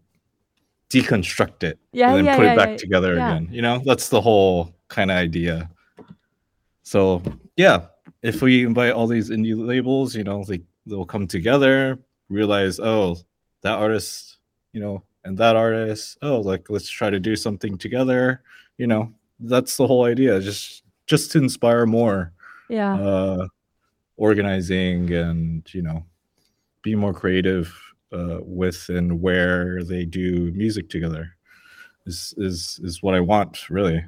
deconstruct 0.89 1.63
it 1.63 1.79
Yeah. 1.93 2.09
and 2.09 2.17
then 2.17 2.25
yeah. 2.25 2.35
put 2.35 2.45
yeah, 2.45 2.53
it 2.53 2.57
back 2.57 2.69
yeah. 2.69 2.77
together 2.77 3.13
again 3.13 3.47
you 3.51 3.61
know 3.61 3.81
that's 3.85 4.09
the 4.09 4.21
whole 4.21 4.73
kind 4.87 5.09
of 5.11 5.17
idea 5.17 5.69
so 6.83 7.21
yeah 7.57 7.85
if 8.21 8.41
we 8.41 8.65
invite 8.65 8.91
all 8.93 9.07
these 9.07 9.29
indie 9.29 9.55
labels 9.57 10.15
you 10.15 10.23
know 10.23 10.43
they 10.43 10.61
they'll 10.89 11.05
come 11.05 11.27
together 11.27 11.97
realize 12.29 12.79
oh 12.79 13.15
that 13.61 13.77
artist 13.79 14.37
you 14.73 14.81
know 14.81 15.01
and 15.23 15.37
that 15.37 15.55
artist 15.55 16.17
oh 16.21 16.39
like 16.39 16.69
let's 16.69 16.89
try 16.89 17.09
to 17.09 17.19
do 17.19 17.35
something 17.35 17.77
together 17.77 18.41
you 18.77 18.87
know 18.87 19.11
that's 19.41 19.77
the 19.77 19.87
whole 19.87 20.05
idea 20.05 20.39
just 20.39 20.83
just 21.07 21.31
to 21.31 21.37
inspire 21.37 21.85
more 21.85 22.33
Yeah. 22.69 22.95
uh 22.95 23.47
organizing 24.17 25.11
and 25.13 25.73
you 25.73 25.81
know 25.81 26.03
be 26.81 26.95
more 26.95 27.13
creative 27.13 27.73
uh 28.11 28.39
with 28.41 28.89
and 28.89 29.21
where 29.21 29.83
they 29.83 30.05
do 30.05 30.51
music 30.53 30.89
together 30.89 31.31
is 32.05 32.33
is 32.37 32.79
is 32.83 33.01
what 33.03 33.15
i 33.15 33.19
want 33.19 33.69
really 33.69 34.03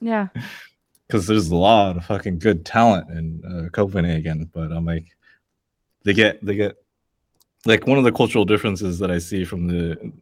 yeah. 0.00 0.28
because 1.06 1.26
there's 1.26 1.48
a 1.50 1.56
lot 1.56 1.96
of 1.96 2.04
fucking 2.04 2.38
good 2.38 2.64
talent 2.66 3.08
in 3.10 3.42
uh, 3.44 3.68
copenhagen 3.70 4.48
but 4.52 4.70
i'm 4.72 4.84
like 4.84 5.06
they 6.06 6.14
get 6.14 6.42
they 6.46 6.54
get 6.54 6.76
like 7.66 7.86
one 7.86 7.98
of 7.98 8.04
the 8.04 8.12
cultural 8.20 8.44
differences 8.52 8.98
that 9.00 9.10
i 9.10 9.18
see 9.18 9.44
from 9.44 9.66
the 9.66 10.12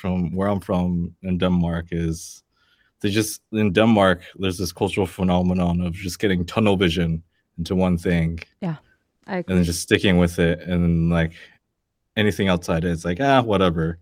from 0.00 0.34
where 0.36 0.48
i'm 0.48 0.60
from 0.60 1.14
in 1.22 1.38
denmark 1.38 1.86
is 1.92 2.42
they 3.00 3.08
just 3.10 3.40
in 3.52 3.72
denmark 3.72 4.20
there's 4.40 4.58
this 4.58 4.72
cultural 4.72 5.06
phenomenon 5.06 5.80
of 5.80 5.92
just 5.94 6.18
getting 6.18 6.44
tunnel 6.44 6.76
vision 6.76 7.22
into 7.58 7.74
one 7.74 7.96
thing 7.96 8.38
Yeah. 8.60 8.76
I 9.26 9.36
and 9.36 9.40
agree. 9.44 9.54
then 9.56 9.64
just 9.64 9.82
sticking 9.82 10.18
with 10.18 10.38
it 10.38 10.60
and 10.72 11.10
like 11.10 11.32
anything 12.16 12.48
outside 12.48 12.84
it, 12.84 12.90
it's 12.90 13.04
like 13.04 13.20
ah 13.20 13.40
whatever 13.42 13.98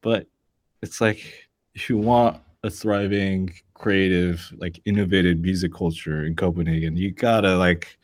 but 0.00 0.26
it's 0.82 1.00
like 1.00 1.20
if 1.74 1.90
you 1.90 1.98
want 1.98 2.40
a 2.64 2.70
thriving 2.70 3.52
creative 3.74 4.50
like 4.58 4.80
innovative 4.86 5.38
music 5.40 5.72
culture 5.74 6.24
in 6.24 6.34
copenhagen 6.34 6.96
you 6.96 7.10
gotta 7.12 7.56
like 7.56 7.98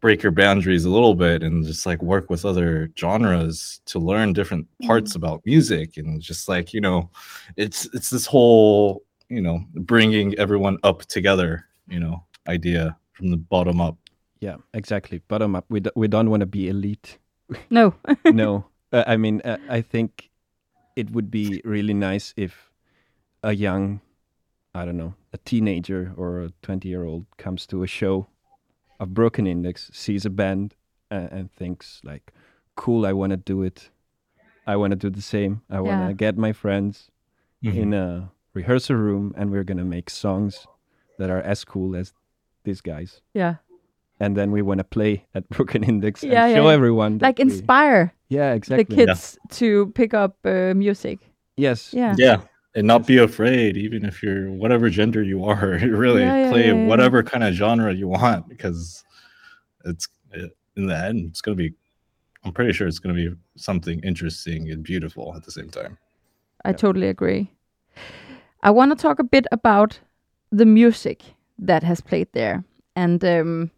break 0.00 0.22
your 0.22 0.32
boundaries 0.32 0.84
a 0.84 0.90
little 0.90 1.14
bit 1.14 1.42
and 1.42 1.64
just 1.64 1.86
like 1.86 2.02
work 2.02 2.28
with 2.30 2.44
other 2.44 2.90
genres 2.98 3.80
to 3.86 3.98
learn 3.98 4.32
different 4.32 4.66
parts 4.82 5.14
about 5.14 5.40
music 5.46 5.96
and 5.96 6.20
just 6.20 6.48
like 6.48 6.72
you 6.74 6.80
know 6.80 7.10
it's 7.56 7.88
it's 7.94 8.10
this 8.10 8.26
whole 8.26 9.02
you 9.28 9.40
know 9.40 9.60
bringing 9.74 10.38
everyone 10.38 10.76
up 10.82 11.04
together 11.06 11.64
you 11.88 11.98
know 11.98 12.22
idea 12.48 12.96
from 13.12 13.30
the 13.30 13.36
bottom 13.36 13.80
up 13.80 13.96
Yeah, 14.40 14.56
exactly. 14.74 15.18
Bottom 15.28 15.56
up. 15.56 15.64
We 15.70 15.80
d- 15.80 15.96
we 15.96 16.08
don't 16.08 16.28
want 16.28 16.42
to 16.42 16.46
be 16.46 16.68
elite. 16.68 17.18
no. 17.70 17.94
no, 18.26 18.66
uh, 18.92 19.02
I 19.06 19.16
mean, 19.16 19.40
uh, 19.44 19.56
I 19.68 19.80
think 19.80 20.30
it 20.94 21.10
would 21.10 21.30
be 21.30 21.62
really 21.64 21.94
nice 21.94 22.34
if 22.36 22.70
a 23.42 23.52
young, 23.52 24.00
I 24.74 24.84
don't 24.84 24.98
know, 24.98 25.14
a 25.32 25.38
teenager 25.38 26.12
or 26.16 26.40
a 26.44 26.52
twenty-year-old 26.60 27.24
comes 27.38 27.66
to 27.68 27.82
a 27.82 27.86
show 27.88 28.26
of 29.00 29.14
Broken 29.14 29.46
Index, 29.46 29.90
sees 29.92 30.24
a 30.26 30.30
band, 30.30 30.74
uh, 31.10 31.28
and 31.30 31.50
thinks 31.52 32.00
like, 32.04 32.32
"Cool, 32.74 33.06
I 33.06 33.12
want 33.12 33.30
to 33.30 33.36
do 33.36 33.62
it. 33.62 33.90
I 34.66 34.76
want 34.76 34.90
to 34.92 34.96
do 34.96 35.10
the 35.10 35.22
same. 35.22 35.62
I 35.70 35.80
want 35.80 36.00
to 36.02 36.06
Yeah. 36.08 36.12
get 36.12 36.36
my 36.36 36.52
friends 36.52 37.10
in 37.62 37.92
a 37.94 38.30
rehearsal 38.54 38.96
room, 38.96 39.32
and 39.36 39.50
we're 39.50 39.64
gonna 39.64 39.84
make 39.84 40.10
songs 40.10 40.66
that 41.18 41.30
are 41.30 41.40
as 41.42 41.64
cool 41.64 41.94
as 41.96 42.12
these 42.64 42.80
guys." 42.80 43.22
Yeah. 43.34 43.56
And 44.18 44.34
then 44.36 44.50
we 44.50 44.62
want 44.62 44.78
to 44.78 44.84
play 44.84 45.26
at 45.34 45.48
Broken 45.56 45.84
Index 45.84 46.22
and 46.22 46.32
Yeah, 46.32 46.46
yeah, 46.48 46.54
show 46.56 46.68
yeah. 46.68 46.74
everyone. 46.74 47.18
that 47.18 47.26
Like 47.26 47.38
we- 47.38 47.42
inspire 47.44 48.14
yeah, 48.28 48.54
exactly. 48.54 48.84
the 48.96 49.06
kids 49.06 49.38
to 49.58 49.86
pick 49.94 50.14
up 50.14 50.36
uh, 50.44 50.72
music. 50.74 51.18
Yes. 51.56 51.92
Yeah. 51.94 52.14
yeah 52.18 52.40
and 52.76 52.86
not 52.86 53.06
be 53.06 53.18
afraid 53.18 53.76
even 53.76 54.04
if 54.04 54.22
you're 54.22 54.50
whatever 54.50 54.88
gender 54.88 55.22
you 55.22 55.44
are 55.44 55.78
really 55.82 56.22
Yeah, 56.22 56.48
play 56.50 56.68
yeah, 56.68 56.74
yeah. 56.74 56.86
whatever 56.86 57.22
kind 57.22 57.42
of 57.42 57.54
genre 57.54 57.92
you 57.92 58.06
want 58.06 58.48
because 58.48 59.02
it's 59.84 60.06
it, 60.32 60.56
in 60.76 60.86
the 60.86 60.96
end 60.96 61.26
it's 61.28 61.40
going 61.40 61.56
to 61.56 61.62
be 61.62 61.74
i'm 62.44 62.52
pretty 62.52 62.72
sure 62.72 62.86
it's 62.86 63.00
going 63.00 63.16
to 63.16 63.30
be 63.30 63.36
something 63.56 63.98
interesting 64.00 64.70
and 64.70 64.84
beautiful 64.84 65.34
at 65.34 65.42
the 65.42 65.50
same 65.50 65.70
time 65.70 65.98
I 66.66 66.72
totally 66.72 67.08
agree. 67.08 67.52
I 68.62 68.70
want 68.70 68.90
to 68.90 69.00
talk 69.00 69.20
a 69.20 69.24
bit 69.24 69.46
about 69.52 70.00
the 70.50 70.66
music 70.66 71.22
that 71.58 71.84
has 71.84 72.00
played 72.00 72.28
there. 72.32 72.64
And 72.96 73.24
um, 73.24 73.70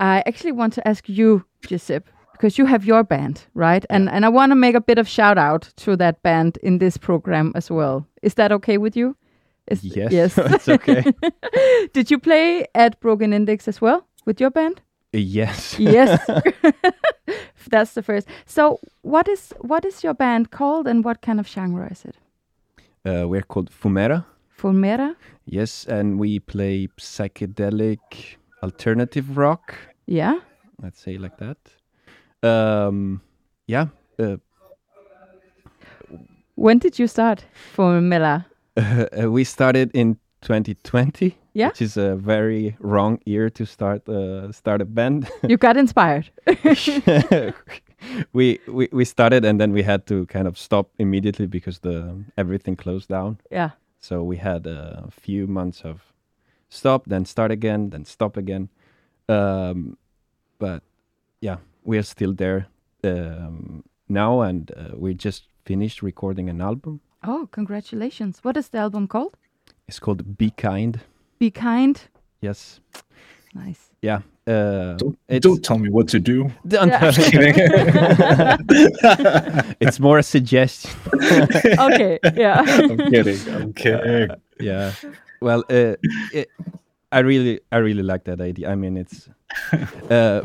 I 0.00 0.24
actually 0.26 0.52
want 0.52 0.72
to 0.74 0.88
ask 0.88 1.08
you, 1.08 1.44
Giuseppe, 1.64 2.10
because 2.42 2.58
you 2.58 2.66
have 2.66 2.84
your 2.84 3.04
band, 3.04 3.46
right? 3.54 3.86
And 3.88 4.08
and 4.08 4.24
I 4.24 4.28
want 4.28 4.50
to 4.50 4.56
make 4.56 4.74
a 4.76 4.80
bit 4.80 4.98
of 4.98 5.06
shout 5.08 5.38
out 5.38 5.72
to 5.76 5.96
that 5.96 6.22
band 6.22 6.58
in 6.62 6.78
this 6.78 6.98
program 6.98 7.52
as 7.54 7.70
well. 7.70 8.04
Is 8.22 8.34
that 8.34 8.50
okay 8.52 8.78
with 8.78 8.96
you? 8.96 9.14
Is, 9.70 9.84
Yes, 9.84 10.12
Yes. 10.12 10.38
it's 10.54 10.68
okay. 10.68 11.04
Did 11.92 12.10
you 12.10 12.18
play 12.18 12.66
at 12.74 12.98
Broken 13.00 13.32
Index 13.32 13.68
as 13.68 13.80
well 13.80 14.06
with 14.26 14.40
your 14.40 14.50
band? 14.50 14.80
yes. 15.12 15.78
Yes. 15.78 16.18
That's 17.70 17.92
the 17.94 18.02
first. 18.02 18.26
So, 18.46 18.78
what 19.02 19.28
is 19.28 19.54
what 19.60 19.84
is 19.84 20.02
your 20.02 20.14
band 20.14 20.50
called, 20.50 20.88
and 20.88 21.04
what 21.04 21.20
kind 21.26 21.38
of 21.40 21.46
genre 21.46 21.88
is 21.92 22.04
it? 22.04 22.16
Uh, 23.04 23.28
we're 23.28 23.46
called 23.46 23.70
Fumera. 23.70 24.24
Fumera. 24.58 25.14
Yes, 25.44 25.86
and 25.88 26.18
we 26.18 26.40
play 26.40 26.88
psychedelic 26.98 28.36
alternative 28.62 29.36
rock. 29.36 29.74
Yeah. 30.06 30.40
Let's 30.82 31.00
say 31.04 31.18
like 31.18 31.36
that. 31.38 31.81
Um, 32.42 33.20
yeah. 33.66 33.86
Uh, 34.18 34.36
When 36.54 36.78
did 36.78 36.98
you 36.98 37.06
start 37.08 37.44
Fumera? 37.76 38.44
uh, 38.76 39.30
we 39.30 39.44
started 39.44 39.90
in 39.94 40.16
2020. 40.42 41.36
Yeah. 41.54 41.68
Which 41.68 41.82
is 41.82 41.96
a 41.96 42.16
very 42.16 42.76
wrong 42.80 43.18
year 43.26 43.50
to 43.50 43.66
start 43.66 44.08
uh, 44.08 44.52
start 44.52 44.80
a 44.80 44.84
band. 44.84 45.28
You 45.48 45.56
got 45.58 45.76
inspired. 45.76 46.30
we, 48.32 48.58
we 48.66 48.88
we 48.92 49.04
started 49.04 49.44
and 49.44 49.60
then 49.60 49.72
we 49.72 49.82
had 49.82 50.06
to 50.06 50.24
kind 50.26 50.46
of 50.48 50.56
stop 50.58 50.88
immediately 50.98 51.46
because 51.46 51.80
the 51.80 52.24
everything 52.36 52.76
closed 52.76 53.08
down. 53.08 53.38
yeah. 53.50 53.70
So 54.00 54.22
we 54.24 54.36
had 54.38 54.66
a 54.66 55.08
few 55.10 55.46
months 55.46 55.84
of 55.84 56.00
stop, 56.70 57.04
then 57.06 57.24
start 57.24 57.52
again, 57.52 57.90
then 57.90 58.04
stop 58.04 58.36
again. 58.36 58.68
Um, 59.28 59.96
but 60.58 60.82
yeah, 61.40 61.58
we 61.84 61.98
are 61.98 62.02
still 62.02 62.32
there 62.34 62.66
um, 63.04 63.82
now, 64.08 64.40
and 64.42 64.70
uh, 64.76 64.96
we 64.96 65.14
just 65.14 65.44
finished 65.64 66.02
recording 66.02 66.48
an 66.48 66.60
album. 66.60 67.00
Oh, 67.24 67.48
congratulations. 67.52 68.40
What 68.42 68.56
is 68.56 68.68
the 68.68 68.78
album 68.78 69.06
called? 69.08 69.36
It's 69.88 69.98
called 69.98 70.36
Be 70.38 70.50
Kind. 70.50 71.00
Be 71.38 71.50
Kind. 71.50 72.02
Yes. 72.40 72.80
Nice. 73.54 73.90
Yeah. 74.00 74.22
Uh, 74.46 74.94
don't, 74.94 75.16
don't 75.40 75.62
tell 75.64 75.78
me 75.78 75.88
what 75.88 76.08
to 76.08 76.18
do 76.18 76.50
don't- 76.66 76.90
it's 79.80 80.00
more 80.00 80.18
a 80.18 80.22
suggestion. 80.22 80.90
Okay. 81.78 82.18
Yeah. 82.34 82.64
i'm 82.66 82.96
kidding 83.10 83.38
i'm 83.54 83.72
kidding 83.72 84.30
yeah. 84.58 84.92
Well, 85.40 85.60
uh, 85.70 85.94
it, 86.32 86.48
I 87.12 87.18
really 87.20 87.60
I 87.72 87.78
really 87.78 88.02
like 88.02 88.24
that 88.24 88.40
idea. 88.40 88.70
I 88.70 88.74
mean, 88.76 88.96
it's 88.96 89.28
uh, 90.10 90.42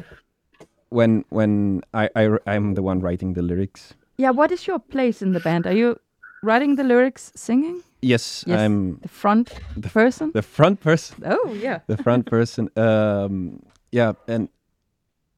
when 0.89 1.25
when 1.29 1.81
I, 1.93 2.09
I 2.15 2.37
I'm 2.47 2.73
the 2.75 2.81
one 2.83 2.99
writing 3.01 3.33
the 3.33 3.41
lyrics. 3.41 3.93
Yeah, 4.17 4.31
what 4.31 4.51
is 4.51 4.67
your 4.67 4.79
place 4.79 5.21
in 5.21 5.33
the 5.33 5.39
band? 5.39 5.67
Are 5.67 5.73
you 5.73 5.99
writing 6.43 6.75
the 6.75 6.83
lyrics, 6.83 7.31
singing? 7.35 7.83
Yes, 8.01 8.43
Yes. 8.47 8.59
I'm 8.59 8.99
The 9.01 9.07
front 9.07 9.59
the 9.75 9.89
person? 9.89 10.31
the 10.33 10.41
front 10.41 10.79
person. 10.79 11.23
oh, 11.25 11.53
yeah. 11.53 11.79
the 11.87 11.97
front 11.97 12.25
person. 12.25 12.69
Um, 12.75 13.63
yeah, 13.91 14.13
and 14.27 14.49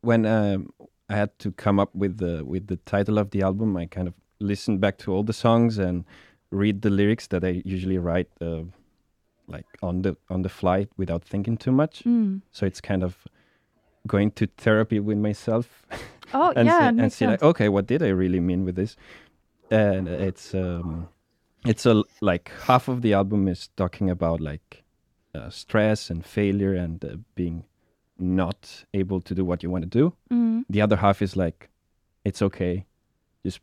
when 0.02 0.26
um, 0.26 0.74
I 1.10 1.16
had 1.16 1.38
to 1.40 1.52
come 1.52 1.80
up 1.80 1.94
with 1.96 2.18
the 2.18 2.44
with 2.46 2.68
the 2.68 2.78
title 2.78 3.18
of 3.18 3.32
the 3.32 3.42
album, 3.42 3.78
I 3.78 3.86
kind 3.86 4.08
of 4.08 4.14
listened 4.40 4.80
back 4.82 4.98
to 5.00 5.12
all 5.14 5.24
the 5.24 5.34
songs 5.34 5.78
and 5.78 6.06
read 6.52 6.82
the 6.82 6.90
lyrics 6.90 7.28
that 7.28 7.44
I 7.44 7.62
usually 7.66 7.98
write, 7.98 8.30
uh, 8.42 8.64
like 9.48 9.66
on 9.82 10.02
the 10.02 10.16
on 10.30 10.42
the 10.42 10.50
fly 10.50 10.88
without 10.98 11.24
thinking 11.24 11.58
too 11.58 11.72
much. 11.72 12.04
Mm. 12.06 12.42
So 12.52 12.66
it's 12.66 12.82
kind 12.82 13.04
of 13.04 13.28
going 14.08 14.32
to 14.32 14.48
therapy 14.58 15.00
with 15.00 15.18
myself 15.18 15.84
Oh, 16.34 16.54
and 16.56 16.68
yeah. 16.68 16.90
and 16.90 17.12
see 17.12 17.28
like, 17.28 17.44
okay, 17.44 17.70
what 17.70 17.88
did 17.88 18.04
I 18.04 18.10
really 18.10 18.40
mean 18.40 18.66
with 18.66 18.76
this? 18.76 18.96
And 19.72 20.08
it's 20.08 20.54
um, 20.54 21.10
it's 21.66 21.86
a 21.86 22.04
like 22.22 22.52
half 22.64 22.88
of 22.88 23.02
the 23.02 23.14
album 23.14 23.48
is 23.48 23.70
talking 23.76 24.10
about 24.10 24.42
like 24.42 24.84
uh, 25.36 25.50
stress 25.50 26.10
and 26.10 26.26
failure 26.26 26.74
and 26.74 27.04
uh, 27.04 27.18
being 27.36 27.66
not 28.18 28.86
able 28.94 29.22
to 29.22 29.36
do 29.36 29.46
what 29.46 29.64
you 29.64 29.70
want 29.70 29.84
to 29.84 29.90
do. 29.90 30.14
Mm. 30.32 30.66
The 30.70 30.82
other 30.82 30.98
half 30.98 31.22
is 31.22 31.36
like 31.36 31.70
it's 32.26 32.42
okay, 32.42 32.86
just 33.46 33.60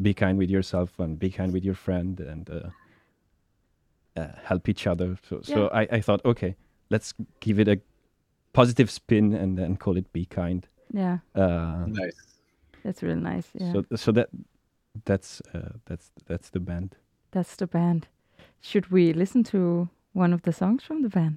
be 0.00 0.14
kind 0.14 0.38
with 0.38 0.50
yourself 0.50 0.98
and 0.98 1.18
be 1.18 1.30
kind 1.30 1.52
with 1.52 1.64
your 1.64 1.74
friend 1.74 2.20
and 2.20 2.50
uh, 2.50 4.20
uh, 4.20 4.32
help 4.44 4.68
each 4.68 4.86
other. 4.86 5.18
So, 5.28 5.40
so 5.42 5.68
I, 5.68 5.82
I 5.92 6.00
thought, 6.00 6.24
okay, 6.24 6.56
let's 6.90 7.14
give 7.40 7.58
it 7.60 7.68
a 7.68 7.80
positive 8.58 8.90
spin 8.90 9.34
and 9.34 9.56
then 9.58 9.76
call 9.76 9.96
it 9.98 10.12
"Be 10.12 10.24
Kind." 10.26 10.66
Yeah, 10.94 11.18
Uh, 11.34 11.84
Nice. 11.86 12.16
that's 12.84 13.02
really 13.02 13.20
nice. 13.20 13.48
Yeah, 13.60 13.72
So 13.72 13.84
so 13.96 14.12
that 14.12 14.28
that's 15.04 15.42
uh, 15.54 15.72
that's 15.84 16.10
that's 16.26 16.50
the 16.50 16.60
band. 16.60 16.96
that's 17.30 17.56
the 17.56 17.66
band. 17.66 18.06
Should 18.60 18.86
we 18.90 19.12
listen 19.14 19.44
to 19.44 19.88
one 20.14 20.34
of 20.34 20.40
the 20.42 20.52
songs 20.52 20.82
from 20.84 21.02
the 21.02 21.08
band? 21.08 21.36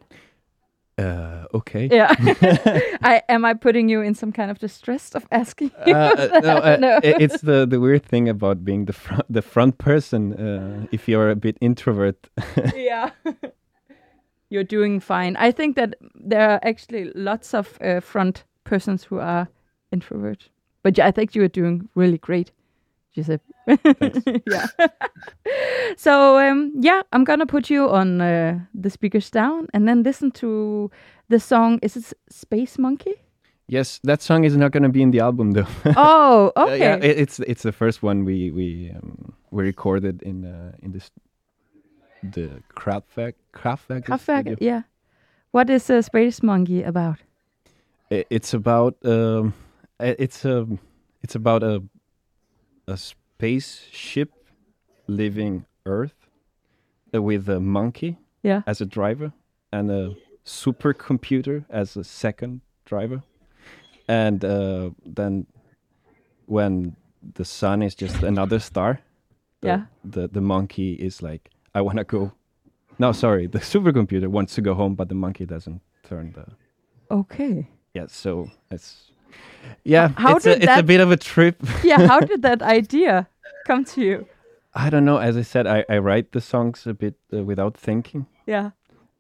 Uh, 0.97 1.45
okay. 1.53 1.87
Yeah. 1.91 2.15
I 3.01 3.21
am 3.29 3.45
I 3.45 3.53
putting 3.55 3.89
you 3.91 4.01
in 4.03 4.15
some 4.15 4.31
kind 4.31 4.51
of 4.51 4.57
distress 4.59 5.15
of 5.15 5.25
asking 5.31 5.71
you? 5.87 5.93
Uh, 5.95 6.29
uh, 6.33 6.39
no, 6.43 6.57
uh, 6.63 6.77
No. 6.79 6.99
it's 7.03 7.41
the 7.41 7.65
the 7.67 7.79
weird 7.79 8.03
thing 8.05 8.29
about 8.29 8.63
being 8.63 8.85
the 8.85 8.93
front 8.93 9.25
the 9.33 9.41
front 9.41 9.77
person. 9.77 10.33
Uh, 10.33 10.85
if 10.91 11.07
you're 11.07 11.29
a 11.31 11.35
bit 11.35 11.57
introvert, 11.61 12.29
yeah. 12.75 13.09
You're 14.51 14.67
doing 14.67 14.99
fine. 15.01 15.35
I 15.47 15.51
think 15.51 15.75
that 15.75 15.95
there 16.13 16.49
are 16.49 16.59
actually 16.63 17.11
lots 17.15 17.53
of 17.53 17.77
uh, 17.81 18.01
front 18.01 18.43
persons 18.63 19.03
who 19.09 19.19
are 19.19 19.47
introverts, 19.91 20.49
But 20.83 20.97
yeah, 20.97 21.07
I 21.07 21.11
think 21.11 21.35
you 21.35 21.43
are 21.43 21.47
doing 21.61 21.89
really 21.95 22.17
great, 22.17 22.51
Giuseppe. 23.15 23.53
yeah. 24.51 24.67
so 25.97 26.37
um, 26.39 26.71
yeah, 26.79 27.01
I'm 27.13 27.23
gonna 27.23 27.45
put 27.45 27.69
you 27.69 27.89
on 27.89 28.21
uh, 28.21 28.59
the 28.81 28.89
speakers 28.89 29.29
down 29.31 29.67
and 29.73 29.87
then 29.87 30.03
listen 30.03 30.31
to 30.31 30.89
the 31.29 31.39
song. 31.39 31.79
Is 31.81 31.95
it 31.97 32.13
Space 32.29 32.77
Monkey? 32.77 33.13
yes, 33.67 33.99
that 34.03 34.21
song 34.21 34.43
is 34.43 34.55
not 34.57 34.71
going 34.71 34.83
to 34.83 34.89
be 34.89 35.01
in 35.01 35.11
the 35.11 35.19
album 35.21 35.51
though. 35.53 35.67
oh, 35.95 36.51
Uh, 36.57 36.63
okay. 36.65 36.79
yeah, 36.79 36.95
it, 36.97 37.17
it's 37.19 37.39
it's 37.39 37.63
the 37.63 37.71
first 37.71 38.03
one 38.03 38.25
we 38.25 38.51
we 38.51 38.91
um, 38.95 39.33
we 39.51 39.63
recorded 39.63 40.21
in 40.23 40.43
uh, 40.45 40.71
in 40.83 40.91
this 40.91 41.09
the 42.23 42.61
Kraftwerk 42.75 43.33
Kraftwerk 43.53 44.03
Kraftwerk, 44.05 44.57
yeah. 44.61 44.83
What 45.51 45.69
is 45.69 45.89
uh, 45.89 46.01
Space 46.01 46.41
Monkey 46.43 46.83
about? 46.83 47.17
It's 48.09 48.53
about 48.53 48.95
um, 49.05 49.53
it's 49.99 50.45
a 50.45 50.67
it's 51.21 51.35
about 51.35 51.63
a 51.63 51.81
a 52.87 52.97
spaceship 52.97 54.29
leaving 55.07 55.65
Earth 55.85 56.27
uh, 57.15 57.21
with 57.21 57.49
a 57.49 57.59
monkey 57.59 58.17
Yeah. 58.43 58.61
as 58.67 58.81
a 58.81 58.85
driver 58.85 59.31
and 59.71 59.91
a 59.91 60.15
supercomputer 60.45 61.65
as 61.69 61.97
a 61.97 62.03
second 62.03 62.61
driver, 62.85 63.23
and 64.07 64.43
uh, 64.43 64.89
then 65.05 65.45
when 66.45 66.95
the 67.35 67.45
sun 67.45 67.81
is 67.81 67.95
just 67.95 68.23
another 68.23 68.59
star, 68.59 68.99
the, 69.61 69.67
Yeah. 69.67 69.85
the 70.03 70.27
the 70.27 70.41
monkey 70.41 70.93
is 70.93 71.21
like, 71.21 71.49
I 71.75 71.81
want 71.81 71.97
to 71.97 72.03
go. 72.03 72.31
No, 72.99 73.11
sorry, 73.13 73.47
the 73.47 73.59
supercomputer 73.59 74.27
wants 74.27 74.55
to 74.55 74.61
go 74.61 74.73
home, 74.73 74.95
but 74.95 75.09
the 75.09 75.15
monkey 75.15 75.45
doesn't 75.45 75.81
turn 76.03 76.31
the 76.33 76.45
Okay. 77.09 77.67
yeah 77.93 78.05
so 78.07 78.49
it's 78.69 79.11
yeah 79.83 80.09
how 80.17 80.35
it's, 80.37 80.45
a, 80.45 80.53
did 80.53 80.63
it's 80.63 80.79
a 80.79 80.83
bit 80.83 81.01
of 81.01 81.11
a 81.11 81.17
trip 81.17 81.55
Yeah, 81.83 82.07
how 82.07 82.19
did 82.21 82.41
that 82.41 82.61
idea 82.79 83.27
come 83.67 83.83
to 83.85 84.01
you? 84.01 84.25
i 84.73 84.89
don't 84.89 85.03
know 85.05 85.17
as 85.17 85.35
i 85.37 85.41
said 85.43 85.67
i, 85.67 85.83
I 85.89 85.97
write 85.97 86.31
the 86.31 86.39
songs 86.41 86.87
a 86.87 86.93
bit 86.93 87.15
uh, 87.33 87.43
without 87.43 87.77
thinking 87.77 88.25
Yeah. 88.47 88.71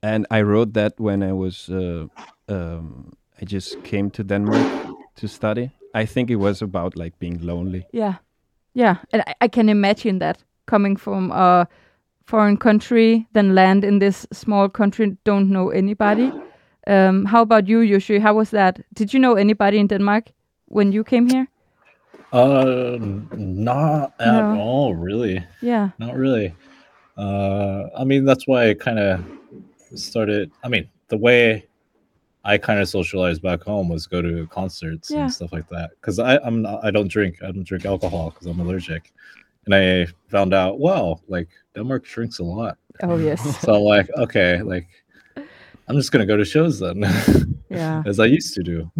and 0.01 0.25
i 0.31 0.41
wrote 0.41 0.73
that 0.73 0.93
when 0.99 1.21
i 1.23 1.33
was 1.33 1.69
uh, 1.69 2.07
um, 2.47 3.11
i 3.41 3.45
just 3.45 3.83
came 3.83 4.09
to 4.11 4.23
denmark 4.23 4.67
to 5.15 5.27
study 5.27 5.71
i 5.93 6.05
think 6.05 6.29
it 6.29 6.37
was 6.37 6.61
about 6.61 6.95
like 6.97 7.19
being 7.19 7.39
lonely 7.45 7.85
Yeah. 7.93 8.15
Yeah. 8.73 8.95
And 9.11 9.21
I, 9.27 9.33
I 9.45 9.47
can 9.49 9.67
imagine 9.69 10.19
that 10.19 10.43
coming 10.65 10.95
from 10.97 11.31
a 11.31 11.67
foreign 12.25 12.57
country, 12.57 13.27
then 13.33 13.55
land 13.55 13.83
in 13.83 13.99
this 13.99 14.25
small 14.31 14.69
country, 14.69 15.17
don't 15.23 15.49
know 15.49 15.69
anybody. 15.69 16.31
Um, 16.87 17.25
how 17.25 17.41
about 17.41 17.67
you, 17.67 17.79
Yoshi? 17.81 18.19
How 18.19 18.33
was 18.33 18.49
that? 18.51 18.79
Did 18.93 19.13
you 19.13 19.19
know 19.19 19.35
anybody 19.35 19.77
in 19.77 19.87
Denmark 19.87 20.31
when 20.65 20.91
you 20.91 21.03
came 21.03 21.27
here? 21.29 21.47
Uh, 22.33 22.97
not 22.99 24.13
at 24.19 24.31
No. 24.33 24.59
all, 24.59 24.95
really. 24.95 25.43
Yeah. 25.61 25.89
Not 25.99 26.15
really. 26.15 26.53
Uh, 27.17 27.87
I 27.97 28.03
mean, 28.05 28.25
that's 28.25 28.47
why 28.47 28.69
I 28.69 28.73
kind 28.73 28.99
of 28.99 29.19
started. 29.95 30.51
I 30.63 30.69
mean, 30.69 30.87
the 31.09 31.17
way 31.17 31.65
I 32.45 32.57
kind 32.57 32.79
of 32.79 32.87
socialized 32.87 33.41
back 33.41 33.61
home 33.63 33.89
was 33.89 34.07
go 34.07 34.21
to 34.21 34.47
concerts 34.47 35.11
Yeah. 35.11 35.23
and 35.23 35.33
stuff 35.33 35.51
like 35.51 35.67
that. 35.69 35.91
Because 35.99 36.19
I 36.19 36.37
I'm 36.37 36.61
not, 36.61 36.83
I 36.83 36.89
don't 36.91 37.09
drink. 37.11 37.35
I 37.43 37.51
don't 37.51 37.67
drink 37.67 37.85
alcohol 37.85 38.29
because 38.31 38.47
I'm 38.47 38.59
allergic. 38.59 39.11
And 39.65 39.75
I 39.75 40.07
found 40.29 40.53
out, 40.53 40.79
wow, 40.79 41.19
like 41.27 41.49
Denmark 41.75 42.05
shrinks 42.05 42.39
a 42.39 42.43
lot. 42.43 42.77
Oh, 43.03 43.17
yes. 43.17 43.41
So 43.61 43.75
I'm 43.75 43.81
like, 43.83 44.09
okay, 44.17 44.61
like 44.61 44.87
I'm 45.87 45.97
just 45.97 46.11
gonna 46.11 46.25
go 46.25 46.37
to 46.37 46.45
shows 46.45 46.79
then, 46.79 47.03
yeah. 47.69 48.03
as 48.05 48.19
I 48.19 48.25
used 48.25 48.53
to 48.55 48.63
do. 48.63 48.91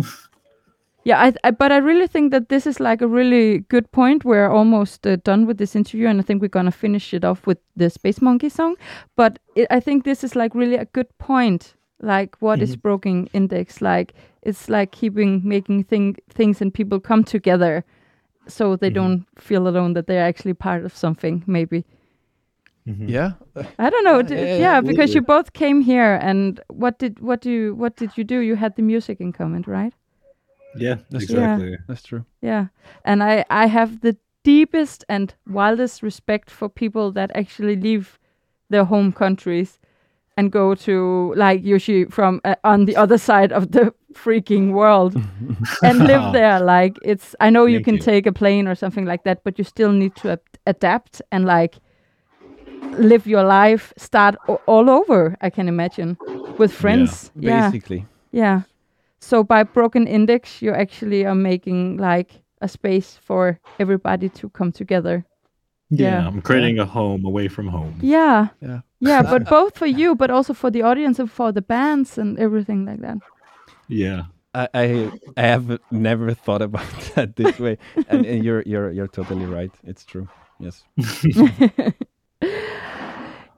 Yeah, 1.04 1.20
I, 1.20 1.34
I, 1.44 1.52
but 1.52 1.72
I 1.72 1.78
really 1.78 2.06
think 2.06 2.32
that 2.32 2.50
this 2.50 2.68
is 2.68 2.80
like 2.80 3.02
a 3.02 3.08
really 3.08 3.60
good 3.70 3.92
point. 3.92 4.24
We're 4.24 4.50
almost 4.50 5.08
uh, 5.08 5.16
done 5.16 5.48
with 5.48 5.58
this 5.58 5.76
interview, 5.76 6.08
and 6.08 6.20
I 6.20 6.24
think 6.24 6.42
we're 6.42 6.48
gonna 6.48 6.72
finish 6.72 7.14
it 7.14 7.24
off 7.24 7.48
with 7.48 7.58
the 7.76 7.90
Space 7.90 8.22
Monkey 8.22 8.50
song. 8.50 8.76
But 9.16 9.40
it, 9.56 9.68
I 9.72 9.80
think 9.80 10.04
this 10.04 10.24
is 10.24 10.36
like 10.36 10.54
really 10.54 10.76
a 10.76 10.86
good 10.86 11.18
point. 11.18 11.74
Like, 12.02 12.36
what 12.40 12.62
is 12.62 12.76
Broken 12.76 13.30
Index? 13.34 13.82
Like, 13.82 14.14
it's 14.42 14.70
like 14.70 14.92
keeping 14.92 15.42
making 15.44 15.86
thing, 15.86 16.18
things 16.30 16.62
and 16.62 16.74
people 16.74 17.00
come 17.00 17.24
together, 17.24 17.84
so 18.48 18.76
they 18.76 18.88
mm-hmm. 18.88 18.96
don't 18.96 19.26
feel 19.40 19.68
alone 19.68 19.94
that 19.94 20.08
they're 20.08 20.26
actually 20.26 20.54
part 20.54 20.86
of 20.86 20.96
something. 20.96 21.44
Maybe 21.48 21.86
mm-hmm. 22.88 23.08
yeah 23.08 23.32
I 23.78 23.90
don't 23.90 24.04
know. 24.04 24.18
Yeah, 24.18 24.24
d- 24.24 24.36
yeah, 24.36 24.58
yeah, 24.58 24.82
because 24.82 25.14
you 25.14 25.22
both 25.22 25.54
came 25.54 25.82
here, 25.82 26.16
and 26.22 26.60
what 26.70 27.00
did 27.00 27.20
what 27.20 27.42
do 27.42 27.52
you, 27.52 27.76
what 27.76 27.96
did 27.96 28.18
you 28.18 28.24
do? 28.24 28.40
You 28.40 28.56
had 28.56 28.76
the 28.76 28.82
music 28.82 29.20
in 29.20 29.32
common, 29.32 29.64
right? 29.68 29.94
Yeah, 30.76 30.96
That's 31.10 31.26
exactly. 31.26 31.78
that's 31.88 32.04
true 32.04 32.26
Yeah. 32.42 32.68
And 33.04 33.24
I, 33.24 33.46
I 33.50 33.66
have 33.68 34.02
the 34.02 34.18
deepest 34.44 35.04
and 35.10 35.34
wildest 35.48 36.02
respect 36.02 36.50
for 36.50 36.70
people 36.70 37.12
that 37.12 37.32
actually 37.36 37.76
leave 37.76 38.18
their 38.70 38.86
home 38.86 39.12
countries 39.12 39.80
and 40.42 40.52
go 40.52 40.74
to, 40.76 41.34
like 41.38 41.64
Yoshi, 41.64 42.06
from 42.06 42.42
uh, 42.44 42.56
on 42.64 42.86
the 42.86 42.96
other 42.96 43.18
side 43.18 43.52
of 43.54 43.64
the 43.72 43.94
freaking 44.14 44.72
world 44.74 45.14
and 45.84 46.00
live 46.00 46.34
there. 46.34 46.60
Like, 46.60 46.98
it's, 47.04 47.36
I 47.40 47.50
know 47.52 47.66
you 47.68 47.78
Thank 47.78 47.86
can 47.86 47.96
you. 47.96 48.02
take 48.02 48.26
a 48.28 48.32
plane 48.34 48.68
or 48.68 48.76
something 48.76 49.06
like 49.06 49.24
that, 49.24 49.44
but 49.44 49.58
you 49.60 49.64
still 49.64 49.92
need 49.92 50.16
to 50.16 50.32
ap- 50.32 50.58
adapt 50.66 51.22
and, 51.32 51.46
like, 51.46 51.76
live 52.98 53.28
your 53.28 53.44
life, 53.44 53.94
start 53.98 54.36
a- 54.48 54.54
all 54.66 54.90
over, 54.90 55.36
I 55.42 55.50
can 55.50 55.68
imagine, 55.68 56.18
with 56.58 56.72
friends. 56.74 57.32
Yeah. 57.36 57.70
basically 57.70 58.06
Yeah. 58.32 58.62
So 59.20 59.44
by 59.44 59.64
broken 59.64 60.08
index, 60.08 60.62
you 60.62 60.72
actually 60.74 61.26
are 61.26 61.36
making 61.36 61.98
like 61.98 62.42
a 62.62 62.68
space 62.68 63.20
for 63.28 63.60
everybody 63.80 64.30
to 64.30 64.50
come 64.50 64.72
together. 64.72 65.24
Yeah, 65.90 66.08
Yeah. 66.22 66.28
I'm 66.28 66.42
creating 66.42 66.80
a 66.80 66.86
home 66.86 67.26
away 67.26 67.48
from 67.50 67.68
home. 67.68 67.94
Yeah. 68.02 68.48
yeah 68.62 68.82
Yeah, 69.02 69.22
but 69.34 69.50
both 69.50 69.78
for 69.78 69.88
you, 69.88 70.16
but 70.16 70.30
also 70.30 70.54
for 70.54 70.72
the 70.72 70.84
audience 70.84 71.20
and 71.20 71.30
for 71.30 71.52
the 71.52 71.62
bands 71.62 72.18
and 72.18 72.40
everything 72.40 72.86
like 72.86 73.02
that. 73.02 73.18
Yeah. 73.88 74.24
I, 74.54 74.68
I 74.74 75.12
I 75.38 75.42
have 75.44 75.80
never 75.92 76.34
thought 76.34 76.62
about 76.62 76.86
that 77.16 77.36
this 77.38 77.58
way, 77.60 77.78
and, 78.10 78.26
and 78.26 78.44
you're 78.44 78.64
you're 78.64 78.92
you're 78.92 79.08
totally 79.08 79.46
right. 79.46 79.72
It's 79.84 80.04
true. 80.04 80.28
Yes. 80.60 80.84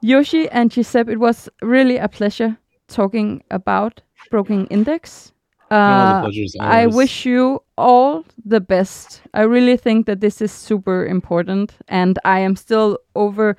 Yoshi 0.00 0.48
and 0.50 0.70
Giuseppe, 0.70 1.12
it 1.12 1.18
was 1.18 1.48
really 1.62 1.96
a 1.96 2.08
pleasure 2.08 2.56
talking 2.88 3.42
about 3.50 4.02
Broken 4.30 4.66
Index. 4.66 5.32
Uh, 5.70 6.30
I 6.60 6.86
wish 6.86 7.24
you 7.24 7.62
all 7.76 8.24
the 8.44 8.60
best. 8.60 9.22
I 9.32 9.42
really 9.42 9.76
think 9.76 10.06
that 10.06 10.20
this 10.20 10.40
is 10.40 10.52
super 10.52 11.04
important, 11.06 11.74
and 11.88 12.18
I 12.24 12.40
am 12.40 12.54
still 12.54 12.98
over 13.16 13.56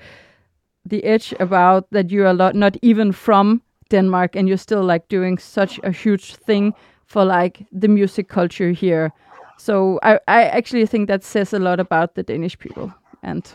the 0.86 1.04
edge 1.04 1.34
about 1.40 1.90
that 1.92 2.12
you 2.12 2.26
are 2.26 2.34
lo- 2.34 2.52
not 2.54 2.78
even 2.82 3.12
from 3.12 3.62
Denmark, 3.90 4.36
and 4.36 4.48
you're 4.48 4.58
still 4.58 4.84
like 4.84 5.08
doing 5.10 5.38
such 5.38 5.80
a 5.84 5.92
huge 5.92 6.36
thing 6.36 6.74
for 7.06 7.26
like 7.26 7.66
the 7.72 7.88
music 7.88 8.28
culture 8.28 8.72
here. 8.72 9.12
So 9.58 10.00
I, 10.04 10.20
I 10.28 10.44
actually 10.44 10.86
think 10.86 11.08
that 11.08 11.24
says 11.24 11.54
a 11.54 11.60
lot 11.60 11.80
about 11.80 12.16
the 12.16 12.24
Danish 12.24 12.58
people 12.60 12.92
and 13.24 13.46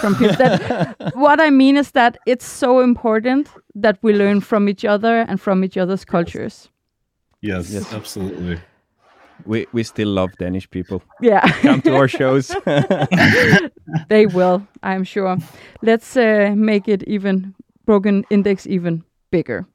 from 0.00 0.14
people 0.14 0.36
that 0.36 0.96
what 1.14 1.40
I 1.40 1.50
mean 1.50 1.76
is 1.76 1.90
that 1.92 2.16
it's 2.26 2.46
so 2.46 2.80
important 2.80 3.48
that 3.82 3.98
we 4.02 4.12
learn 4.12 4.40
from 4.40 4.68
each 4.68 4.84
other 4.84 5.24
and 5.28 5.40
from 5.40 5.62
each 5.64 5.76
other's 5.76 6.04
cultures. 6.04 6.70
Yes, 7.42 7.70
Yes. 7.72 7.92
absolutely. 7.92 8.58
We 9.46 9.66
we 9.72 9.82
still 9.82 10.08
love 10.08 10.30
Danish 10.38 10.70
people. 10.70 11.02
Yeah. 11.22 11.40
Come 11.62 11.82
to 11.82 11.94
our 11.96 12.08
shows. 12.08 12.48
they 14.08 14.26
will, 14.26 14.62
I'm 14.82 15.04
sure. 15.04 15.36
Let's 15.82 16.16
uh, 16.16 16.54
make 16.56 16.88
it 16.88 17.02
even 17.06 17.54
broken 17.86 18.24
index 18.30 18.66
even 18.66 19.04
bigger. 19.30 19.66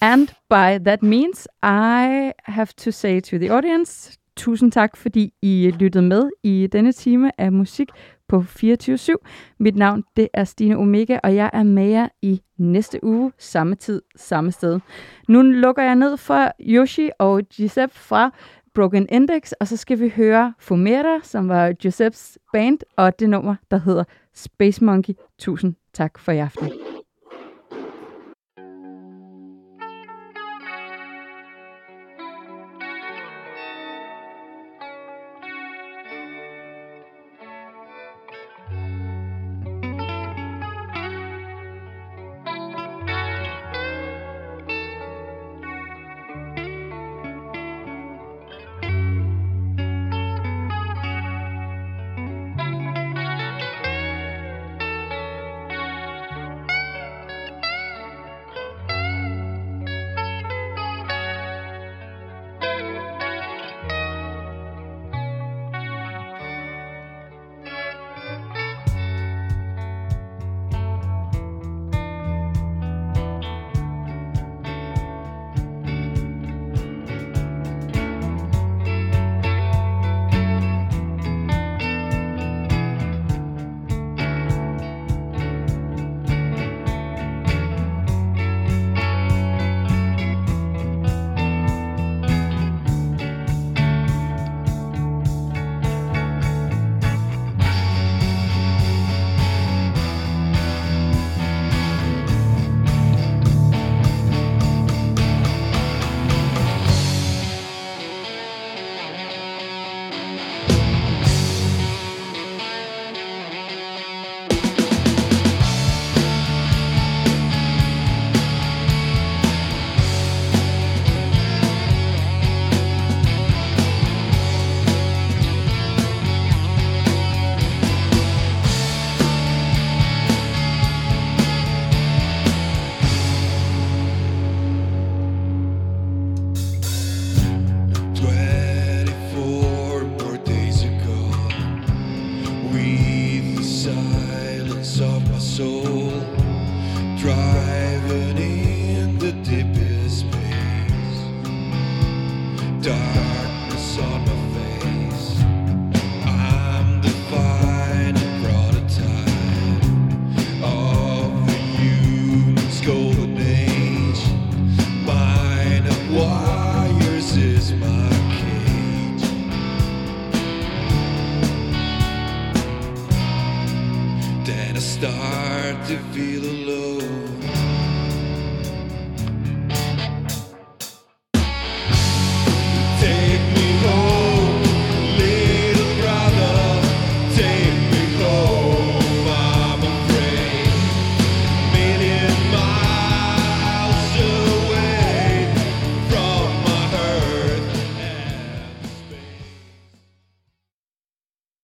And 0.00 0.34
by 0.48 0.78
that 0.78 1.02
means, 1.02 1.46
I 1.62 2.32
have 2.44 2.74
to 2.76 2.92
say 2.92 3.20
to 3.20 3.38
the 3.38 3.50
audience, 3.50 4.18
tusind 4.36 4.72
tak, 4.72 4.96
fordi 4.96 5.32
I 5.42 5.72
lyttede 5.78 6.02
med 6.02 6.30
i 6.42 6.68
denne 6.72 6.92
time 6.92 7.40
af 7.40 7.52
musik 7.52 7.88
på 8.28 8.44
24-7. 8.48 9.14
Mit 9.58 9.76
navn, 9.76 10.04
det 10.16 10.28
er 10.34 10.44
Stine 10.44 10.76
Omega, 10.76 11.18
og 11.22 11.34
jeg 11.34 11.50
er 11.52 11.62
med 11.62 11.88
jer 11.88 12.08
i 12.22 12.40
næste 12.58 13.04
uge, 13.04 13.32
samme 13.38 13.74
tid, 13.74 14.02
samme 14.16 14.52
sted. 14.52 14.80
Nu 15.28 15.42
lukker 15.42 15.82
jeg 15.82 15.94
ned 15.94 16.16
for 16.16 16.52
Yoshi 16.60 17.10
og 17.18 17.42
Giuseppe 17.42 17.98
fra 17.98 18.30
Broken 18.74 19.06
Index, 19.10 19.52
og 19.60 19.68
så 19.68 19.76
skal 19.76 20.00
vi 20.00 20.08
høre 20.08 20.54
Fumera, 20.58 21.20
som 21.22 21.48
var 21.48 21.72
Giuseppes 21.72 22.38
band, 22.52 22.78
og 22.96 23.18
det 23.20 23.30
nummer, 23.30 23.54
der 23.70 23.78
hedder 23.78 24.04
Space 24.34 24.84
Monkey. 24.84 25.14
Tusind 25.38 25.74
tak 25.92 26.18
for 26.18 26.32
i 26.32 26.38
aften. 26.38 26.72